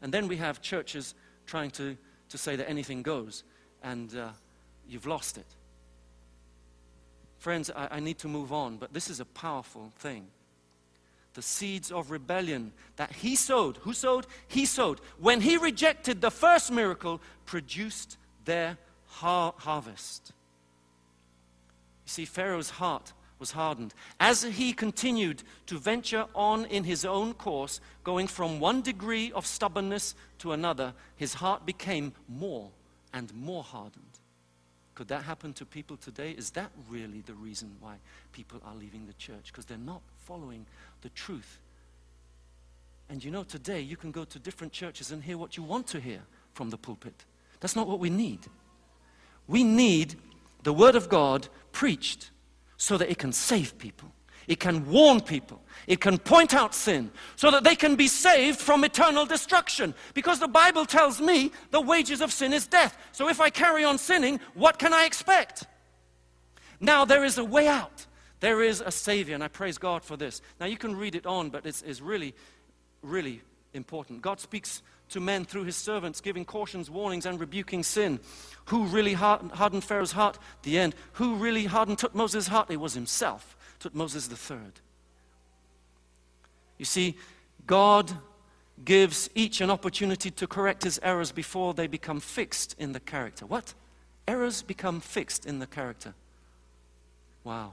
And 0.00 0.14
then 0.14 0.28
we 0.28 0.38
have 0.38 0.62
churches 0.62 1.14
trying 1.44 1.70
to, 1.72 1.94
to 2.30 2.38
say 2.38 2.56
that 2.56 2.70
anything 2.70 3.02
goes, 3.02 3.44
and 3.82 4.16
uh, 4.16 4.30
you've 4.88 5.04
lost 5.04 5.36
it. 5.36 5.46
Friends, 7.36 7.70
I, 7.76 7.88
I 7.90 8.00
need 8.00 8.16
to 8.20 8.28
move 8.28 8.50
on, 8.50 8.78
but 8.78 8.94
this 8.94 9.10
is 9.10 9.20
a 9.20 9.26
powerful 9.26 9.92
thing 9.98 10.28
the 11.36 11.42
seeds 11.42 11.92
of 11.92 12.10
rebellion 12.10 12.72
that 12.96 13.12
he 13.12 13.36
sowed. 13.36 13.76
Who 13.82 13.92
sowed? 13.92 14.26
He 14.48 14.64
sowed. 14.64 15.00
When 15.20 15.42
he 15.42 15.58
rejected 15.58 16.22
the 16.22 16.30
first 16.30 16.72
miracle, 16.72 17.20
produced 17.44 18.16
their 18.46 18.78
har- 19.04 19.54
harvest. 19.58 20.32
You 22.06 22.10
see, 22.10 22.24
Pharaoh's 22.24 22.70
heart 22.70 23.12
was 23.38 23.50
hardened. 23.50 23.92
As 24.18 24.44
he 24.44 24.72
continued 24.72 25.42
to 25.66 25.78
venture 25.78 26.24
on 26.34 26.64
in 26.64 26.84
his 26.84 27.04
own 27.04 27.34
course, 27.34 27.82
going 28.02 28.28
from 28.28 28.58
one 28.58 28.80
degree 28.80 29.30
of 29.32 29.44
stubbornness 29.44 30.14
to 30.38 30.52
another, 30.52 30.94
his 31.16 31.34
heart 31.34 31.66
became 31.66 32.14
more 32.28 32.70
and 33.12 33.32
more 33.34 33.62
hardened. 33.62 34.04
Could 34.94 35.08
that 35.08 35.24
happen 35.24 35.52
to 35.54 35.66
people 35.66 35.98
today? 35.98 36.30
Is 36.30 36.52
that 36.52 36.70
really 36.88 37.20
the 37.20 37.34
reason 37.34 37.76
why 37.80 37.96
people 38.32 38.58
are 38.64 38.74
leaving 38.74 39.06
the 39.06 39.12
church? 39.12 39.48
Because 39.48 39.66
they're 39.66 39.76
not 39.76 40.00
following 40.26 40.66
the 41.02 41.08
truth. 41.10 41.60
And 43.08 43.22
you 43.22 43.30
know, 43.30 43.44
today 43.44 43.80
you 43.80 43.96
can 43.96 44.10
go 44.10 44.24
to 44.24 44.38
different 44.40 44.72
churches 44.72 45.12
and 45.12 45.22
hear 45.22 45.38
what 45.38 45.56
you 45.56 45.62
want 45.62 45.86
to 45.88 46.00
hear 46.00 46.20
from 46.52 46.70
the 46.70 46.76
pulpit. 46.76 47.24
That's 47.60 47.76
not 47.76 47.86
what 47.86 48.00
we 48.00 48.10
need. 48.10 48.40
We 49.46 49.62
need 49.62 50.16
the 50.64 50.72
Word 50.72 50.96
of 50.96 51.08
God 51.08 51.46
preached 51.70 52.30
so 52.76 52.98
that 52.98 53.08
it 53.08 53.18
can 53.18 53.32
save 53.32 53.78
people. 53.78 54.10
It 54.48 54.58
can 54.58 54.90
warn 54.90 55.20
people. 55.20 55.62
It 55.86 56.00
can 56.00 56.18
point 56.18 56.54
out 56.54 56.74
sin 56.74 57.12
so 57.36 57.52
that 57.52 57.62
they 57.62 57.76
can 57.76 57.94
be 57.94 58.08
saved 58.08 58.58
from 58.58 58.82
eternal 58.82 59.26
destruction. 59.26 59.94
Because 60.12 60.40
the 60.40 60.48
Bible 60.48 60.86
tells 60.86 61.20
me 61.20 61.52
the 61.70 61.80
wages 61.80 62.20
of 62.20 62.32
sin 62.32 62.52
is 62.52 62.66
death. 62.66 62.98
So 63.12 63.28
if 63.28 63.40
I 63.40 63.50
carry 63.50 63.84
on 63.84 63.96
sinning, 63.96 64.40
what 64.54 64.80
can 64.80 64.92
I 64.92 65.04
expect? 65.04 65.66
Now 66.80 67.04
there 67.04 67.24
is 67.24 67.38
a 67.38 67.44
way 67.44 67.68
out. 67.68 68.06
There 68.40 68.62
is 68.62 68.80
a 68.80 68.90
Savior, 68.90 69.34
and 69.34 69.42
I 69.42 69.48
praise 69.48 69.78
God 69.78 70.04
for 70.04 70.16
this. 70.16 70.42
Now 70.60 70.66
you 70.66 70.76
can 70.76 70.96
read 70.96 71.14
it 71.14 71.26
on, 71.26 71.50
but 71.50 71.64
it's, 71.66 71.82
it's 71.82 72.00
really, 72.00 72.34
really 73.02 73.42
important. 73.72 74.22
God 74.22 74.40
speaks 74.40 74.82
to 75.10 75.20
men 75.20 75.44
through 75.44 75.64
his 75.64 75.76
servants, 75.76 76.20
giving 76.20 76.44
cautions, 76.44 76.90
warnings, 76.90 77.26
and 77.26 77.38
rebuking 77.38 77.82
sin. 77.82 78.20
Who 78.66 78.84
really 78.84 79.14
hardened 79.14 79.84
Pharaoh's 79.84 80.12
heart? 80.12 80.38
The 80.62 80.78
end. 80.78 80.94
Who 81.14 81.36
really 81.36 81.64
hardened 81.64 82.02
Moses' 82.12 82.48
heart? 82.48 82.70
It 82.70 82.80
was 82.80 82.94
himself 82.94 83.56
the 84.28 84.36
third. 84.36 84.80
You 86.78 86.84
see, 86.84 87.16
God 87.66 88.12
gives 88.84 89.30
each 89.34 89.60
an 89.60 89.70
opportunity 89.70 90.30
to 90.30 90.46
correct 90.46 90.82
his 90.84 91.00
errors 91.02 91.32
before 91.32 91.74
they 91.74 91.86
become 91.86 92.20
fixed 92.20 92.74
in 92.78 92.92
the 92.92 93.00
character. 93.00 93.46
What? 93.46 93.74
Errors 94.28 94.62
become 94.62 95.00
fixed 95.00 95.46
in 95.46 95.58
the 95.58 95.66
character. 95.66 96.14
Wow. 97.44 97.72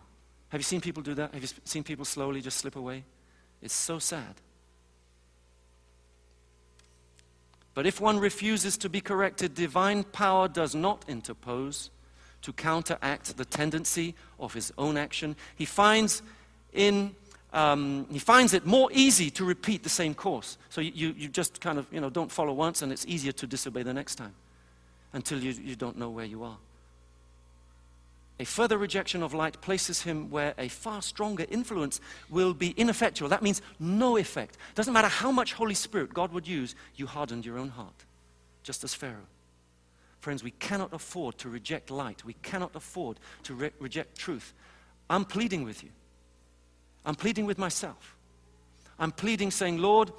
Have 0.54 0.60
you 0.60 0.66
seen 0.66 0.82
people 0.82 1.01
do 1.01 1.16
that? 1.16 1.34
Have 1.34 1.41
you 1.41 1.49
seen 1.64 1.84
people 1.84 2.06
slowly 2.06 2.39
just 2.39 2.60
slip 2.60 2.76
away? 2.76 3.06
It's 3.64 3.74
so 3.74 3.97
sad. 3.97 4.36
But 7.74 7.88
if 7.88 7.99
one 7.99 8.20
refuses 8.20 8.78
to 8.78 8.88
be 8.88 9.01
corrected, 9.01 9.56
divine 9.56 10.04
power 10.04 10.47
does 10.47 10.76
not 10.76 11.06
interpose 11.08 11.89
to 12.43 12.54
counteract 12.54 13.36
the 13.36 13.45
tendency 13.45 14.14
of 14.39 14.54
his 14.54 14.72
own 14.78 14.95
action. 14.95 15.36
He 15.56 15.66
finds, 15.66 16.22
in, 16.72 17.16
um, 17.51 18.06
he 18.12 18.20
finds 18.20 18.54
it 18.54 18.64
more 18.64 18.91
easy 18.93 19.32
to 19.32 19.43
repeat 19.43 19.82
the 19.82 19.89
same 19.89 20.14
course. 20.14 20.60
So 20.70 20.82
you, 20.82 21.16
you 21.18 21.30
just 21.30 21.62
kind 21.62 21.80
of, 21.80 21.88
you 21.91 21.99
know, 21.99 22.12
don't 22.12 22.32
follow 22.32 22.54
once 22.54 22.84
and 22.84 22.91
it's 22.91 23.08
easier 23.08 23.32
to 23.32 23.47
disobey 23.47 23.82
the 23.82 23.93
next 23.95 24.18
time 24.18 24.36
until 25.14 25.39
you, 25.39 25.54
you 25.54 25.76
don't 25.76 25.97
know 25.97 26.12
where 26.12 26.26
you 26.26 26.43
are. 26.43 26.58
A 28.40 28.46
further 28.46 28.78
rejection 28.78 29.22
of 29.22 29.34
light 29.34 29.62
places 29.62 30.02
him 30.02 30.30
where 30.30 30.56
a 30.58 30.68
far 30.68 31.02
stronger 31.02 31.46
influence 31.50 32.02
will 32.30 32.54
be 32.54 32.72
ineffectual. 32.72 33.30
That 33.30 33.44
means 33.44 33.62
no 33.80 34.18
effect. 34.18 34.58
Doesn't 34.74 34.94
matter 34.94 35.08
how 35.08 35.32
much 35.32 35.54
Holy 35.54 35.76
Spirit 35.76 36.14
God 36.14 36.34
would 36.34 36.48
use, 36.48 36.76
you 36.96 37.06
hardened 37.06 37.46
your 37.46 37.60
own 37.60 37.70
heart, 37.70 38.06
just 38.64 38.84
as 38.84 38.94
Pharaoh. 38.94 39.28
Friends, 40.20 40.44
we 40.44 40.52
cannot 40.52 40.94
afford 40.94 41.38
to 41.40 41.50
reject 41.50 41.92
light. 41.92 42.26
We 42.26 42.34
cannot 42.42 42.76
afford 42.76 43.20
to 43.44 43.54
re- 43.54 43.72
reject 43.80 44.18
truth. 44.18 44.54
I'm 45.10 45.26
pleading 45.26 45.64
with 45.64 45.84
you. 45.84 45.90
I'm 47.06 47.16
pleading 47.16 47.46
with 47.46 47.60
myself. 47.60 48.16
I'm 48.98 49.12
pleading, 49.12 49.52
saying, 49.52 49.80
Lord, 49.80 50.12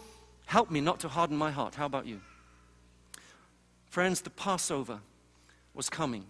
help 0.46 0.70
me 0.70 0.80
not 0.80 1.00
to 1.00 1.08
harden 1.08 1.36
my 1.36 1.50
heart. 1.50 1.74
How 1.74 1.86
about 1.86 2.06
you? 2.06 2.20
Friends, 3.86 4.20
the 4.20 4.30
Passover 4.30 5.00
was 5.72 5.88
coming. 5.88 6.26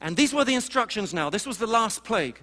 And 0.00 0.16
these 0.16 0.32
were 0.32 0.44
the 0.44 0.54
instructions 0.54 1.12
now. 1.12 1.30
This 1.30 1.46
was 1.46 1.58
the 1.58 1.66
last 1.66 2.04
plague. 2.04 2.40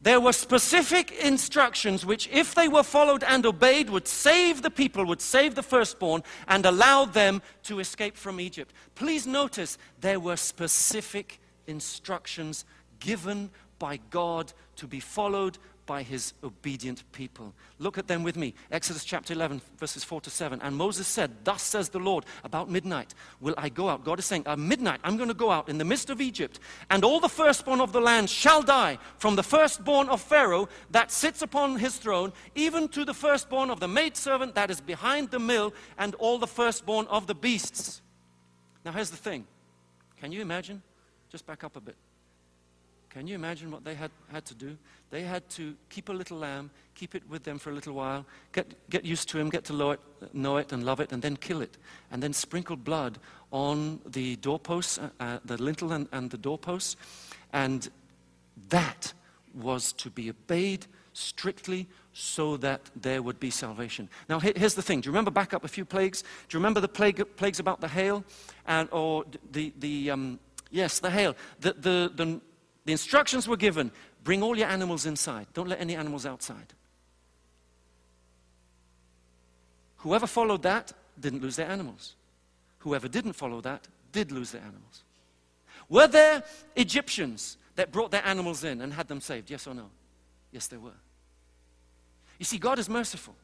There 0.00 0.20
were 0.20 0.32
specific 0.32 1.10
instructions 1.10 2.04
which, 2.04 2.28
if 2.28 2.54
they 2.54 2.68
were 2.68 2.82
followed 2.82 3.24
and 3.24 3.44
obeyed, 3.46 3.90
would 3.90 4.06
save 4.06 4.62
the 4.62 4.70
people, 4.70 5.04
would 5.06 5.22
save 5.22 5.54
the 5.54 5.62
firstborn, 5.62 6.22
and 6.46 6.66
allow 6.66 7.06
them 7.06 7.42
to 7.64 7.80
escape 7.80 8.16
from 8.16 8.38
Egypt. 8.38 8.74
Please 8.94 9.26
notice 9.26 9.78
there 10.00 10.20
were 10.20 10.36
specific 10.36 11.40
instructions 11.66 12.64
given 13.00 13.50
by 13.78 13.98
God 14.10 14.52
to 14.76 14.86
be 14.86 15.00
followed 15.00 15.58
by 15.86 16.02
his 16.02 16.34
obedient 16.42 17.10
people. 17.12 17.54
Look 17.78 17.96
at 17.96 18.08
them 18.08 18.22
with 18.22 18.36
me. 18.36 18.54
Exodus 18.70 19.04
chapter 19.04 19.32
11, 19.32 19.60
verses 19.78 20.04
4 20.04 20.20
to 20.22 20.30
7. 20.30 20.60
And 20.60 20.76
Moses 20.76 21.06
said, 21.06 21.30
Thus 21.44 21.62
says 21.62 21.88
the 21.88 21.98
Lord, 21.98 22.26
about 22.44 22.68
midnight 22.68 23.14
will 23.40 23.54
I 23.56 23.68
go 23.68 23.88
out. 23.88 24.04
God 24.04 24.18
is 24.18 24.26
saying, 24.26 24.42
At 24.46 24.58
midnight, 24.58 25.00
I'm 25.04 25.16
going 25.16 25.28
to 25.28 25.34
go 25.34 25.50
out 25.50 25.68
in 25.68 25.78
the 25.78 25.84
midst 25.84 26.10
of 26.10 26.20
Egypt, 26.20 26.58
and 26.90 27.04
all 27.04 27.20
the 27.20 27.28
firstborn 27.28 27.80
of 27.80 27.92
the 27.92 28.00
land 28.00 28.28
shall 28.28 28.62
die, 28.62 28.98
from 29.16 29.36
the 29.36 29.42
firstborn 29.42 30.08
of 30.08 30.20
Pharaoh 30.20 30.68
that 30.90 31.10
sits 31.10 31.40
upon 31.40 31.78
his 31.78 31.96
throne, 31.96 32.32
even 32.54 32.88
to 32.88 33.04
the 33.04 33.14
firstborn 33.14 33.70
of 33.70 33.80
the 33.80 33.88
maidservant 33.88 34.54
that 34.56 34.70
is 34.70 34.80
behind 34.80 35.30
the 35.30 35.38
mill, 35.38 35.72
and 35.96 36.14
all 36.16 36.38
the 36.38 36.46
firstborn 36.46 37.06
of 37.06 37.26
the 37.26 37.34
beasts. 37.34 38.02
Now, 38.84 38.92
here's 38.92 39.10
the 39.10 39.16
thing. 39.16 39.46
Can 40.18 40.32
you 40.32 40.40
imagine? 40.40 40.82
Just 41.30 41.46
back 41.46 41.64
up 41.64 41.76
a 41.76 41.80
bit. 41.80 41.96
Can 43.16 43.26
you 43.26 43.34
imagine 43.34 43.70
what 43.70 43.82
they 43.82 43.94
had, 43.94 44.10
had 44.30 44.44
to 44.44 44.54
do? 44.54 44.76
They 45.08 45.22
had 45.22 45.48
to 45.48 45.74
keep 45.88 46.10
a 46.10 46.12
little 46.12 46.36
lamb, 46.36 46.70
keep 46.94 47.14
it 47.14 47.22
with 47.30 47.44
them 47.44 47.58
for 47.58 47.70
a 47.70 47.72
little 47.72 47.94
while, 47.94 48.26
get, 48.52 48.74
get 48.90 49.06
used 49.06 49.30
to 49.30 49.38
him, 49.38 49.48
get 49.48 49.64
to 49.64 49.72
know 49.72 49.92
it, 49.92 50.00
know 50.34 50.58
it 50.58 50.70
and 50.70 50.84
love 50.84 51.00
it, 51.00 51.12
and 51.12 51.22
then 51.22 51.34
kill 51.38 51.62
it. 51.62 51.78
And 52.10 52.22
then 52.22 52.34
sprinkle 52.34 52.76
blood 52.76 53.18
on 53.50 54.00
the 54.04 54.36
doorposts, 54.36 54.98
uh, 54.98 55.08
uh, 55.18 55.38
the 55.46 55.56
lintel 55.62 55.92
and, 55.92 56.08
and 56.12 56.30
the 56.30 56.36
doorposts. 56.36 56.96
And 57.54 57.88
that 58.68 59.14
was 59.54 59.94
to 59.94 60.10
be 60.10 60.28
obeyed 60.28 60.84
strictly 61.14 61.86
so 62.12 62.58
that 62.58 62.82
there 63.00 63.22
would 63.22 63.40
be 63.40 63.48
salvation. 63.48 64.10
Now, 64.28 64.40
here's 64.40 64.74
the 64.74 64.82
thing. 64.82 65.00
Do 65.00 65.06
you 65.06 65.12
remember 65.12 65.30
back 65.30 65.54
up 65.54 65.64
a 65.64 65.68
few 65.68 65.86
plagues? 65.86 66.20
Do 66.20 66.54
you 66.54 66.58
remember 66.58 66.80
the 66.80 66.88
plague, 66.88 67.24
plagues 67.36 67.60
about 67.60 67.80
the 67.80 67.88
hail? 67.88 68.24
And, 68.66 68.90
or 68.92 69.24
the, 69.52 69.72
the 69.78 70.10
um, 70.10 70.38
yes, 70.70 70.98
the 70.98 71.10
hail. 71.10 71.34
The, 71.60 71.72
the, 71.72 72.12
the, 72.14 72.40
the 72.86 72.92
instructions 72.92 73.46
were 73.46 73.56
given 73.56 73.90
bring 74.24 74.42
all 74.42 74.56
your 74.56 74.68
animals 74.68 75.06
inside, 75.06 75.46
don't 75.52 75.68
let 75.68 75.80
any 75.80 75.94
animals 75.94 76.24
outside. 76.24 76.72
Whoever 79.98 80.26
followed 80.26 80.62
that 80.62 80.92
didn't 81.18 81.42
lose 81.42 81.56
their 81.56 81.68
animals. 81.68 82.14
Whoever 82.78 83.08
didn't 83.08 83.34
follow 83.34 83.60
that 83.60 83.86
did 84.12 84.32
lose 84.32 84.52
their 84.52 84.62
animals. 84.62 85.04
Were 85.88 86.06
there 86.06 86.42
Egyptians 86.74 87.56
that 87.74 87.92
brought 87.92 88.10
their 88.10 88.24
animals 88.24 88.64
in 88.64 88.80
and 88.80 88.92
had 88.92 89.08
them 89.08 89.20
saved? 89.20 89.50
Yes 89.50 89.66
or 89.66 89.74
no? 89.74 89.90
Yes, 90.52 90.68
there 90.68 90.80
were. 90.80 90.90
You 92.38 92.44
see, 92.44 92.58
God 92.58 92.78
is 92.78 92.88
merciful. 92.88 93.34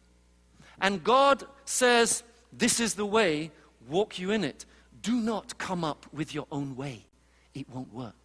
And 0.81 1.03
God 1.03 1.45
says, 1.65 2.23
This 2.53 2.81
is 2.81 2.95
the 2.95 3.07
way, 3.07 3.51
walk 3.89 4.19
you 4.19 4.31
in 4.31 4.45
it. 4.45 4.67
Do 5.01 5.15
not 5.15 5.59
come 5.59 5.85
up 5.85 6.07
with 6.13 6.35
your 6.35 6.47
own 6.53 6.77
way, 6.77 7.07
it 7.55 7.69
won't 7.69 7.93
work. 7.93 8.22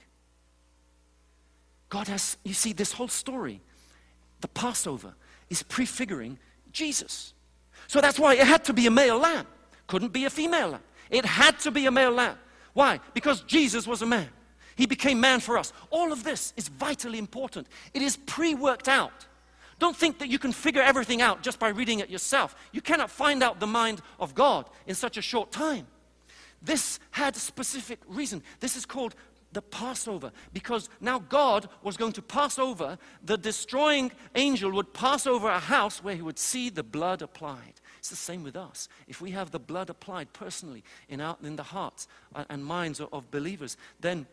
God 1.89 2.07
has, 2.07 2.38
you 2.43 2.53
see, 2.53 2.73
this 2.73 2.91
whole 2.91 3.07
story, 3.07 3.61
the 4.41 4.47
Passover, 4.49 5.13
is 5.49 5.63
prefiguring 5.63 6.38
Jesus. 6.71 7.33
So 7.88 8.01
that's 8.01 8.19
why 8.19 8.35
it 8.35 8.45
had 8.45 8.65
to 8.65 8.73
be 8.73 8.88
a 8.88 8.91
male 8.91 9.17
lamb. 9.17 9.47
Couldn't 9.88 10.11
be 10.11 10.25
a 10.25 10.29
female 10.29 10.69
lamb. 10.69 10.83
It 11.09 11.25
had 11.25 11.59
to 11.59 11.71
be 11.71 11.85
a 11.85 11.91
male 11.91 12.11
lamb. 12.11 12.38
Why? 12.73 12.99
Because 13.13 13.41
Jesus 13.41 13.88
was 13.88 14.01
a 14.01 14.05
man. 14.05 14.29
He 14.75 14.85
became 14.85 15.19
man 15.19 15.39
for 15.39 15.57
us. 15.57 15.73
All 15.89 16.11
of 16.11 16.23
this 16.23 16.53
is 16.55 16.67
vitally 16.67 17.17
important. 17.17 17.67
It 17.93 18.01
is 18.01 18.17
pre 18.17 18.53
worked 18.53 18.88
out. 18.88 19.25
Don't 19.79 19.95
think 19.95 20.19
that 20.19 20.27
you 20.27 20.39
can 20.39 20.51
figure 20.51 20.81
everything 20.81 21.21
out 21.21 21.41
just 21.41 21.59
by 21.59 21.69
reading 21.69 21.99
it 21.99 22.09
yourself. 22.09 22.55
You 22.71 22.81
cannot 22.81 23.09
find 23.09 23.41
out 23.41 23.59
the 23.59 23.67
mind 23.67 24.01
of 24.19 24.35
God 24.35 24.69
in 24.85 24.95
such 24.95 25.17
a 25.17 25.21
short 25.21 25.51
time. 25.51 25.88
This 26.61 26.99
had 27.11 27.35
a 27.35 27.39
specific 27.39 27.99
reason. 28.07 28.43
This 28.59 28.75
is 28.75 28.85
called 28.85 29.15
the 29.57 29.61
Passover 29.63 30.31
because 30.53 30.87
now 31.01 31.17
God 31.17 31.67
was 31.81 31.97
going 31.97 32.11
to 32.11 32.21
pass 32.21 32.59
over, 32.59 32.95
the 33.23 33.39
destroying 33.39 34.11
angel 34.35 34.71
would 34.73 34.93
pass 34.93 35.25
over 35.25 35.49
a 35.49 35.57
house 35.57 36.03
where 36.03 36.15
he 36.15 36.21
would 36.21 36.37
see 36.37 36.69
the 36.69 36.83
blood 36.83 37.23
applied. 37.23 37.73
It's 37.97 38.11
the 38.11 38.15
same 38.15 38.43
with 38.43 38.55
us. 38.55 38.87
If 39.07 39.19
we 39.19 39.31
have 39.31 39.49
the 39.49 39.59
blood 39.59 39.89
applied 39.89 40.31
personally 40.31 40.83
in, 41.09 41.21
our, 41.21 41.37
in 41.41 41.55
the 41.55 41.63
hearts 41.63 42.07
uh, 42.35 42.45
and 42.49 42.63
minds 42.63 42.99
of, 42.99 43.11
of 43.11 43.31
believers, 43.31 43.77
then 43.99 44.27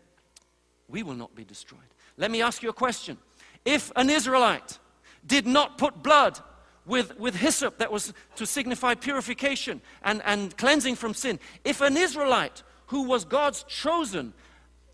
we 0.88 1.02
will 1.02 1.14
not 1.14 1.34
be 1.34 1.42
destroyed. 1.42 1.80
Let 2.18 2.30
me 2.30 2.42
ask 2.42 2.62
you 2.62 2.68
a 2.68 2.74
question. 2.74 3.16
If 3.64 3.90
an 3.96 4.10
Israelite 4.10 4.78
did 5.26 5.46
not 5.46 5.78
put 5.78 6.02
blood 6.02 6.38
with, 6.84 7.18
with 7.18 7.34
hyssop 7.34 7.78
that 7.78 7.90
was 7.90 8.12
to 8.36 8.44
signify 8.44 8.94
purification 8.94 9.80
and, 10.02 10.20
and 10.26 10.54
cleansing 10.58 10.96
from 10.96 11.14
sin, 11.14 11.40
if 11.64 11.80
an 11.80 11.96
Israelite 11.96 12.62
who 12.88 13.04
was 13.04 13.24
God's 13.24 13.62
chosen 13.62 14.34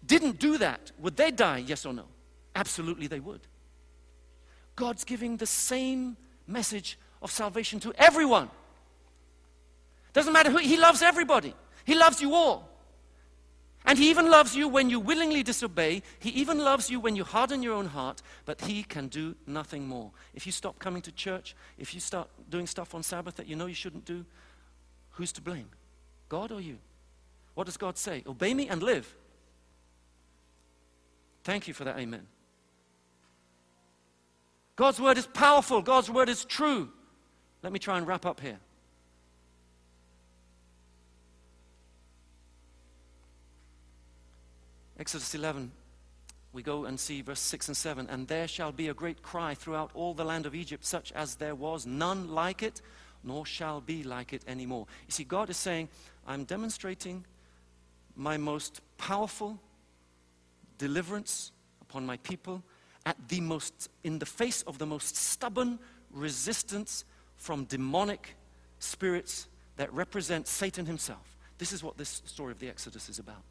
didn't 0.05 0.39
do 0.39 0.59
that, 0.59 0.93
would 0.99 1.17
they 1.17 1.31
die? 1.31 1.59
Yes 1.59 1.85
or 1.87 1.93
no? 1.93 2.05
Absolutely, 2.55 3.07
they 3.07 3.21
would. 3.21 3.41
God's 4.77 5.05
giving 5.05 5.37
the 5.37 5.47
same 5.47 6.17
message 6.47 6.99
of 7.23 7.31
salvation 7.31 7.81
to 7.81 7.93
everyone. 7.97 8.51
Doesn't 10.13 10.33
matter 10.33 10.51
who, 10.51 10.59
He 10.59 10.77
loves 10.77 11.03
everybody. 11.03 11.55
He 11.85 11.95
loves 11.95 12.21
you 12.21 12.35
all. 12.35 12.69
And 13.85 13.99
He 13.99 14.11
even 14.11 14.31
loves 14.31 14.57
you 14.57 14.69
when 14.69 14.91
you 14.91 15.01
willingly 15.01 15.43
disobey. 15.43 16.03
He 16.19 16.31
even 16.31 16.59
loves 16.59 16.91
you 16.91 17.01
when 17.01 17.17
you 17.17 17.25
harden 17.25 17.63
your 17.63 17.75
own 17.75 17.87
heart, 17.87 18.23
but 18.45 18.61
He 18.63 18.83
can 18.83 19.09
do 19.09 19.37
nothing 19.47 19.87
more. 19.87 20.11
If 20.35 20.47
you 20.47 20.53
stop 20.53 20.79
coming 20.79 21.03
to 21.03 21.13
church, 21.13 21.55
if 21.79 21.95
you 21.95 22.01
start 22.01 22.29
doing 22.49 22.67
stuff 22.67 22.95
on 22.95 23.03
Sabbath 23.03 23.37
that 23.37 23.47
you 23.47 23.57
know 23.57 23.67
you 23.67 23.75
shouldn't 23.75 24.05
do, 24.05 24.25
who's 25.11 25.33
to 25.33 25.41
blame? 25.41 25.69
God 26.29 26.53
or 26.53 26.61
you? 26.61 26.79
What 27.55 27.67
does 27.67 27.77
God 27.77 27.99
say? 27.99 28.23
Obey 28.27 28.55
me 28.55 28.69
and 28.69 28.83
live. 28.83 29.15
Thank 31.45 31.69
you 31.69 31.75
for 31.75 31.85
that 31.85 31.99
amen. 31.99 32.27
God's 34.77 35.01
word 35.01 35.19
is 35.19 35.27
powerful, 35.27 35.83
God's 35.83 36.11
word 36.11 36.29
is 36.29 36.45
true. 36.45 36.89
Let 37.63 37.73
me 37.73 37.79
try 37.79 37.99
and 37.99 38.07
wrap 38.07 38.25
up 38.25 38.41
here. 38.41 38.59
Exodus 44.99 45.35
11, 45.35 45.71
we 46.53 46.63
go 46.63 46.85
and 46.85 47.01
see 47.01 47.23
verse 47.23 47.41
6 47.41 47.69
and 47.69 47.77
7. 47.77 48.07
And 48.11 48.29
there 48.29 48.47
shall 48.47 48.71
be 48.71 48.89
a 48.89 48.95
great 48.95 49.23
cry 49.23 49.55
throughout 49.55 49.91
all 49.95 50.13
the 50.13 50.27
land 50.27 50.45
of 50.45 50.55
Egypt, 50.55 50.85
such 50.85 51.11
as 51.13 51.37
there 51.37 51.55
was 51.55 51.87
none 51.87 52.29
like 52.29 52.63
it, 52.63 52.83
nor 53.25 53.47
shall 53.47 53.81
be 53.81 54.03
like 54.03 54.35
it 54.35 54.43
anymore. 54.47 54.87
You 55.07 55.13
see, 55.13 55.25
God 55.25 55.49
is 55.49 55.57
saying, 55.57 55.89
I'm 56.27 56.45
demonstrating 56.45 57.25
my 58.15 58.37
most 58.37 58.83
powerful, 58.99 59.59
deliverance 60.81 61.53
upon 61.83 62.07
my 62.07 62.17
people 62.19 62.63
at 63.05 63.17
the 63.29 63.41
most, 63.41 63.91
in 64.03 64.19
the 64.19 64.27
face 64.27 64.63
of 64.63 64.79
the 64.79 64.87
most 64.87 65.15
stubborn 65.15 65.79
resistance 66.11 67.05
from 67.37 67.65
demonic 67.65 68.35
spirits 68.79 69.47
that 69.77 69.93
represent 69.93 70.49
Satan 70.49 70.87
himself. 70.87 71.37
This 71.59 71.73
is 71.73 71.85
what 71.85 71.99
this 71.99 72.23
story 72.25 72.53
of 72.53 72.59
the 72.59 72.69
Exodus 72.69 73.11
is 73.11 73.19
about. 73.19 73.45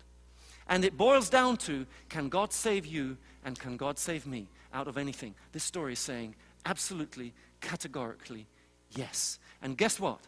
And 0.68 0.84
it 0.84 0.98
boils 0.98 1.30
down 1.30 1.58
to 1.58 1.86
can 2.10 2.30
God 2.30 2.52
save 2.52 2.86
you 2.86 3.18
and 3.46 3.58
can 3.58 3.78
God 3.78 4.00
save 4.00 4.26
me 4.26 4.48
out 4.74 4.88
of 4.88 4.98
anything? 4.98 5.36
This 5.52 5.64
story 5.64 5.94
is 5.94 6.00
saying 6.00 6.36
absolutely, 6.66 7.34
categorically, 7.62 8.48
yes. 8.96 9.40
And 9.62 9.78
guess 9.78 10.00
what? 10.00 10.20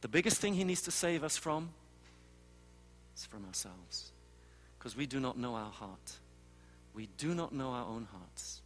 The 0.00 0.08
biggest 0.08 0.40
thing 0.40 0.54
he 0.54 0.64
needs 0.64 0.82
to 0.82 0.92
save 0.92 1.24
us 1.24 1.36
from 1.36 1.70
is 3.16 3.26
from 3.26 3.44
ourselves 3.46 4.13
because 4.84 4.98
we 4.98 5.06
do 5.06 5.18
not 5.18 5.38
know 5.38 5.54
our 5.54 5.70
heart. 5.70 6.18
We 6.92 7.08
do 7.16 7.34
not 7.34 7.54
know 7.54 7.70
our 7.70 7.86
own 7.86 8.06
hearts. 8.12 8.60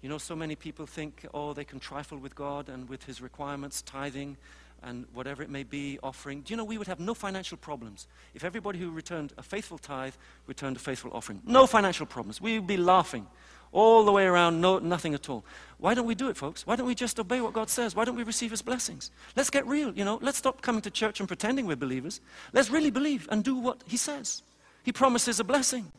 You 0.00 0.08
know, 0.08 0.16
so 0.16 0.36
many 0.36 0.54
people 0.54 0.86
think, 0.86 1.26
oh, 1.34 1.54
they 1.54 1.64
can 1.64 1.80
trifle 1.80 2.18
with 2.18 2.36
God 2.36 2.68
and 2.68 2.88
with 2.88 3.02
His 3.02 3.20
requirements, 3.20 3.82
tithing 3.82 4.36
and 4.84 5.06
whatever 5.12 5.42
it 5.42 5.50
may 5.50 5.64
be, 5.64 5.98
offering. 6.04 6.42
Do 6.42 6.52
you 6.52 6.56
know, 6.56 6.62
we 6.62 6.78
would 6.78 6.86
have 6.86 7.00
no 7.00 7.14
financial 7.14 7.58
problems 7.58 8.06
if 8.32 8.44
everybody 8.44 8.78
who 8.78 8.92
returned 8.92 9.32
a 9.38 9.42
faithful 9.42 9.76
tithe 9.76 10.14
returned 10.46 10.76
a 10.76 10.78
faithful 10.78 11.10
offering. 11.12 11.42
No 11.44 11.66
financial 11.66 12.06
problems. 12.06 12.40
We 12.40 12.60
would 12.60 12.68
be 12.68 12.76
laughing 12.76 13.26
all 13.72 14.04
the 14.04 14.12
way 14.12 14.24
around, 14.24 14.60
no, 14.60 14.78
nothing 14.78 15.14
at 15.14 15.28
all. 15.28 15.44
Why 15.78 15.94
don't 15.94 16.06
we 16.06 16.14
do 16.14 16.28
it, 16.28 16.36
folks? 16.36 16.64
Why 16.64 16.76
don't 16.76 16.86
we 16.86 16.94
just 16.94 17.18
obey 17.18 17.40
what 17.40 17.54
God 17.54 17.70
says? 17.70 17.96
Why 17.96 18.04
don't 18.04 18.14
we 18.14 18.22
receive 18.22 18.52
His 18.52 18.62
blessings? 18.62 19.10
Let's 19.34 19.50
get 19.50 19.66
real, 19.66 19.92
you 19.92 20.04
know. 20.04 20.20
Let's 20.22 20.38
stop 20.38 20.62
coming 20.62 20.82
to 20.82 20.90
church 20.92 21.18
and 21.18 21.26
pretending 21.26 21.66
we're 21.66 21.74
believers. 21.74 22.20
Let's 22.52 22.70
really 22.70 22.92
believe 22.92 23.26
and 23.32 23.42
do 23.42 23.56
what 23.56 23.82
He 23.88 23.96
says. 23.96 24.44
He 24.86 24.92
promises 24.92 25.40
a 25.40 25.44
blessing. 25.44 25.90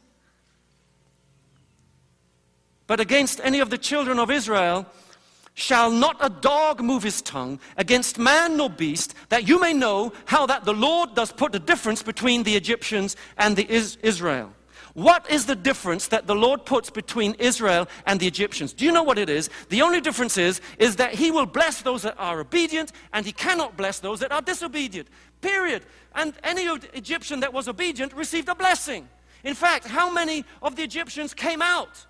But 2.88 3.02
against 3.02 3.42
any 3.44 3.60
of 3.60 3.70
the 3.70 3.78
children 3.78 4.18
of 4.18 4.32
Israel 4.32 4.86
shall 5.56 5.92
not 5.92 6.16
a 6.22 6.30
dog 6.30 6.82
move 6.82 7.04
his 7.04 7.22
tongue 7.22 7.60
against 7.76 8.18
man 8.18 8.56
nor 8.56 8.70
beast, 8.70 9.14
that 9.28 9.46
you 9.46 9.60
may 9.60 9.74
know 9.74 10.14
how 10.26 10.46
that 10.46 10.64
the 10.64 10.74
Lord 10.74 11.16
does 11.16 11.34
put 11.34 11.54
a 11.54 11.60
difference 11.60 12.02
between 12.02 12.44
the 12.44 12.56
Egyptians 12.56 13.18
and 13.38 13.58
the 13.58 13.70
Israel. 13.70 14.54
What 14.98 15.30
is 15.30 15.46
the 15.46 15.56
difference 15.56 16.08
that 16.08 16.26
the 16.26 16.34
Lord 16.34 16.66
puts 16.66 16.90
between 16.90 17.36
Israel 17.38 17.88
and 18.08 18.20
the 18.20 18.26
Egyptians? 18.26 18.74
Do 18.74 18.84
you 18.84 18.92
know 18.92 19.04
what 19.04 19.20
it 19.20 19.30
is? 19.30 19.50
The 19.70 19.84
only 19.84 20.02
difference 20.02 20.38
is, 20.38 20.60
is 20.80 20.96
that 20.96 21.14
he 21.14 21.30
will 21.30 21.46
bless 21.46 21.84
those 21.84 22.02
that 22.02 22.16
are 22.18 22.40
obedient 22.40 22.92
and 23.14 23.24
he 23.24 23.32
cannot 23.32 23.78
bless 23.78 24.00
those 24.00 24.20
that 24.22 24.32
are 24.32 24.42
disobedient. 24.42 25.08
Period. 25.40 25.84
And 26.16 26.34
any 26.44 26.66
Egyptian 26.94 27.42
that 27.42 27.54
was 27.54 27.68
obedient 27.68 28.14
received 28.14 28.50
a 28.50 28.56
blessing. 28.56 29.08
In 29.44 29.54
fact, 29.54 29.86
how 29.86 30.12
many 30.12 30.46
of 30.64 30.76
the 30.76 30.82
Egyptians 30.84 31.34
came 31.34 31.62
out? 31.62 32.08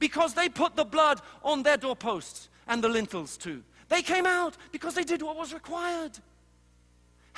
because 0.00 0.34
they 0.34 0.48
put 0.48 0.74
the 0.74 0.84
blood 0.84 1.20
on 1.44 1.62
their 1.62 1.76
doorposts 1.76 2.48
and 2.66 2.82
the 2.82 2.88
lintels 2.88 3.36
too. 3.36 3.62
They 3.88 4.02
came 4.02 4.26
out 4.26 4.56
because 4.72 4.94
they 4.94 5.04
did 5.04 5.22
what 5.22 5.36
was 5.36 5.54
required. 5.54 6.18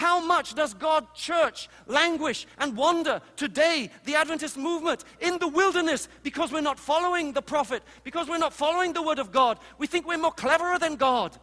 How 0.02 0.18
much 0.18 0.56
does 0.56 0.74
God 0.74 1.14
church 1.14 1.68
languish 1.86 2.48
and 2.58 2.76
wander 2.76 3.22
today, 3.36 3.88
the 4.04 4.16
Adventist 4.16 4.56
movement, 4.56 5.04
in 5.20 5.38
the 5.38 5.46
wilderness 5.46 6.08
because 6.24 6.50
we're 6.50 6.60
not 6.60 6.76
following 6.76 7.32
the 7.32 7.40
prophet, 7.40 7.84
because 8.02 8.28
we're 8.28 8.36
not 8.36 8.52
following 8.52 8.92
the 8.92 9.00
word 9.00 9.20
of 9.20 9.30
God? 9.30 9.60
We 9.78 9.86
think 9.86 10.04
we're 10.04 10.18
more 10.18 10.32
cleverer 10.32 10.76
than 10.80 10.96
God. 10.96 11.38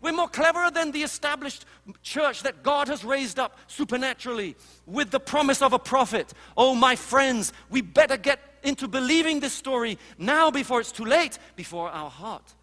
We're 0.00 0.12
more 0.12 0.28
cleverer 0.28 0.72
than 0.72 0.90
the 0.90 1.04
established 1.04 1.66
church 2.02 2.42
that 2.42 2.64
God 2.64 2.88
has 2.88 3.04
raised 3.04 3.38
up 3.38 3.56
supernaturally 3.68 4.56
with 4.84 5.12
the 5.12 5.20
promise 5.20 5.62
of 5.62 5.72
a 5.72 5.78
prophet. 5.78 6.34
Oh, 6.56 6.74
my 6.74 6.96
friends, 6.96 7.52
we 7.70 7.80
better 7.80 8.16
get 8.16 8.40
into 8.64 8.88
believing 8.88 9.38
this 9.38 9.52
story 9.52 9.98
now 10.18 10.50
before 10.50 10.80
it's 10.80 10.90
too 10.90 11.04
late, 11.04 11.38
before 11.54 11.90
our 11.90 12.10
heart 12.10 12.54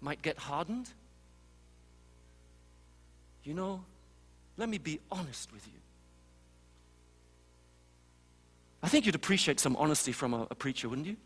might 0.00 0.22
get 0.22 0.38
hardened. 0.38 0.88
You 3.44 3.52
know, 3.52 3.84
let 4.56 4.68
me 4.68 4.78
be 4.78 5.00
honest 5.10 5.52
with 5.52 5.66
you. 5.66 5.72
I 8.82 8.88
think 8.88 9.06
you'd 9.06 9.14
appreciate 9.14 9.58
some 9.58 9.76
honesty 9.76 10.12
from 10.12 10.34
a, 10.34 10.46
a 10.50 10.54
preacher, 10.54 10.88
wouldn't 10.88 11.06
you? 11.06 11.16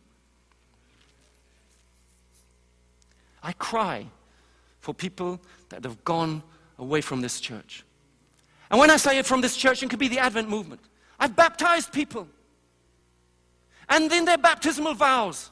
I 3.43 3.53
cry 3.53 4.07
for 4.81 4.95
people 4.95 5.41
that 5.69 5.85
have 5.85 6.03
gone 6.05 6.43
away 6.79 7.01
from 7.01 7.21
this 7.21 7.41
church. 7.41 7.85
And 8.71 8.79
when 8.79 8.91
I 8.91 8.97
say 8.97 9.19
it 9.19 9.27
from 9.27 9.41
this 9.41 9.57
church, 9.57 9.83
it 9.83 9.91
could 9.91 9.99
be 9.99 10.09
the 10.09 10.19
Advent 10.19 10.49
movement. 10.49 10.81
I've 11.19 11.37
baptized 11.37 11.93
people. 11.93 12.29
And 13.89 14.11
in 14.13 14.25
their 14.25 14.39
baptismal 14.39 14.95
vows, 14.95 15.51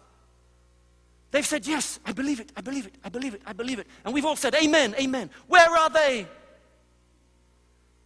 they've 1.31 1.47
said, 1.47 1.67
Yes, 1.67 1.99
I 2.07 2.13
believe 2.13 2.41
it, 2.41 2.53
I 2.57 2.61
believe 2.61 2.87
it, 2.87 2.95
I 3.05 3.09
believe 3.09 3.35
it, 3.35 3.43
I 3.45 3.53
believe 3.53 3.79
it. 3.81 3.87
And 4.05 4.15
we've 4.15 4.25
all 4.25 4.37
said, 4.37 4.55
Amen, 4.55 4.95
Amen. 4.99 5.29
Where 5.49 5.69
are 5.69 5.91
they? 5.91 6.27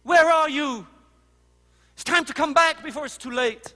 Where 0.03 0.29
are 0.29 0.49
you? 0.49 0.85
It's 1.93 2.03
time 2.03 2.25
to 2.25 2.33
come 2.33 2.53
back 2.53 2.83
before 2.83 3.05
it's 3.05 3.17
too 3.17 3.31
late. 3.31 3.73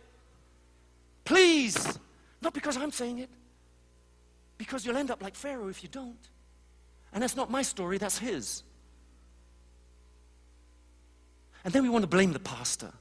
Please. 1.25 1.97
Not 2.41 2.53
because 2.53 2.77
I'm 2.77 2.91
saying 2.91 3.19
it, 3.19 3.29
because 4.57 4.85
you'll 4.85 4.97
end 4.97 5.11
up 5.11 5.21
like 5.23 5.35
Pharaoh 5.35 5.69
if 5.69 5.81
you 5.83 5.89
don't. 5.89 6.29
And 7.13 7.23
that's 7.23 7.35
not 7.35 7.49
my 7.49 7.61
story, 7.61 7.97
that's 7.97 8.19
his. 8.19 8.63
And 11.63 11.73
then 11.73 11.83
we 11.83 11.89
want 11.89 12.03
to 12.03 12.07
blame 12.07 12.33
the 12.33 12.39
pastor. 12.39 12.91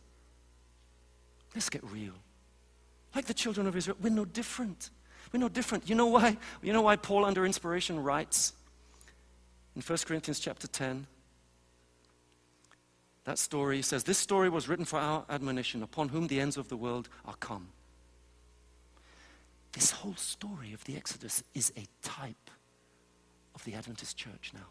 Let's 1.55 1.69
get 1.69 1.85
real. 1.85 2.15
Like 3.15 3.27
the 3.27 3.35
children 3.35 3.67
of 3.67 3.77
Israel, 3.77 3.97
we're 4.01 4.11
no 4.11 4.25
different. 4.25 4.91
We're 5.33 5.41
no 5.41 5.49
different. 5.49 5.89
You 5.89 5.95
know 5.95 6.07
why? 6.07 6.37
You 6.63 6.73
know 6.73 6.83
why 6.83 6.97
Paul, 6.97 7.25
under 7.25 7.45
inspiration, 7.47 8.03
writes 8.03 8.53
in 9.75 9.83
1 9.83 9.99
Corinthians 10.07 10.41
chapter 10.41 10.67
10? 10.67 11.07
That 13.27 13.41
story 13.41 13.83
says, 13.83 14.05
This 14.05 14.19
story 14.19 14.49
was 14.49 14.69
written 14.69 14.85
for 14.85 15.01
our 15.01 15.25
admonition, 15.29 15.83
upon 15.83 16.09
whom 16.09 16.29
the 16.29 16.41
ends 16.41 16.57
of 16.57 16.69
the 16.69 16.77
world 16.77 17.09
are 17.25 17.35
come. 17.35 17.69
This 19.73 19.91
whole 19.91 20.15
story 20.15 20.73
of 20.73 20.83
the 20.85 20.97
Exodus 20.97 21.43
is 21.53 21.73
a 21.77 21.87
type 22.07 22.51
of 23.55 23.65
the 23.65 23.75
Adventist 23.75 24.17
church 24.17 24.53
now. 24.55 24.69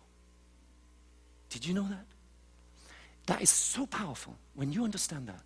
Did 1.49 1.67
you 1.67 1.73
know 1.73 1.87
that? 1.89 2.05
That 3.25 3.41
is 3.41 3.49
so 3.49 3.85
powerful 3.85 4.35
when 4.55 4.71
you 4.71 4.85
understand 4.85 5.27
that. 5.27 5.43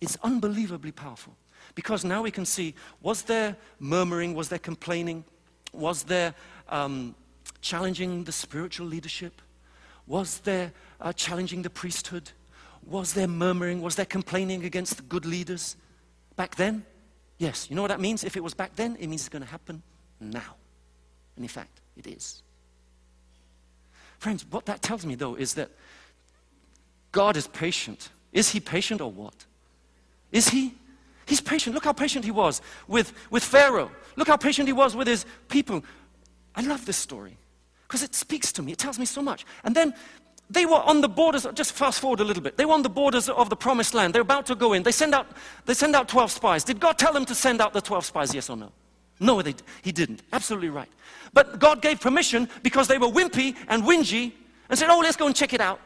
It's 0.00 0.18
unbelievably 0.24 0.92
powerful 0.92 1.36
because 1.76 2.04
now 2.04 2.22
we 2.22 2.32
can 2.32 2.44
see 2.44 2.74
was 3.02 3.22
there 3.22 3.56
murmuring, 3.78 4.34
was 4.34 4.48
there 4.48 4.58
complaining, 4.58 5.24
was 5.72 6.02
there 6.02 6.34
um, 6.68 7.14
challenging 7.60 8.24
the 8.24 8.32
spiritual 8.32 8.86
leadership, 8.86 9.40
was 10.10 10.40
there 10.40 10.72
uh, 11.00 11.12
challenging 11.12 11.62
the 11.62 11.70
priesthood, 11.70 12.32
was 12.84 13.14
there 13.14 13.28
murmuring, 13.28 13.80
was 13.80 13.94
there 13.94 14.04
complaining 14.04 14.64
against 14.64 14.96
the 14.96 15.02
good 15.04 15.24
leaders 15.24 15.76
back 16.34 16.56
then? 16.56 16.84
Yes. 17.38 17.68
You 17.70 17.76
know 17.76 17.82
what 17.82 17.88
that 17.88 18.00
means? 18.00 18.24
If 18.24 18.36
it 18.36 18.42
was 18.42 18.52
back 18.52 18.74
then, 18.74 18.96
it 18.98 19.06
means 19.06 19.22
it's 19.22 19.28
going 19.28 19.44
to 19.44 19.48
happen 19.48 19.84
now. 20.18 20.56
And 21.36 21.44
in 21.44 21.48
fact, 21.48 21.80
it 21.96 22.08
is. 22.08 22.42
Friends, 24.18 24.44
what 24.50 24.66
that 24.66 24.82
tells 24.82 25.06
me 25.06 25.14
though 25.14 25.36
is 25.36 25.54
that 25.54 25.70
God 27.12 27.36
is 27.36 27.46
patient. 27.46 28.08
Is 28.32 28.50
he 28.50 28.58
patient 28.58 29.00
or 29.00 29.12
what? 29.12 29.46
Is 30.32 30.48
he? 30.48 30.74
He's 31.24 31.40
patient. 31.40 31.72
Look 31.72 31.84
how 31.84 31.92
patient 31.92 32.24
he 32.24 32.32
was 32.32 32.60
with, 32.88 33.12
with 33.30 33.44
Pharaoh. 33.44 33.92
Look 34.16 34.26
how 34.26 34.36
patient 34.36 34.66
he 34.66 34.72
was 34.72 34.96
with 34.96 35.06
his 35.06 35.24
people. 35.48 35.84
I 36.56 36.62
love 36.62 36.84
this 36.84 36.96
story 36.96 37.36
because 37.90 38.04
it 38.04 38.14
speaks 38.14 38.52
to 38.52 38.62
me. 38.62 38.70
It 38.70 38.78
tells 38.78 39.00
me 39.00 39.04
so 39.04 39.20
much. 39.20 39.44
And 39.64 39.74
then 39.74 39.94
they 40.48 40.64
were 40.64 40.76
on 40.76 41.00
the 41.00 41.08
borders, 41.08 41.44
just 41.54 41.72
fast 41.72 41.98
forward 41.98 42.20
a 42.20 42.24
little 42.24 42.40
bit. 42.40 42.56
They 42.56 42.64
were 42.64 42.74
on 42.74 42.82
the 42.82 42.88
borders 42.88 43.28
of 43.28 43.50
the 43.50 43.56
promised 43.56 43.94
land. 43.94 44.14
They're 44.14 44.22
about 44.22 44.46
to 44.46 44.54
go 44.54 44.74
in. 44.74 44.84
They 44.84 44.92
send 44.92 45.12
out, 45.12 45.26
they 45.66 45.74
send 45.74 45.96
out 45.96 46.08
12 46.08 46.30
spies. 46.30 46.62
Did 46.62 46.78
God 46.78 46.98
tell 46.98 47.12
them 47.12 47.24
to 47.24 47.34
send 47.34 47.60
out 47.60 47.72
the 47.72 47.80
12 47.80 48.04
spies, 48.04 48.32
yes 48.32 48.48
or 48.48 48.56
no? 48.56 48.70
No, 49.18 49.42
they, 49.42 49.56
he 49.82 49.90
didn't. 49.90 50.22
Absolutely 50.32 50.68
right. 50.68 50.88
But 51.32 51.58
God 51.58 51.82
gave 51.82 52.00
permission 52.00 52.48
because 52.62 52.86
they 52.86 52.96
were 52.96 53.08
wimpy 53.08 53.56
and 53.66 53.82
whingy 53.82 54.34
and 54.68 54.78
said, 54.78 54.88
Oh, 54.88 55.00
let's 55.00 55.16
go 55.16 55.26
and 55.26 55.34
check 55.34 55.52
it 55.52 55.60
out. 55.60 55.80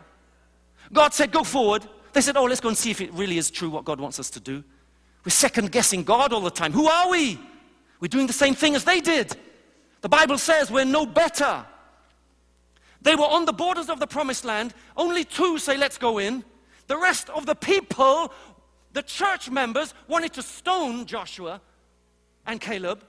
God 0.93 1.15
said, 1.15 1.33
Go 1.33 1.43
forward. 1.43 1.89
They 2.13 2.21
said, 2.21 2.37
Oh, 2.37 2.45
let's 2.45 2.61
go 2.61 2.69
and 2.69 2.77
see 2.77 2.91
if 2.91 3.01
it 3.01 3.15
really 3.15 3.39
is 3.39 3.51
true 3.51 3.71
what 3.71 3.87
God 3.87 3.99
wants 3.99 4.21
us 4.21 4.29
to 4.31 4.41
do. 4.41 4.63
We're 5.25 5.31
second 5.31 5.73
guessing 5.73 6.05
God 6.05 6.35
all 6.35 6.43
the 6.43 6.51
time. 6.51 6.73
Who 6.73 6.87
are 6.87 7.09
we? 7.09 7.41
We're 7.99 8.09
doing 8.09 8.27
the 8.27 8.35
same 8.35 8.55
thing 8.55 8.75
as 8.75 8.85
they 8.85 9.01
did. 9.01 9.35
The 10.03 10.11
Bible 10.11 10.37
says 10.37 10.71
we're 10.71 10.85
no 10.85 11.07
better. 11.07 11.65
They 13.05 13.15
were 13.15 13.25
on 13.25 13.45
the 13.45 13.53
borders 13.53 13.89
of 13.89 14.01
the 14.01 14.07
promised 14.07 14.45
land. 14.45 14.75
Only 14.97 15.25
two 15.25 15.59
say, 15.59 15.77
Let's 15.77 15.99
go 15.99 16.19
in. 16.19 16.45
The 16.89 16.99
rest 16.99 17.31
of 17.31 17.47
the 17.47 17.55
people, 17.55 18.33
the 18.93 19.03
church 19.03 19.49
members, 19.49 19.95
wanted 20.09 20.33
to 20.35 20.43
stone 20.43 21.07
Joshua 21.07 21.61
and 22.47 22.61
Caleb 22.61 23.05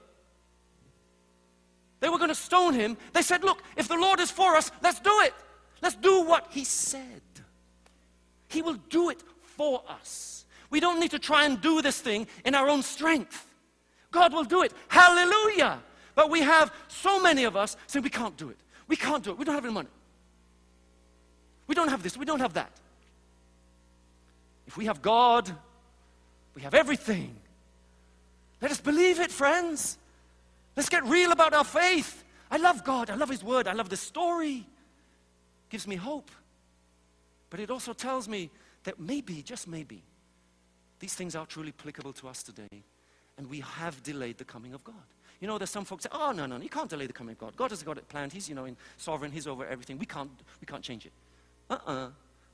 they 2.00 2.08
were 2.08 2.18
going 2.18 2.28
to 2.28 2.34
stone 2.34 2.74
him. 2.74 2.96
They 3.12 3.22
said, 3.22 3.42
Look, 3.42 3.62
if 3.76 3.88
the 3.88 3.96
Lord 3.96 4.20
is 4.20 4.30
for 4.30 4.54
us, 4.54 4.70
let's 4.82 5.00
do 5.00 5.12
it. 5.22 5.34
Let's 5.82 5.96
do 5.96 6.22
what 6.22 6.46
he 6.50 6.64
said. 6.64 7.22
He 8.48 8.62
will 8.62 8.78
do 8.90 9.10
it 9.10 9.22
for 9.42 9.82
us. 9.88 10.44
We 10.70 10.80
don't 10.80 11.00
need 11.00 11.10
to 11.12 11.18
try 11.18 11.44
and 11.44 11.60
do 11.60 11.82
this 11.82 12.00
thing 12.00 12.26
in 12.44 12.54
our 12.54 12.68
own 12.68 12.82
strength. 12.82 13.46
God 14.10 14.32
will 14.32 14.44
do 14.44 14.62
it. 14.62 14.72
Hallelujah. 14.88 15.80
But 16.14 16.30
we 16.30 16.40
have 16.40 16.72
so 16.88 17.20
many 17.20 17.44
of 17.44 17.56
us 17.56 17.76
saying, 17.86 18.02
We 18.02 18.10
can't 18.10 18.36
do 18.36 18.50
it. 18.50 18.58
We 18.88 18.96
can't 18.96 19.22
do 19.22 19.30
it. 19.30 19.38
We 19.38 19.44
don't 19.44 19.54
have 19.54 19.64
any 19.64 19.74
money. 19.74 19.88
We 21.66 21.74
don't 21.74 21.88
have 21.88 22.02
this. 22.02 22.16
We 22.16 22.24
don't 22.24 22.40
have 22.40 22.54
that. 22.54 22.70
If 24.66 24.76
we 24.76 24.86
have 24.86 25.02
God, 25.02 25.50
we 26.54 26.62
have 26.62 26.74
everything. 26.74 27.36
Let 28.60 28.70
us 28.70 28.80
believe 28.80 29.20
it, 29.20 29.30
friends. 29.30 29.98
Let's 30.76 30.88
get 30.88 31.04
real 31.04 31.32
about 31.32 31.54
our 31.54 31.64
faith. 31.64 32.24
I 32.50 32.58
love 32.58 32.84
God. 32.84 33.10
I 33.10 33.14
love 33.14 33.28
His 33.28 33.42
Word. 33.42 33.68
I 33.68 33.72
love 33.72 33.88
the 33.88 33.96
story. 33.96 34.56
It 34.56 35.70
gives 35.70 35.86
me 35.86 35.96
hope. 35.96 36.30
But 37.50 37.60
it 37.60 37.70
also 37.70 37.92
tells 37.92 38.28
me 38.28 38.50
that 38.84 39.00
maybe, 39.00 39.42
just 39.42 39.68
maybe, 39.68 40.02
these 41.00 41.14
things 41.14 41.34
are 41.34 41.46
truly 41.46 41.72
applicable 41.78 42.12
to 42.14 42.28
us 42.28 42.42
today. 42.42 42.84
And 43.38 43.48
we 43.48 43.60
have 43.60 44.02
delayed 44.02 44.38
the 44.38 44.44
coming 44.44 44.72
of 44.74 44.82
God. 44.82 44.94
You 45.40 45.46
know, 45.46 45.58
there's 45.58 45.70
some 45.70 45.84
folks 45.84 46.04
say, 46.04 46.08
oh, 46.12 46.32
no, 46.32 46.46
no, 46.46 46.56
you 46.58 46.68
can't 46.68 46.88
delay 46.88 47.06
the 47.06 47.12
coming 47.12 47.32
of 47.32 47.38
God. 47.38 47.56
God 47.56 47.70
has 47.70 47.82
got 47.82 47.98
it 47.98 48.08
planned. 48.08 48.32
He's, 48.32 48.48
you 48.48 48.54
know, 48.54 48.64
in 48.64 48.76
sovereign. 48.96 49.30
He's 49.30 49.46
over 49.46 49.66
everything. 49.66 49.98
We 49.98 50.06
can't, 50.06 50.30
we 50.60 50.66
can't 50.66 50.82
change 50.82 51.04
it. 51.06 51.12
Uh-uh. 51.68 52.08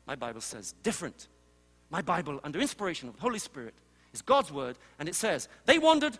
My 0.07 0.17
Bible 0.17 0.41
says 0.41 0.75
different. 0.83 1.29
My 1.91 2.03
Bible, 2.03 2.41
under 2.43 2.59
inspiration 2.59 3.09
of 3.09 3.17
the 3.17 3.21
Holy 3.21 3.39
Spirit, 3.39 3.75
is 4.13 4.23
God's 4.23 4.51
Word. 4.51 4.79
And 4.99 5.09
it 5.09 5.15
says, 5.15 5.49
they 5.65 5.79
wandered 5.79 6.19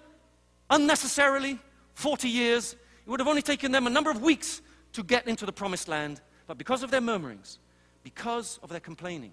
unnecessarily 0.71 1.59
40 1.95 2.29
years. 2.29 2.75
It 2.75 3.11
would 3.11 3.21
have 3.21 3.29
only 3.29 3.43
taken 3.43 3.73
them 3.73 3.87
a 3.87 3.91
number 3.91 4.11
of 4.11 4.23
weeks 4.23 4.63
to 4.93 5.03
get 5.03 5.27
into 5.27 5.47
the 5.47 5.53
promised 5.53 5.89
land. 5.89 6.21
But 6.47 6.59
because 6.59 6.83
of 6.83 6.91
their 6.91 7.01
murmurings, 7.01 7.59
because 8.05 8.61
of 8.63 8.69
their 8.69 8.81
complaining, 8.81 9.33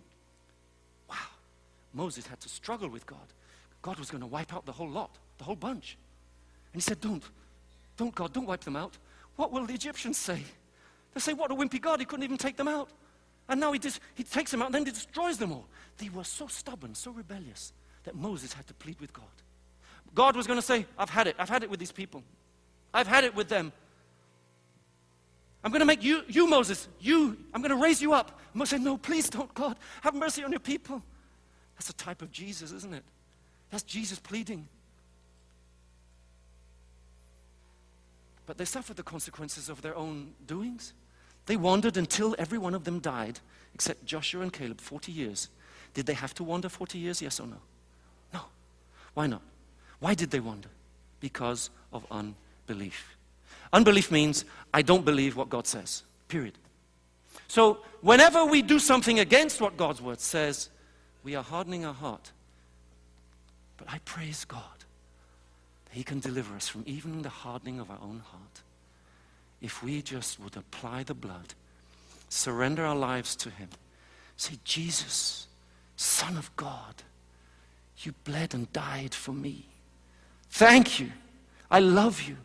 wow, 1.10 1.16
Moses 1.94 2.26
had 2.26 2.40
to 2.42 2.50
struggle 2.50 2.90
with 2.90 3.06
God. 3.06 3.20
God 3.82 4.00
was 4.00 4.10
going 4.10 4.22
to 4.22 4.28
wipe 4.28 4.54
out 4.54 4.66
the 4.66 4.72
whole 4.72 4.90
lot, 4.90 5.18
the 5.38 5.44
whole 5.44 5.56
bunch. 5.56 5.98
And 6.74 6.82
he 6.82 6.82
said, 6.82 7.02
Don't, 7.02 7.24
don't, 7.98 8.14
God, 8.14 8.34
don't 8.34 8.46
wipe 8.46 8.62
them 8.62 8.76
out. 8.76 8.98
What 9.36 9.52
will 9.52 9.66
the 9.66 9.74
Egyptians 9.74 10.18
say? 10.18 10.44
They'll 11.14 11.22
say, 11.22 11.34
What 11.34 11.52
a 11.52 11.56
wimpy 11.56 11.82
God, 11.82 12.00
he 12.00 12.06
couldn't 12.06 12.24
even 12.24 12.38
take 12.38 12.58
them 12.58 12.68
out. 12.68 12.90
And 13.48 13.60
now 13.60 13.72
he, 13.72 13.80
just, 13.80 14.00
he 14.14 14.24
takes 14.24 14.52
them 14.52 14.62
out 14.62 14.68
and 14.68 14.76
then 14.76 14.86
he 14.86 14.92
destroys 14.92 15.38
them 15.38 15.52
all. 15.52 15.66
They 15.98 16.10
were 16.10 16.24
so 16.24 16.48
stubborn, 16.48 16.94
so 16.94 17.12
rebellious, 17.12 17.74
that 18.04 18.16
Moses 18.16 18.54
had 18.54 18.68
to 18.68 18.76
plead 18.76 19.00
with 19.02 19.12
God. 19.12 19.26
God 20.14 20.36
was 20.36 20.46
going 20.46 20.60
to 20.60 20.66
say, 20.66 20.86
I've 20.98 21.10
had 21.10 21.28
it. 21.28 21.36
I've 21.40 21.50
had 21.50 21.64
it 21.64 21.70
with 21.70 21.80
these 21.80 21.92
people. 21.92 22.24
I've 22.94 23.08
had 23.08 23.24
it 23.24 23.36
with 23.36 23.50
them. 23.50 23.72
I'm 25.64 25.72
going 25.72 25.82
to 25.82 25.86
make 25.86 26.04
you, 26.04 26.22
you 26.28 26.48
Moses, 26.48 26.88
you, 27.00 27.38
I'm 27.54 27.62
going 27.62 27.76
to 27.76 27.84
raise 27.84 28.02
you 28.02 28.14
up. 28.14 28.40
Moses 28.54 28.72
said, 28.72 28.82
No, 28.82 28.98
please 28.98 29.30
don't, 29.30 29.54
God. 29.54 29.78
Have 30.02 30.14
mercy 30.14 30.44
on 30.44 30.52
your 30.52 30.60
people. 30.60 31.02
That's 31.76 31.90
a 31.90 31.94
type 31.94 32.22
of 32.22 32.32
Jesus, 32.32 32.72
isn't 32.72 32.94
it? 32.94 33.04
That's 33.70 33.84
Jesus 33.84 34.20
pleading. 34.20 34.68
But 38.50 38.58
they 38.58 38.66
suffered 38.66 38.96
the 38.96 39.04
consequences 39.04 39.70
of 39.70 39.84
their 39.84 39.96
own 39.96 40.34
doings. 40.48 40.94
They 41.46 41.56
wandered 41.56 41.98
until 41.98 42.36
every 42.40 42.58
one 42.58 42.74
of 42.74 42.84
them 42.84 42.98
died, 42.98 43.40
except 43.76 44.08
Joshua 44.08 44.42
and 44.42 44.52
Caleb, 44.52 44.82
40 44.82 45.12
years. 45.12 45.50
Did 45.94 46.08
they 46.08 46.16
have 46.16 46.34
to 46.34 46.44
wander 46.44 46.68
40 46.68 46.98
years? 46.98 47.22
Yes 47.22 47.40
or 47.40 47.46
no? 47.46 47.58
No. 48.34 48.40
Why 49.14 49.28
not? 49.28 49.44
Why 50.00 50.16
did 50.16 50.32
they 50.32 50.40
wander? 50.40 50.70
Because 51.20 51.70
of 51.94 52.08
unbelief. 52.10 53.16
Unbelief 53.72 54.10
means 54.10 54.46
I 54.74 54.82
don't 54.82 55.06
believe 55.06 55.36
what 55.36 55.50
God 55.50 55.68
says, 55.68 56.02
period. 56.28 56.58
So, 57.48 57.84
whenever 58.02 58.46
we 58.46 58.64
do 58.64 58.80
something 58.80 59.20
against 59.20 59.62
what 59.62 59.78
God's 59.78 60.02
word 60.02 60.22
says, 60.22 60.70
we 61.24 61.36
are 61.36 61.44
hardening 61.44 61.86
our 61.86 61.94
heart. 61.94 62.32
But 63.78 63.90
I 63.92 64.00
praise 64.06 64.44
God 64.44 64.79
He 65.90 66.04
can 66.04 66.20
deliver 66.20 66.56
us 66.56 66.68
from 66.68 66.84
even 66.86 67.22
the 67.22 67.30
hardening 67.30 67.80
of 67.80 67.90
our 67.90 68.00
own 68.02 68.22
heart. 68.26 68.62
If 69.62 69.84
we 69.84 70.02
just 70.02 70.40
would 70.40 70.56
apply 70.56 71.04
the 71.04 71.14
blood, 71.14 71.54
surrender 72.30 72.86
our 72.86 72.96
lives 72.96 73.36
to 73.38 73.50
Him, 73.50 73.70
say, 74.38 74.56
Jesus, 74.64 75.48
Son 75.96 76.38
of 76.38 76.56
God, 76.56 77.04
you 77.98 78.14
bled 78.24 78.54
and 78.54 78.72
died 78.72 79.14
for 79.14 79.34
me. 79.34 79.66
Thank 80.52 81.00
you. 81.00 81.12
I 81.70 81.80
love 81.80 82.22
you. 82.22 82.38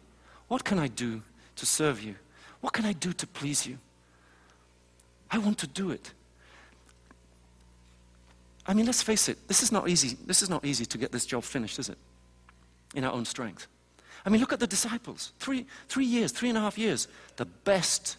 What 0.49 0.65
can 0.65 0.79
I 0.79 0.89
do 0.89 1.23
to 1.57 1.67
serve 1.67 2.03
you? 2.03 2.17
What 2.61 2.73
can 2.73 2.85
I 2.85 2.93
do 2.93 3.13
to 3.13 3.27
please 3.27 3.67
you? 3.67 3.79
I 5.31 5.39
want 5.39 5.59
to 5.59 5.67
do 5.67 5.91
it. 5.91 6.13
I 8.67 8.73
mean, 8.73 8.87
let's 8.87 9.03
face 9.03 9.29
it, 9.29 9.47
this 9.47 9.63
is 9.63 9.71
not 9.71 9.89
easy. 9.89 10.17
This 10.27 10.43
is 10.43 10.49
not 10.49 10.65
easy 10.65 10.87
to 10.87 10.99
get 10.99 11.13
this 11.13 11.27
job 11.27 11.45
finished, 11.45 11.79
is 11.79 11.91
it? 11.91 11.99
In 12.95 13.05
our 13.05 13.13
own 13.13 13.25
strength. 13.25 13.67
I 14.25 14.31
mean, 14.31 14.41
look 14.41 14.53
at 14.53 14.61
the 14.61 14.67
disciples. 14.67 15.33
Three, 15.39 15.67
three 15.89 16.07
years, 16.07 16.33
three 16.33 16.49
and 16.49 16.57
a 16.57 16.61
half 16.61 16.79
years. 16.79 17.09
The 17.37 17.45
best 17.45 18.17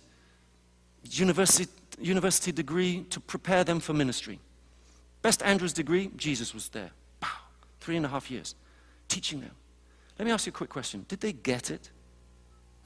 university, 1.04 1.72
university 2.00 2.52
degree 2.52 3.04
to 3.10 3.20
prepare 3.20 3.64
them 3.64 3.80
for 3.80 3.94
ministry. 3.94 4.40
Best 5.22 5.42
Andrews 5.42 5.74
degree, 5.74 6.12
Jesus 6.16 6.54
was 6.54 6.70
there. 6.70 6.92
Pow. 7.20 7.40
Three 7.80 7.98
and 7.98 8.06
a 8.06 8.10
half 8.10 8.30
years. 8.30 8.54
Teaching 9.08 9.42
them. 9.42 9.52
Let 10.20 10.26
me 10.26 10.32
ask 10.32 10.46
you 10.46 10.52
a 10.52 10.54
quick 10.54 10.70
question. 10.70 11.06
Did 11.08 11.22
they 11.22 11.34
get 11.34 11.72
it? 11.72 11.90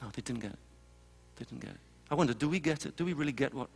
No, 0.00 0.08
they 0.08 0.22
didn't 0.22 0.40
get 0.40 0.52
it. 0.52 0.58
They 1.36 1.44
didn't 1.44 1.60
get 1.60 1.70
it. 1.72 1.80
I 2.10 2.14
wonder, 2.14 2.34
do 2.34 2.48
we 2.48 2.58
get 2.58 2.86
it? 2.86 2.96
Do 2.96 3.04
we 3.04 3.12
really 3.12 3.32
get 3.32 3.52
what 3.52 3.68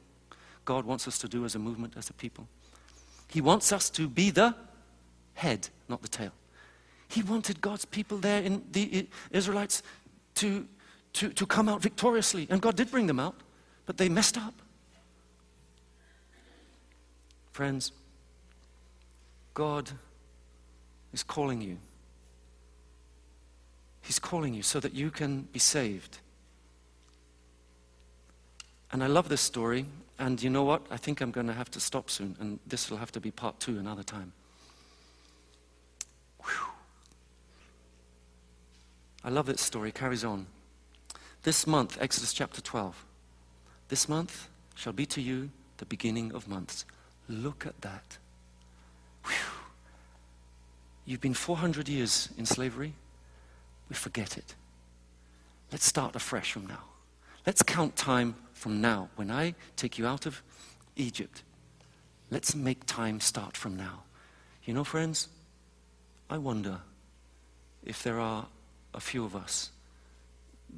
God 0.64 0.84
wants 0.84 1.06
us 1.06 1.18
to 1.18 1.28
do 1.28 1.44
as 1.44 1.54
a 1.54 1.58
movement, 1.58 1.94
as 1.96 2.08
a 2.10 2.14
people? 2.14 2.48
He 3.28 3.40
wants 3.40 3.72
us 3.72 3.90
to 3.90 4.08
be 4.08 4.30
the 4.30 4.54
head, 5.34 5.68
not 5.88 6.02
the 6.02 6.08
tail. 6.08 6.32
He 7.14 7.22
wanted 7.22 7.60
God's 7.60 7.84
people 7.84 8.18
there 8.18 8.42
in 8.42 8.64
the 8.72 9.06
Israelites 9.30 9.84
to, 10.34 10.66
to, 11.12 11.28
to 11.28 11.46
come 11.46 11.68
out 11.68 11.80
victoriously. 11.80 12.48
And 12.50 12.60
God 12.60 12.74
did 12.74 12.90
bring 12.90 13.06
them 13.06 13.20
out, 13.20 13.36
but 13.86 13.98
they 13.98 14.08
messed 14.08 14.36
up. 14.36 14.54
Friends, 17.52 17.92
God 19.54 19.92
is 21.12 21.22
calling 21.22 21.62
you. 21.62 21.78
He's 24.02 24.18
calling 24.18 24.52
you 24.52 24.64
so 24.64 24.80
that 24.80 24.92
you 24.92 25.12
can 25.12 25.42
be 25.52 25.60
saved. 25.60 26.18
And 28.90 29.04
I 29.04 29.06
love 29.06 29.28
this 29.28 29.40
story. 29.40 29.86
And 30.18 30.42
you 30.42 30.50
know 30.50 30.64
what? 30.64 30.82
I 30.90 30.96
think 30.96 31.20
I'm 31.20 31.30
going 31.30 31.46
to 31.46 31.52
have 31.52 31.70
to 31.70 31.80
stop 31.80 32.10
soon. 32.10 32.34
And 32.40 32.58
this 32.66 32.90
will 32.90 32.98
have 32.98 33.12
to 33.12 33.20
be 33.20 33.30
part 33.30 33.60
two 33.60 33.78
another 33.78 34.02
time. 34.02 34.32
Whew. 36.42 36.73
I 39.24 39.30
love 39.30 39.46
this 39.46 39.62
story. 39.62 39.90
Carries 39.90 40.24
on. 40.24 40.46
This 41.44 41.66
month, 41.66 41.96
Exodus 42.00 42.32
chapter 42.32 42.60
12. 42.60 43.04
This 43.88 44.08
month 44.08 44.48
shall 44.74 44.92
be 44.92 45.06
to 45.06 45.20
you 45.20 45.50
the 45.78 45.86
beginning 45.86 46.32
of 46.32 46.46
months. 46.46 46.84
Look 47.28 47.66
at 47.66 47.80
that. 47.80 48.18
Whew. 49.24 49.34
You've 51.06 51.20
been 51.20 51.34
400 51.34 51.88
years 51.88 52.28
in 52.36 52.44
slavery. 52.44 52.94
We 53.88 53.94
forget 53.94 54.36
it. 54.36 54.54
Let's 55.72 55.86
start 55.86 56.14
afresh 56.14 56.52
from 56.52 56.66
now. 56.66 56.84
Let's 57.46 57.62
count 57.62 57.96
time 57.96 58.36
from 58.52 58.80
now. 58.80 59.08
When 59.16 59.30
I 59.30 59.54
take 59.76 59.98
you 59.98 60.06
out 60.06 60.26
of 60.26 60.42
Egypt, 60.96 61.42
let's 62.30 62.54
make 62.54 62.86
time 62.86 63.20
start 63.20 63.56
from 63.56 63.76
now. 63.76 64.02
You 64.64 64.74
know, 64.74 64.84
friends, 64.84 65.28
I 66.30 66.38
wonder 66.38 66.78
if 67.84 68.02
there 68.02 68.18
are 68.18 68.46
a 68.94 69.00
few 69.00 69.24
of 69.24 69.34
us 69.36 69.70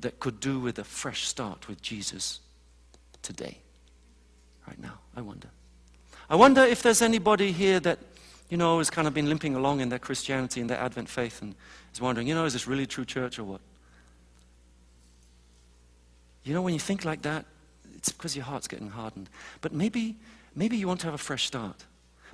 that 0.00 0.20
could 0.20 0.40
do 0.40 0.58
with 0.58 0.78
a 0.78 0.84
fresh 0.84 1.26
start 1.26 1.68
with 1.68 1.80
Jesus 1.82 2.40
today, 3.22 3.58
right 4.66 4.80
now. 4.80 4.98
I 5.16 5.20
wonder. 5.20 5.48
I 6.28 6.36
wonder 6.36 6.62
if 6.62 6.82
there's 6.82 7.02
anybody 7.02 7.52
here 7.52 7.80
that, 7.80 7.98
you 8.50 8.56
know, 8.56 8.78
has 8.78 8.90
kind 8.90 9.08
of 9.08 9.14
been 9.14 9.28
limping 9.28 9.54
along 9.54 9.80
in 9.80 9.88
their 9.88 9.98
Christianity 9.98 10.60
and 10.60 10.68
their 10.68 10.78
Advent 10.78 11.08
faith 11.08 11.40
and 11.40 11.54
is 11.94 12.00
wondering, 12.00 12.26
you 12.26 12.34
know, 12.34 12.44
is 12.44 12.52
this 12.52 12.66
really 12.66 12.86
true 12.86 13.04
church 13.04 13.38
or 13.38 13.44
what? 13.44 13.60
You 16.44 16.54
know, 16.54 16.62
when 16.62 16.74
you 16.74 16.80
think 16.80 17.04
like 17.04 17.22
that, 17.22 17.44
it's 17.96 18.10
because 18.10 18.36
your 18.36 18.44
heart's 18.44 18.68
getting 18.68 18.90
hardened. 18.90 19.28
But 19.60 19.72
maybe, 19.72 20.16
maybe 20.54 20.76
you 20.76 20.86
want 20.86 21.00
to 21.00 21.06
have 21.06 21.14
a 21.14 21.18
fresh 21.18 21.46
start. 21.46 21.84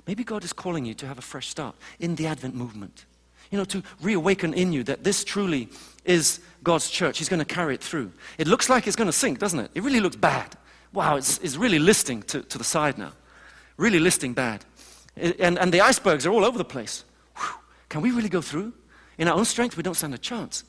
Maybe 0.05 0.23
God 0.23 0.43
is 0.43 0.53
calling 0.53 0.85
you 0.85 0.93
to 0.95 1.07
have 1.07 1.17
a 1.17 1.21
fresh 1.21 1.47
start 1.47 1.75
in 1.99 2.15
the 2.15 2.27
Advent 2.27 2.55
movement. 2.55 3.05
You 3.53 3.59
know, 3.59 3.65
to 3.65 3.83
reawaken 4.01 4.55
in 4.55 4.73
you 4.73 4.83
that 4.85 5.03
this 5.03 5.23
truly 5.23 5.69
is 6.05 6.39
God's 6.63 6.89
church. 6.89 7.19
He's 7.19 7.29
going 7.29 7.37
to 7.37 7.45
carry 7.45 7.75
it 7.75 7.83
through. 7.83 8.11
It 8.39 8.47
looks 8.47 8.67
like 8.67 8.87
it's 8.87 8.95
going 8.95 9.07
to 9.07 9.13
sink, 9.13 9.37
doesn't 9.37 9.59
it? 9.59 9.69
It 9.75 9.83
really 9.83 9.99
looks 9.99 10.15
bad. 10.15 10.57
Wow, 10.91 11.17
it's, 11.17 11.37
it's 11.37 11.55
really 11.55 11.77
listing 11.77 12.23
to, 12.23 12.41
to 12.41 12.57
the 12.57 12.63
side 12.63 12.97
now. 12.97 13.11
Really 13.77 13.99
listing 13.99 14.33
bad. 14.33 14.65
And, 15.15 15.59
and 15.59 15.71
the 15.71 15.81
icebergs 15.81 16.25
are 16.25 16.31
all 16.31 16.43
over 16.43 16.57
the 16.57 16.65
place. 16.65 17.05
Whew. 17.37 17.59
Can 17.89 18.01
we 18.01 18.09
really 18.09 18.27
go 18.27 18.41
through? 18.41 18.73
In 19.19 19.27
our 19.27 19.35
own 19.35 19.45
strength, 19.45 19.77
we 19.77 19.83
don't 19.83 19.93
stand 19.93 20.15
a 20.15 20.17
chance. 20.17 20.63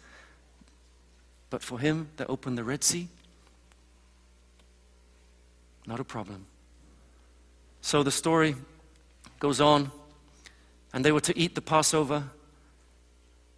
But 1.49 1.62
for 1.62 1.78
him 1.78 2.11
that 2.18 2.28
opened 2.28 2.59
the 2.59 2.64
Red 2.64 2.85
Sea, 2.85 3.09
not 5.87 6.01
a 6.01 6.05
problem. 6.05 6.45
So 7.80 8.03
the 8.03 8.11
story 8.11 8.57
goes 9.41 9.59
on, 9.59 9.91
and 10.93 11.03
they 11.03 11.12
were 11.12 11.22
to 11.22 11.39
eat 11.39 11.55
the 11.55 11.62
Passover 11.62 12.24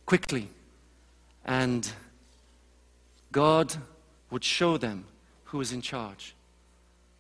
quickly. 0.07 0.48
And 1.44 1.88
God 3.32 3.76
would 4.30 4.44
show 4.44 4.76
them 4.76 5.04
who 5.44 5.59
was 5.59 5.72
in 5.72 5.82
charge. 5.82 6.34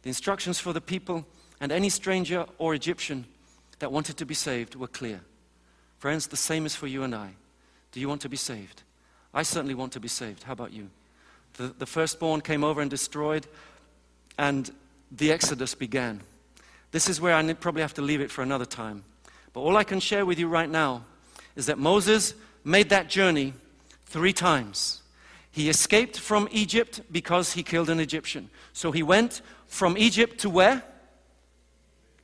The 0.02 0.08
instructions 0.08 0.58
for 0.58 0.72
the 0.72 0.80
people 0.80 1.26
and 1.60 1.72
any 1.72 1.88
stranger 1.90 2.46
or 2.58 2.74
Egyptian 2.74 3.26
that 3.78 3.92
wanted 3.92 4.16
to 4.16 4.26
be 4.26 4.34
saved 4.34 4.74
were 4.74 4.86
clear. 4.86 5.20
Friends, 5.98 6.28
the 6.28 6.36
same 6.36 6.66
is 6.66 6.74
for 6.74 6.86
you 6.86 7.02
and 7.02 7.14
I. 7.14 7.30
Do 7.92 8.00
you 8.00 8.08
want 8.08 8.20
to 8.22 8.28
be 8.28 8.36
saved? 8.36 8.82
I 9.32 9.42
certainly 9.42 9.74
want 9.74 9.92
to 9.92 10.00
be 10.00 10.08
saved. 10.08 10.44
How 10.44 10.52
about 10.52 10.72
you? 10.72 10.88
The, 11.54 11.74
the 11.78 11.86
firstborn 11.86 12.40
came 12.40 12.64
over 12.64 12.80
and 12.80 12.90
destroyed, 12.90 13.46
and 14.38 14.70
the 15.10 15.32
Exodus 15.32 15.74
began. 15.74 16.20
This 16.90 17.08
is 17.08 17.20
where 17.20 17.34
I 17.34 17.52
probably 17.54 17.82
have 17.82 17.94
to 17.94 18.02
leave 18.02 18.20
it 18.20 18.30
for 18.30 18.42
another 18.42 18.64
time. 18.64 19.04
But 19.52 19.60
all 19.60 19.76
I 19.76 19.84
can 19.84 20.00
share 20.00 20.26
with 20.26 20.38
you 20.38 20.48
right 20.48 20.68
now 20.68 21.04
is 21.54 21.66
that 21.66 21.78
Moses 21.78 22.34
made 22.66 22.88
that 22.88 23.08
journey 23.08 23.54
three 24.06 24.32
times. 24.32 25.00
He 25.52 25.70
escaped 25.70 26.18
from 26.18 26.48
Egypt 26.50 27.00
because 27.10 27.52
he 27.52 27.62
killed 27.62 27.88
an 27.88 28.00
Egyptian. 28.00 28.50
So 28.72 28.92
he 28.92 29.02
went 29.02 29.40
from 29.68 29.96
Egypt 29.96 30.38
to 30.40 30.50
where? 30.50 30.82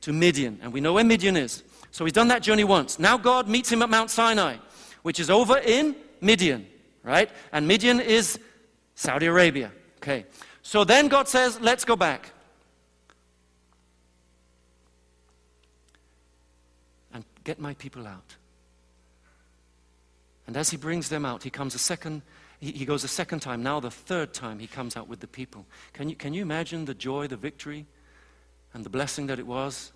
To 0.01 0.13
Midian. 0.13 0.59
And 0.61 0.73
we 0.73 0.81
know 0.81 0.93
where 0.93 1.03
Midian 1.03 1.37
is. 1.37 1.63
So 1.91 2.03
he's 2.03 2.13
done 2.13 2.27
that 2.27 2.43
journey 2.43 2.65
once. 2.65 2.99
Now 2.99 3.17
God 3.17 3.47
meets 3.47 3.71
him 3.71 3.81
at 3.81 3.89
Mount 3.89 4.11
Sinai, 4.11 4.57
which 5.01 5.19
is 5.19 5.29
over 5.29 5.57
in 5.59 5.95
Midian, 6.19 6.67
right? 7.03 7.29
And 7.51 7.67
Midian 7.67 7.99
is 8.01 8.37
Saudi 8.95 9.27
Arabia. 9.27 9.71
Okay. 9.97 10.25
So 10.61 10.83
then 10.83 11.07
God 11.07 11.27
says, 11.27 11.59
let's 11.61 11.85
go 11.85 11.95
back. 11.95 12.31
And 17.13 17.23
get 17.45 17.59
my 17.59 17.73
people 17.75 18.05
out. 18.05 18.35
And 20.47 20.57
as 20.57 20.69
he 20.69 20.77
brings 20.77 21.09
them 21.09 21.25
out, 21.25 21.43
he 21.43 21.49
comes 21.49 21.75
a 21.75 21.79
second, 21.79 22.21
he, 22.59 22.85
goes 22.85 23.03
a 23.03 23.07
second 23.07 23.39
time. 23.39 23.63
Now, 23.63 23.79
the 23.79 23.91
third 23.91 24.33
time, 24.33 24.59
he 24.59 24.67
comes 24.67 24.97
out 24.97 25.07
with 25.07 25.19
the 25.19 25.27
people. 25.27 25.65
Can 25.93 26.09
you, 26.09 26.15
can 26.15 26.33
you 26.33 26.41
imagine 26.41 26.85
the 26.85 26.93
joy, 26.93 27.27
the 27.27 27.37
victory, 27.37 27.85
and 28.73 28.83
the 28.83 28.89
blessing 28.89 29.27
that 29.27 29.39
it 29.39 29.47
was? 29.47 29.91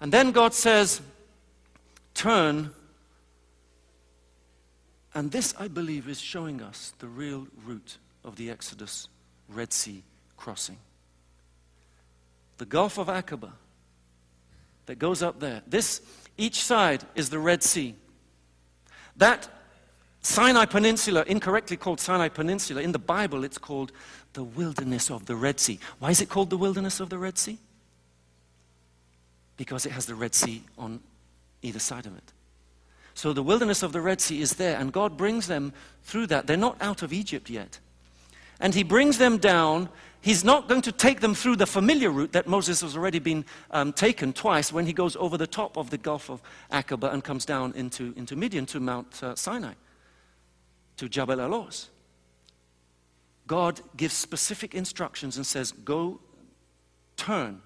And 0.00 0.12
then 0.12 0.32
God 0.32 0.54
says, 0.54 1.00
Turn. 2.14 2.70
And 5.14 5.30
this, 5.30 5.54
I 5.58 5.68
believe, 5.68 6.08
is 6.08 6.20
showing 6.20 6.60
us 6.60 6.92
the 6.98 7.06
real 7.06 7.46
root 7.64 7.98
of 8.24 8.36
the 8.36 8.50
Exodus 8.50 9.08
Red 9.48 9.72
Sea 9.72 10.02
crossing 10.36 10.78
the 12.58 12.64
Gulf 12.64 12.98
of 12.98 13.08
Aqaba 13.08 13.52
that 14.86 14.98
goes 14.98 15.22
up 15.22 15.40
there. 15.40 15.62
This, 15.66 16.00
each 16.36 16.62
side 16.62 17.04
is 17.14 17.30
the 17.30 17.38
Red 17.38 17.62
Sea. 17.62 17.94
That 19.16 19.48
Sinai 20.22 20.64
Peninsula, 20.64 21.24
incorrectly 21.26 21.76
called 21.76 22.00
Sinai 22.00 22.28
Peninsula, 22.28 22.80
in 22.80 22.92
the 22.92 22.98
Bible 22.98 23.44
it's 23.44 23.58
called 23.58 23.92
the 24.32 24.42
wilderness 24.42 25.10
of 25.10 25.26
the 25.26 25.36
Red 25.36 25.60
Sea. 25.60 25.78
Why 25.98 26.10
is 26.10 26.20
it 26.20 26.28
called 26.28 26.50
the 26.50 26.56
wilderness 26.56 26.98
of 27.00 27.10
the 27.10 27.18
Red 27.18 27.38
Sea? 27.38 27.58
Because 29.56 29.86
it 29.86 29.92
has 29.92 30.06
the 30.06 30.14
Red 30.14 30.34
Sea 30.34 30.62
on 30.76 31.00
either 31.62 31.78
side 31.78 32.06
of 32.06 32.16
it. 32.16 32.32
So 33.14 33.32
the 33.32 33.42
wilderness 33.42 33.82
of 33.82 33.92
the 33.92 34.00
Red 34.00 34.20
Sea 34.20 34.40
is 34.40 34.54
there, 34.54 34.76
and 34.78 34.92
God 34.92 35.16
brings 35.16 35.46
them 35.46 35.72
through 36.02 36.26
that. 36.28 36.46
They're 36.46 36.56
not 36.56 36.76
out 36.80 37.02
of 37.02 37.12
Egypt 37.12 37.48
yet. 37.48 37.78
And 38.60 38.74
He 38.74 38.82
brings 38.82 39.18
them 39.18 39.38
down. 39.38 39.88
He's 40.24 40.42
not 40.42 40.68
going 40.68 40.80
to 40.80 40.90
take 40.90 41.20
them 41.20 41.34
through 41.34 41.56
the 41.56 41.66
familiar 41.66 42.08
route 42.08 42.32
that 42.32 42.46
Moses 42.46 42.80
has 42.80 42.96
already 42.96 43.18
been 43.18 43.44
um, 43.70 43.92
taken 43.92 44.32
twice 44.32 44.72
when 44.72 44.86
he 44.86 44.94
goes 44.94 45.16
over 45.16 45.36
the 45.36 45.46
top 45.46 45.76
of 45.76 45.90
the 45.90 45.98
Gulf 45.98 46.30
of 46.30 46.40
Aqaba 46.72 47.12
and 47.12 47.22
comes 47.22 47.44
down 47.44 47.74
into, 47.76 48.14
into 48.16 48.34
Midian 48.34 48.64
to 48.64 48.80
Mount 48.80 49.22
uh, 49.22 49.34
Sinai, 49.34 49.74
to 50.96 51.10
Jabal 51.10 51.42
al-Lawz. 51.42 51.90
God 53.46 53.82
gives 53.98 54.14
specific 54.14 54.74
instructions 54.74 55.36
and 55.36 55.44
says, 55.44 55.72
Go, 55.72 56.20
turn, 57.18 57.60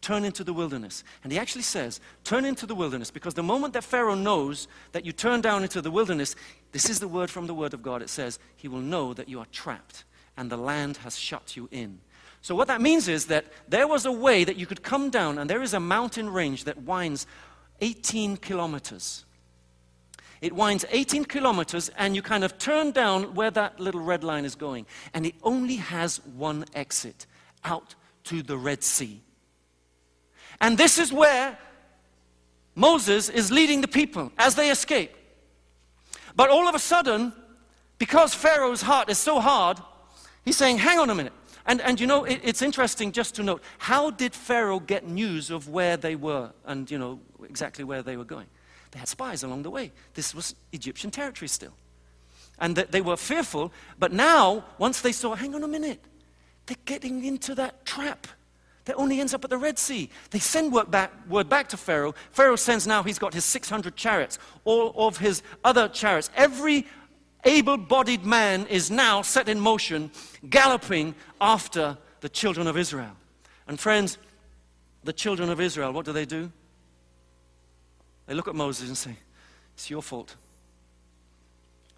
turn 0.00 0.24
into 0.24 0.42
the 0.42 0.52
wilderness. 0.52 1.04
And 1.22 1.32
he 1.32 1.38
actually 1.38 1.62
says, 1.62 2.00
Turn 2.24 2.44
into 2.44 2.66
the 2.66 2.74
wilderness, 2.74 3.12
because 3.12 3.34
the 3.34 3.44
moment 3.44 3.74
that 3.74 3.84
Pharaoh 3.84 4.16
knows 4.16 4.66
that 4.90 5.06
you 5.06 5.12
turn 5.12 5.40
down 5.40 5.62
into 5.62 5.80
the 5.80 5.92
wilderness, 5.92 6.34
this 6.72 6.90
is 6.90 6.98
the 6.98 7.06
word 7.06 7.30
from 7.30 7.46
the 7.46 7.54
word 7.54 7.74
of 7.74 7.80
God. 7.80 8.02
It 8.02 8.10
says, 8.10 8.40
He 8.56 8.66
will 8.66 8.80
know 8.80 9.14
that 9.14 9.28
you 9.28 9.38
are 9.38 9.46
trapped 9.52 10.02
and 10.36 10.50
the 10.50 10.56
land 10.56 10.98
has 10.98 11.18
shut 11.18 11.56
you 11.56 11.68
in. 11.70 12.00
So, 12.40 12.54
what 12.54 12.68
that 12.68 12.80
means 12.80 13.06
is 13.06 13.26
that 13.26 13.46
there 13.68 13.86
was 13.86 14.04
a 14.04 14.12
way 14.12 14.42
that 14.44 14.56
you 14.56 14.66
could 14.66 14.82
come 14.82 15.10
down, 15.10 15.38
and 15.38 15.48
there 15.48 15.62
is 15.62 15.74
a 15.74 15.80
mountain 15.80 16.28
range 16.28 16.64
that 16.64 16.82
winds 16.82 17.26
18 17.80 18.36
kilometers. 18.38 19.24
It 20.40 20.52
winds 20.52 20.84
18 20.90 21.26
kilometers, 21.26 21.88
and 21.96 22.16
you 22.16 22.22
kind 22.22 22.42
of 22.42 22.58
turn 22.58 22.90
down 22.90 23.34
where 23.34 23.52
that 23.52 23.78
little 23.78 24.00
red 24.00 24.24
line 24.24 24.44
is 24.44 24.56
going. 24.56 24.86
And 25.14 25.24
it 25.24 25.36
only 25.44 25.76
has 25.76 26.16
one 26.34 26.64
exit 26.74 27.26
out 27.64 27.94
to 28.24 28.42
the 28.42 28.58
Red 28.58 28.82
Sea. 28.82 29.22
And 30.60 30.76
this 30.76 30.98
is 30.98 31.12
where 31.12 31.56
Moses 32.74 33.28
is 33.28 33.52
leading 33.52 33.82
the 33.82 33.88
people 33.88 34.32
as 34.36 34.56
they 34.56 34.70
escape. 34.70 35.14
But 36.34 36.50
all 36.50 36.66
of 36.66 36.74
a 36.74 36.80
sudden, 36.80 37.32
because 37.98 38.34
Pharaoh's 38.34 38.82
heart 38.82 39.10
is 39.10 39.18
so 39.18 39.38
hard, 39.38 39.78
he's 40.44 40.56
saying, 40.56 40.78
Hang 40.78 40.98
on 40.98 41.10
a 41.10 41.14
minute. 41.14 41.32
And, 41.66 41.80
and 41.80 42.00
you 42.00 42.06
know, 42.06 42.24
it, 42.24 42.40
it's 42.42 42.62
interesting 42.62 43.12
just 43.12 43.36
to 43.36 43.42
note 43.42 43.62
how 43.78 44.10
did 44.10 44.34
Pharaoh 44.34 44.80
get 44.80 45.06
news 45.06 45.50
of 45.50 45.68
where 45.68 45.96
they 45.96 46.16
were 46.16 46.50
and, 46.64 46.90
you 46.90 46.98
know, 46.98 47.20
exactly 47.44 47.84
where 47.84 48.02
they 48.02 48.16
were 48.16 48.24
going? 48.24 48.46
They 48.90 48.98
had 48.98 49.08
spies 49.08 49.42
along 49.42 49.62
the 49.62 49.70
way. 49.70 49.92
This 50.14 50.34
was 50.34 50.54
Egyptian 50.72 51.10
territory 51.10 51.48
still. 51.48 51.72
And 52.58 52.76
they 52.76 53.00
were 53.00 53.16
fearful, 53.16 53.72
but 53.98 54.12
now, 54.12 54.64
once 54.78 55.00
they 55.00 55.10
saw, 55.12 55.34
hang 55.34 55.54
on 55.54 55.64
a 55.64 55.68
minute, 55.68 56.04
they're 56.66 56.76
getting 56.84 57.24
into 57.24 57.54
that 57.56 57.84
trap 57.84 58.26
that 58.84 58.96
only 58.96 59.20
ends 59.20 59.32
up 59.32 59.42
at 59.44 59.50
the 59.50 59.58
Red 59.58 59.78
Sea. 59.78 60.10
They 60.30 60.38
send 60.38 60.72
word 60.72 60.90
back, 60.90 61.12
word 61.28 61.48
back 61.48 61.68
to 61.70 61.76
Pharaoh. 61.76 62.14
Pharaoh 62.30 62.56
sends 62.56 62.86
now, 62.86 63.02
he's 63.02 63.18
got 63.18 63.34
his 63.34 63.44
600 63.44 63.96
chariots, 63.96 64.38
all 64.64 64.92
of 64.96 65.18
his 65.18 65.42
other 65.64 65.88
chariots. 65.88 66.30
Every 66.36 66.86
able 67.44 67.76
bodied 67.76 68.24
man 68.24 68.66
is 68.66 68.90
now 68.90 69.22
set 69.22 69.48
in 69.48 69.58
motion, 69.58 70.10
galloping 70.48 71.14
after 71.40 71.96
the 72.20 72.28
children 72.28 72.66
of 72.66 72.76
Israel. 72.76 73.16
And 73.66 73.78
friends, 73.78 74.18
the 75.04 75.12
children 75.12 75.50
of 75.50 75.60
Israel, 75.60 75.92
what 75.92 76.04
do 76.04 76.12
they 76.12 76.24
do? 76.24 76.50
They 78.26 78.34
look 78.34 78.48
at 78.48 78.54
Moses 78.54 78.88
and 78.88 78.96
say, 78.96 79.16
It's 79.74 79.90
your 79.90 80.02
fault. 80.02 80.36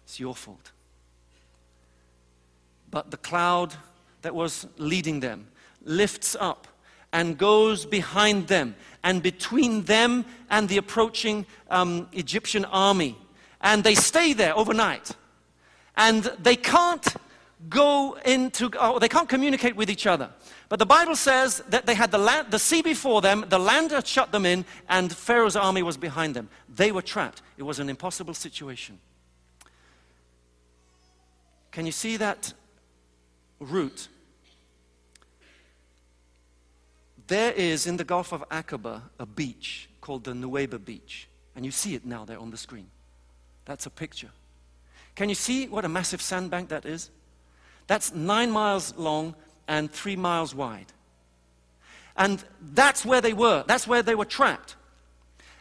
It's 0.03 0.19
your 0.19 0.35
fault. 0.35 0.71
But 2.89 3.11
the 3.11 3.17
cloud 3.17 3.75
that 4.21 4.33
was 4.33 4.67
leading 4.77 5.19
them 5.19 5.47
lifts 5.83 6.35
up 6.39 6.67
and 7.13 7.37
goes 7.37 7.85
behind 7.85 8.47
them 8.47 8.75
and 9.03 9.21
between 9.21 9.83
them 9.83 10.25
and 10.49 10.67
the 10.67 10.77
approaching 10.77 11.45
um, 11.69 12.07
Egyptian 12.11 12.65
army. 12.65 13.17
And 13.61 13.83
they 13.83 13.95
stay 13.95 14.33
there 14.33 14.55
overnight. 14.57 15.11
And 15.97 16.23
they 16.39 16.55
can't 16.55 17.15
go 17.69 18.17
into, 18.25 18.69
oh, 18.79 18.99
they 18.99 19.07
can't 19.07 19.29
communicate 19.29 19.75
with 19.75 19.89
each 19.89 20.05
other. 20.05 20.29
But 20.69 20.79
the 20.79 20.85
Bible 20.85 21.15
says 21.15 21.63
that 21.69 21.85
they 21.85 21.95
had 21.95 22.11
the, 22.11 22.17
land, 22.17 22.51
the 22.51 22.59
sea 22.59 22.81
before 22.81 23.21
them, 23.21 23.45
the 23.49 23.59
land 23.59 23.91
had 23.91 24.05
shut 24.05 24.31
them 24.31 24.45
in, 24.45 24.65
and 24.89 25.11
Pharaoh's 25.11 25.55
army 25.55 25.83
was 25.83 25.97
behind 25.97 26.35
them. 26.35 26.49
They 26.73 26.91
were 26.91 27.01
trapped. 27.01 27.41
It 27.57 27.63
was 27.63 27.79
an 27.79 27.89
impossible 27.89 28.33
situation. 28.33 28.99
Can 31.71 31.85
you 31.85 31.91
see 31.91 32.17
that 32.17 32.53
route? 33.59 34.07
There 37.27 37.51
is 37.51 37.87
in 37.87 37.97
the 37.97 38.03
Gulf 38.03 38.31
of 38.31 38.47
Aqaba 38.49 39.01
a 39.19 39.25
beach 39.25 39.89
called 40.01 40.23
the 40.23 40.33
Nuweiba 40.33 40.83
Beach. 40.83 41.27
And 41.55 41.65
you 41.65 41.71
see 41.71 41.95
it 41.95 42.05
now 42.05 42.25
there 42.25 42.39
on 42.39 42.51
the 42.51 42.57
screen. 42.57 42.87
That's 43.65 43.85
a 43.85 43.89
picture. 43.89 44.29
Can 45.15 45.29
you 45.29 45.35
see 45.35 45.67
what 45.67 45.85
a 45.85 45.89
massive 45.89 46.21
sandbank 46.21 46.69
that 46.69 46.85
is? 46.85 47.09
That's 47.87 48.13
nine 48.13 48.51
miles 48.51 48.95
long 48.97 49.35
and 49.67 49.91
three 49.91 50.15
miles 50.15 50.53
wide. 50.53 50.91
And 52.17 52.43
that's 52.61 53.05
where 53.05 53.21
they 53.21 53.33
were. 53.33 53.63
That's 53.67 53.87
where 53.87 54.03
they 54.03 54.15
were 54.15 54.25
trapped. 54.25 54.75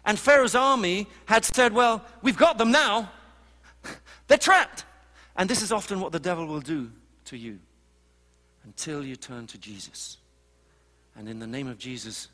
And 0.04 0.18
Pharaoh's 0.18 0.54
army 0.54 1.06
had 1.26 1.44
said, 1.44 1.72
Well, 1.72 2.04
we've 2.22 2.36
got 2.36 2.58
them 2.58 2.70
now. 2.70 3.10
They're 4.28 4.38
trapped. 4.38 4.84
And 5.36 5.48
this 5.48 5.62
is 5.62 5.72
often 5.72 6.00
what 6.00 6.12
the 6.12 6.20
devil 6.20 6.46
will 6.46 6.60
do 6.60 6.90
to 7.26 7.36
you 7.36 7.58
until 8.64 9.04
you 9.04 9.16
turn 9.16 9.46
to 9.48 9.58
Jesus. 9.58 10.18
And 11.16 11.28
in 11.28 11.38
the 11.38 11.46
name 11.46 11.68
of 11.68 11.78
Jesus, 11.78 12.28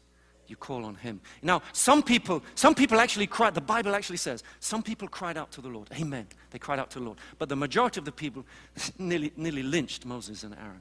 you 0.50 0.56
call 0.56 0.84
on 0.84 0.96
him. 0.96 1.20
Now, 1.42 1.62
some 1.72 2.02
people, 2.02 2.42
some 2.54 2.74
people 2.74 3.00
actually 3.00 3.26
cried, 3.26 3.54
the 3.54 3.60
Bible 3.60 3.94
actually 3.94 4.18
says, 4.18 4.42
some 4.58 4.82
people 4.82 5.08
cried 5.08 5.36
out 5.36 5.50
to 5.52 5.60
the 5.60 5.68
Lord. 5.68 5.88
Amen. 5.92 6.26
They 6.50 6.58
cried 6.58 6.78
out 6.78 6.90
to 6.90 6.98
the 6.98 7.04
Lord. 7.04 7.18
But 7.38 7.48
the 7.48 7.56
majority 7.56 7.98
of 7.98 8.04
the 8.04 8.12
people 8.12 8.44
nearly, 8.98 9.32
nearly 9.36 9.62
lynched 9.62 10.04
Moses 10.04 10.42
and 10.42 10.54
Aaron. 10.54 10.80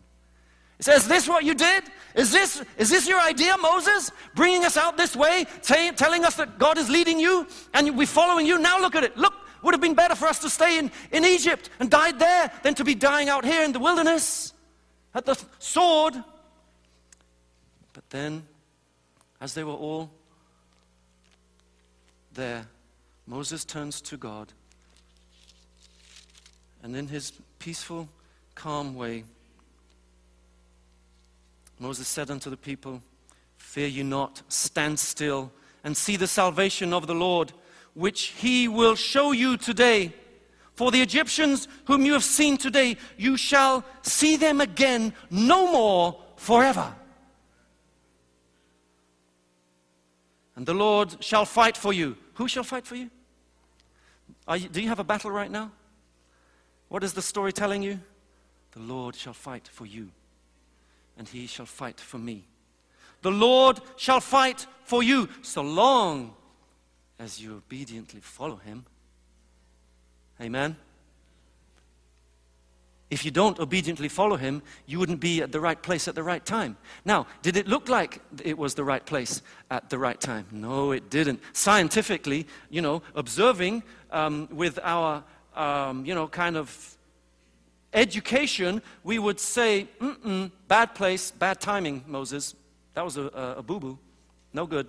It 0.80 0.86
says, 0.86 1.08
this 1.08 1.28
what 1.28 1.44
you 1.44 1.54
did? 1.54 1.84
Is 2.16 2.32
this, 2.32 2.64
is 2.78 2.90
this 2.90 3.08
your 3.08 3.20
idea, 3.20 3.56
Moses? 3.58 4.12
Bringing 4.34 4.64
us 4.64 4.78
out 4.78 4.96
this 4.96 5.14
way, 5.14 5.46
say, 5.62 5.92
telling 5.92 6.24
us 6.24 6.36
that 6.36 6.58
God 6.58 6.78
is 6.78 6.90
leading 6.90 7.20
you 7.20 7.46
and 7.74 7.98
we're 7.98 8.08
following 8.08 8.46
you? 8.46 8.58
Now 8.58 8.80
look 8.80 8.96
at 8.96 9.04
it. 9.04 9.18
Look, 9.18 9.34
would 9.62 9.74
have 9.74 9.82
been 9.82 9.94
better 9.94 10.16
for 10.16 10.28
us 10.28 10.40
to 10.40 10.50
stay 10.50 10.80
in, 10.80 10.90
in 11.12 11.26
Egypt 11.26 11.70
and 11.80 11.90
died 11.90 12.18
there 12.18 12.52
than 12.64 12.76
to 12.76 12.86
be 12.86 12.96
dying 12.96 13.30
out 13.30 13.44
here 13.44 13.64
in 13.64 13.74
the 13.74 13.80
wilderness 13.80 14.54
at 15.14 15.26
the 15.26 15.38
sword. 15.60 16.16
But 17.94 18.10
then, 18.10 18.48
as 19.42 19.54
they 19.54 19.64
were 19.64 19.74
all 19.74 20.12
there, 22.34 22.68
Moses 23.26 23.66
turns 23.66 24.02
to 24.02 24.18
God 24.18 24.54
and 26.84 26.96
in 26.96 27.08
his 27.08 27.34
peaceful, 27.60 28.08
calm 28.56 28.96
way, 28.96 29.24
Moses 31.78 32.08
said 32.08 32.30
unto 32.32 32.50
the 32.50 32.58
people, 32.58 33.02
Fear 33.58 33.88
you 33.88 34.04
not, 34.04 34.42
stand 34.50 35.00
still, 35.00 35.52
and 35.84 35.96
see 35.96 36.16
the 36.16 36.28
salvation 36.28 36.94
of 36.94 37.08
the 37.08 37.16
Lord, 37.16 37.54
which 37.94 38.34
he 38.38 38.68
will 38.68 38.96
show 38.96 39.32
you 39.32 39.58
today. 39.58 40.14
For 40.74 40.92
the 40.92 41.02
Egyptians 41.02 41.68
whom 41.86 42.06
you 42.06 42.14
have 42.14 42.24
seen 42.24 42.58
today, 42.58 42.98
you 43.18 43.36
shall 43.38 43.84
see 44.02 44.38
them 44.38 44.62
again 44.62 45.14
no 45.30 45.72
more 45.72 46.22
forever. 46.38 46.94
And 50.60 50.66
the 50.66 50.74
Lord 50.74 51.24
shall 51.24 51.45
fight 51.45 51.78
for 51.78 51.93
you. 51.93 52.18
Who 52.34 52.49
shall 52.49 52.66
fight 52.66 52.86
for 52.86 52.97
you? 52.97 53.10
you? 54.57 54.68
Do 54.68 54.82
you 54.82 54.89
have 54.89 54.99
a 54.99 55.05
battle 55.05 55.32
right 55.32 55.49
now? 55.49 55.72
What 56.89 57.01
is 57.01 57.14
the 57.14 57.22
story 57.22 57.53
telling 57.53 57.82
you? 57.82 58.01
The 58.74 58.82
Lord 58.82 59.16
shall 59.16 59.32
fight 59.32 59.70
for 59.70 59.86
you 59.86 60.10
and 61.18 61.30
he 61.30 61.47
shall 61.47 61.66
fight 61.66 61.97
for 61.97 62.18
me. 62.18 62.43
The 63.22 63.32
Lord 63.32 63.80
shall 63.95 64.20
fight 64.20 64.68
for 64.84 65.01
you 65.01 65.30
so 65.43 65.62
long 65.62 66.36
as 67.18 67.41
you 67.41 67.55
obediently 67.55 68.20
follow 68.20 68.57
him. 68.57 68.86
Amen. 70.41 70.76
If 73.10 73.26
you 73.26 73.32
don't 73.32 73.60
obediently 73.60 74.07
follow 74.07 74.36
him, 74.36 74.62
you 74.86 74.99
wouldn't 74.99 75.20
be 75.20 75.41
at 75.41 75.51
the 75.51 75.60
right 75.60 75.82
place 75.82 76.07
at 76.07 76.14
the 76.14 76.22
right 76.22 76.45
time. 76.45 76.78
Now, 77.05 77.26
did 77.41 77.57
it 77.57 77.68
look 77.68 77.89
like 77.89 78.22
it 78.43 78.57
was 78.57 78.76
the 78.76 78.84
right 78.84 79.03
place 79.03 79.41
at 79.72 79.89
the 79.89 79.97
right 79.97 80.20
time? 80.20 80.45
No, 80.51 80.91
it 80.91 81.10
didn't. 81.10 81.41
Scientifically, 81.53 82.45
you 82.70 82.82
know, 82.82 83.01
observing 83.16 83.82
um, 84.12 84.47
with 84.51 84.80
our, 84.84 85.24
um, 85.55 86.05
you 86.05 86.14
know, 86.14 86.28
kind 86.28 86.55
of 86.55 86.97
education, 87.93 88.82
we 89.03 89.18
would 89.18 89.39
say, 89.39 89.88
bad 90.68 90.93
place, 90.93 91.32
bad 91.32 91.60
timing, 91.60 92.03
Moses. 92.05 92.53
That 92.93 93.03
was 93.03 93.18
a, 93.18 93.24
a, 93.24 93.55
a 93.57 93.64
boo 93.64 93.80
boo. 93.80 93.97
No 94.53 94.68
good. 94.68 94.88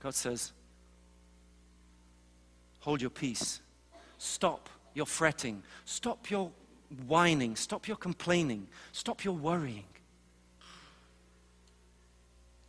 God 0.00 0.14
says, 0.14 0.52
hold 2.80 3.00
your 3.00 3.10
peace 3.10 3.60
stop 4.18 4.68
your 4.94 5.06
fretting, 5.06 5.62
stop 5.84 6.30
your 6.30 6.50
whining, 7.06 7.56
stop 7.56 7.88
your 7.88 7.96
complaining, 7.96 8.68
stop 8.92 9.24
your 9.24 9.34
worrying. 9.34 9.84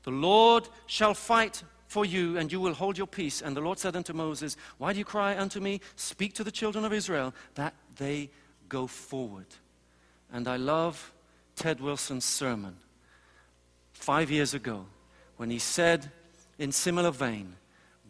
The 0.04 0.12
Lord 0.12 0.68
shall 0.86 1.14
fight 1.14 1.64
for 1.88 2.06
you, 2.06 2.38
and 2.38 2.52
you 2.52 2.60
will 2.60 2.74
hold 2.74 2.98
your 2.98 3.08
peace. 3.08 3.42
And 3.42 3.56
the 3.56 3.62
Lord 3.62 3.80
said 3.80 3.96
unto 3.96 4.14
Moses, 4.14 4.58
Why 4.78 4.94
do 4.94 5.00
you 5.00 5.06
cry 5.06 5.38
unto 5.38 5.60
me? 5.60 5.82
Speak 5.96 6.34
to 6.34 6.44
the 6.44 6.52
children 6.52 6.86
of 6.86 6.94
Israel 6.94 7.34
that 7.56 7.74
they 7.98 8.30
go 8.70 8.88
forward. 8.88 9.48
And 10.32 10.48
I 10.48 10.58
love 10.58 11.14
Ted 11.56 11.80
Wilson's 11.80 12.26
sermon 12.26 12.76
five 13.94 14.30
years 14.30 14.54
ago 14.54 14.86
when 15.38 15.50
he 15.50 15.60
said, 15.60 16.12
in 16.58 16.72
similar 16.72 17.12
vein, 17.12 17.56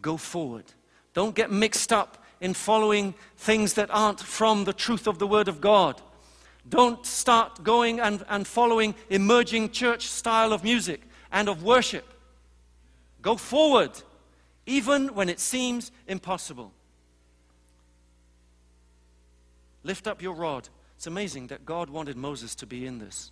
go 0.01 0.17
forward. 0.17 0.65
Don't 1.13 1.35
get 1.35 1.51
mixed 1.51 1.91
up 1.91 2.23
in 2.45 2.53
following 2.53 3.15
things 3.37 3.73
that 3.73 3.89
aren't 3.91 4.19
from 4.21 4.65
the 4.65 4.71
truth 4.71 5.07
of 5.07 5.17
the 5.17 5.25
Word 5.25 5.47
of 5.47 5.59
God. 5.59 5.99
Don't 6.69 7.03
start 7.03 7.63
going 7.63 7.99
and, 7.99 8.23
and 8.29 8.45
following 8.45 8.93
emerging 9.09 9.71
church 9.71 10.05
style 10.05 10.53
of 10.53 10.63
music 10.63 11.01
and 11.31 11.49
of 11.49 11.63
worship. 11.63 12.05
Go 13.23 13.35
forward, 13.35 13.89
even 14.67 15.07
when 15.15 15.27
it 15.27 15.39
seems 15.39 15.91
impossible. 16.07 16.71
Lift 19.83 20.05
up 20.05 20.21
your 20.21 20.35
rod. 20.35 20.69
It's 20.97 21.07
amazing 21.07 21.47
that 21.47 21.65
God 21.65 21.89
wanted 21.89 22.15
Moses 22.15 22.53
to 22.55 22.67
be 22.67 22.85
in 22.85 22.99
this. 22.99 23.31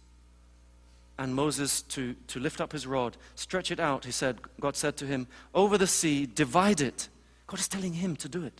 And 1.19 1.35
Moses 1.35 1.83
to, 1.83 2.15
to 2.29 2.39
lift 2.39 2.59
up 2.59 2.71
his 2.71 2.87
rod, 2.87 3.15
stretch 3.35 3.69
it 3.69 3.79
out, 3.79 4.05
he 4.05 4.11
said, 4.11 4.39
God 4.59 4.75
said 4.75 4.97
to 4.97 5.05
him, 5.05 5.27
over 5.53 5.77
the 5.77 5.85
sea, 5.85 6.25
divide 6.25 6.81
it. 6.81 7.09
God 7.45 7.59
is 7.59 7.67
telling 7.67 7.93
him 7.93 8.15
to 8.15 8.27
do 8.27 8.43
it. 8.43 8.59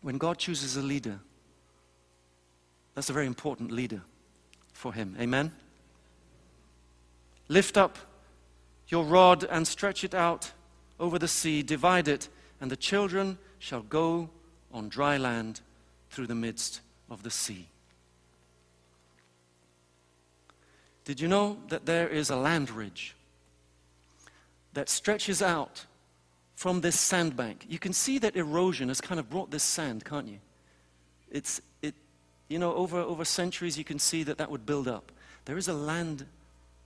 When 0.00 0.18
God 0.18 0.38
chooses 0.38 0.76
a 0.76 0.82
leader, 0.82 1.18
that's 2.94 3.10
a 3.10 3.12
very 3.12 3.26
important 3.26 3.70
leader 3.70 4.02
for 4.72 4.92
him. 4.92 5.16
Amen? 5.20 5.52
Lift 7.48 7.76
up 7.76 7.98
your 8.88 9.04
rod 9.04 9.44
and 9.44 9.66
stretch 9.66 10.04
it 10.04 10.14
out 10.14 10.52
over 11.00 11.18
the 11.18 11.28
sea, 11.28 11.62
divide 11.62 12.08
it, 12.08 12.28
and 12.60 12.70
the 12.70 12.76
children 12.76 13.38
shall 13.58 13.82
go 13.82 14.30
on 14.72 14.88
dry 14.88 15.16
land 15.16 15.60
through 16.10 16.26
the 16.26 16.34
midst 16.34 16.80
of 17.10 17.22
the 17.22 17.30
sea. 17.30 17.68
Did 21.04 21.20
you 21.20 21.28
know 21.28 21.58
that 21.68 21.86
there 21.86 22.08
is 22.08 22.30
a 22.30 22.36
land 22.36 22.70
ridge 22.70 23.14
that 24.74 24.88
stretches 24.88 25.40
out 25.40 25.86
from 26.58 26.80
this 26.80 26.98
sandbank? 26.98 27.64
You 27.68 27.78
can 27.78 27.92
see 27.92 28.18
that 28.18 28.34
erosion 28.34 28.88
has 28.88 29.00
kind 29.00 29.20
of 29.20 29.30
brought 29.30 29.52
this 29.52 29.62
sand, 29.62 30.04
can't 30.04 30.26
you? 30.26 30.40
It's, 31.30 31.60
it, 31.82 31.94
you 32.48 32.58
know, 32.58 32.74
over, 32.74 32.98
over 32.98 33.24
centuries 33.24 33.78
you 33.78 33.84
can 33.84 34.00
see 34.00 34.24
that 34.24 34.38
that 34.38 34.50
would 34.50 34.66
build 34.66 34.88
up. 34.88 35.12
There 35.44 35.56
is 35.56 35.68
a 35.68 35.72
land 35.72 36.26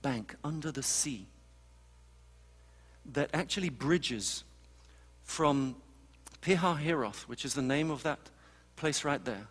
bank 0.03 0.35
under 0.43 0.71
the 0.71 0.83
sea 0.83 1.25
that 3.13 3.31
actually 3.33 3.69
bridges 3.69 4.43
from 5.23 5.75
Pihahiroth, 6.43 7.23
which 7.23 7.43
is 7.43 7.55
the 7.55 7.63
name 7.63 7.89
of 7.89 8.03
that 8.03 8.19
place 8.75 9.03
right 9.03 9.25
there. 9.25 9.47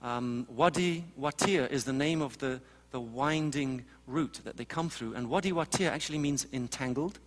Um, 0.00 0.46
Wadi 0.48 1.04
Watir 1.20 1.66
is 1.70 1.84
the 1.84 1.92
name 1.92 2.22
of 2.22 2.38
the, 2.38 2.58
the 2.90 3.02
winding 3.02 3.84
route 4.06 4.40
that 4.44 4.56
they 4.56 4.64
come 4.64 4.88
through. 4.88 5.12
And 5.12 5.28
Wadi 5.28 5.52
Watir 5.52 5.90
actually 5.90 6.20
means 6.20 6.46
entangled. 6.54 7.18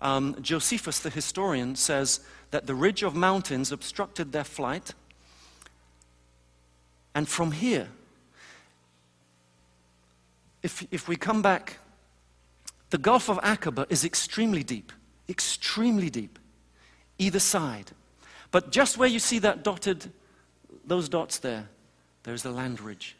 Um, 0.00 0.36
Josephus, 0.40 1.00
the 1.00 1.10
historian, 1.10 1.76
says 1.76 2.20
that 2.50 2.66
the 2.66 2.74
ridge 2.74 3.02
of 3.02 3.14
mountains 3.14 3.70
obstructed 3.70 4.32
their 4.32 4.44
flight. 4.44 4.94
And 7.14 7.28
from 7.28 7.52
here, 7.52 7.88
if, 10.62 10.86
if 10.90 11.08
we 11.08 11.16
come 11.16 11.42
back, 11.42 11.78
the 12.90 12.98
Gulf 12.98 13.28
of 13.28 13.38
Aqaba 13.38 13.86
is 13.90 14.04
extremely 14.04 14.62
deep, 14.62 14.92
extremely 15.28 16.10
deep, 16.10 16.38
either 17.18 17.38
side. 17.38 17.90
But 18.50 18.72
just 18.72 18.98
where 18.98 19.08
you 19.08 19.18
see 19.18 19.38
that 19.40 19.62
dotted, 19.62 20.10
those 20.84 21.08
dots 21.08 21.38
there, 21.38 21.68
there's 22.24 22.42
the 22.42 22.50
land 22.50 22.80
ridge. 22.80 23.16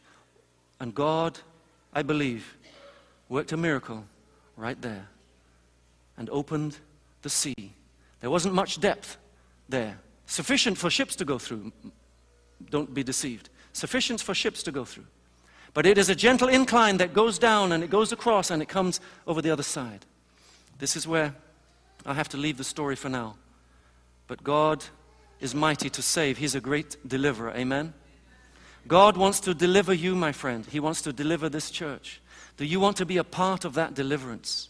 And 0.79 0.93
God, 0.93 1.39
I 1.93 2.01
believe, 2.01 2.57
worked 3.29 3.51
a 3.51 3.57
miracle 3.57 4.03
right 4.57 4.81
there 4.81 5.07
and 6.21 6.29
opened 6.29 6.77
the 7.23 7.29
sea. 7.29 7.73
There 8.19 8.29
wasn't 8.29 8.53
much 8.53 8.79
depth 8.79 9.17
there, 9.67 9.97
sufficient 10.27 10.77
for 10.77 10.91
ships 10.91 11.15
to 11.15 11.25
go 11.25 11.39
through. 11.39 11.71
Don't 12.69 12.93
be 12.93 13.03
deceived. 13.03 13.49
Sufficient 13.73 14.21
for 14.21 14.35
ships 14.35 14.61
to 14.63 14.71
go 14.71 14.85
through. 14.85 15.07
But 15.73 15.87
it 15.87 15.97
is 15.97 16.09
a 16.09 16.15
gentle 16.15 16.47
incline 16.47 16.97
that 16.97 17.15
goes 17.15 17.39
down 17.39 17.71
and 17.71 17.83
it 17.83 17.89
goes 17.89 18.11
across 18.11 18.51
and 18.51 18.61
it 18.61 18.69
comes 18.69 18.99
over 19.25 19.41
the 19.41 19.49
other 19.49 19.63
side. 19.63 20.05
This 20.77 20.95
is 20.95 21.07
where 21.07 21.33
I 22.05 22.13
have 22.13 22.29
to 22.29 22.37
leave 22.37 22.57
the 22.57 22.63
story 22.63 22.95
for 22.95 23.09
now. 23.09 23.37
But 24.27 24.43
God 24.43 24.83
is 25.39 25.55
mighty 25.55 25.89
to 25.89 26.03
save. 26.03 26.37
He's 26.37 26.53
a 26.53 26.61
great 26.61 26.97
deliverer. 27.07 27.51
Amen? 27.55 27.95
God 28.87 29.17
wants 29.17 29.39
to 29.39 29.55
deliver 29.55 29.91
you, 29.91 30.13
my 30.13 30.33
friend. 30.33 30.67
He 30.67 30.79
wants 30.79 31.01
to 31.01 31.13
deliver 31.13 31.49
this 31.49 31.71
church. 31.71 32.21
Do 32.57 32.65
you 32.65 32.79
want 32.79 32.97
to 32.97 33.07
be 33.07 33.17
a 33.17 33.23
part 33.23 33.65
of 33.65 33.73
that 33.73 33.95
deliverance? 33.95 34.69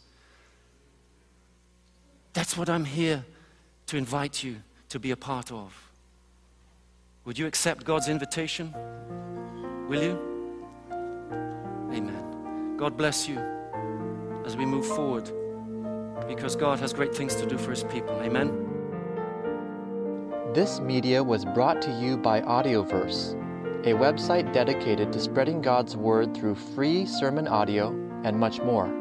That's 2.34 2.58
what 2.58 2.70
I'm 2.70 2.86
here 2.86 3.26
to 3.88 3.98
invite 3.98 4.44
you 4.44 4.58
to 4.90 5.00
be 5.00 5.12
a 5.12 5.18
part 5.18 5.52
of. 5.52 5.92
Would 7.26 7.38
you 7.38 7.46
accept 7.46 7.84
God's 7.84 8.08
invitation? 8.08 8.74
Will 9.88 10.02
you? 10.02 10.20
Amen. 11.94 12.78
God 12.78 12.98
bless 12.98 13.28
you 13.28 13.38
as 14.46 14.56
we 14.56 14.66
move 14.66 14.86
forward 14.86 15.30
because 16.28 16.56
God 16.56 16.80
has 16.80 16.94
great 16.94 17.14
things 17.14 17.36
to 17.36 17.46
do 17.46 17.58
for 17.58 17.72
his 17.72 17.84
people. 17.84 18.16
Amen. 18.22 18.72
This 20.54 20.80
media 20.80 21.24
was 21.24 21.46
brought 21.46 21.82
to 21.84 21.92
you 21.92 22.18
by 22.18 22.42
Audioverse, 22.42 23.34
a 23.86 23.94
website 23.94 24.52
dedicated 24.54 25.14
to 25.14 25.20
spreading 25.20 25.62
God's 25.62 25.96
Word 25.96 26.36
through 26.36 26.56
free 26.56 27.06
sermon 27.06 27.48
audio 27.48 27.90
and 28.24 28.38
much 28.38 28.60
more. 28.62 29.01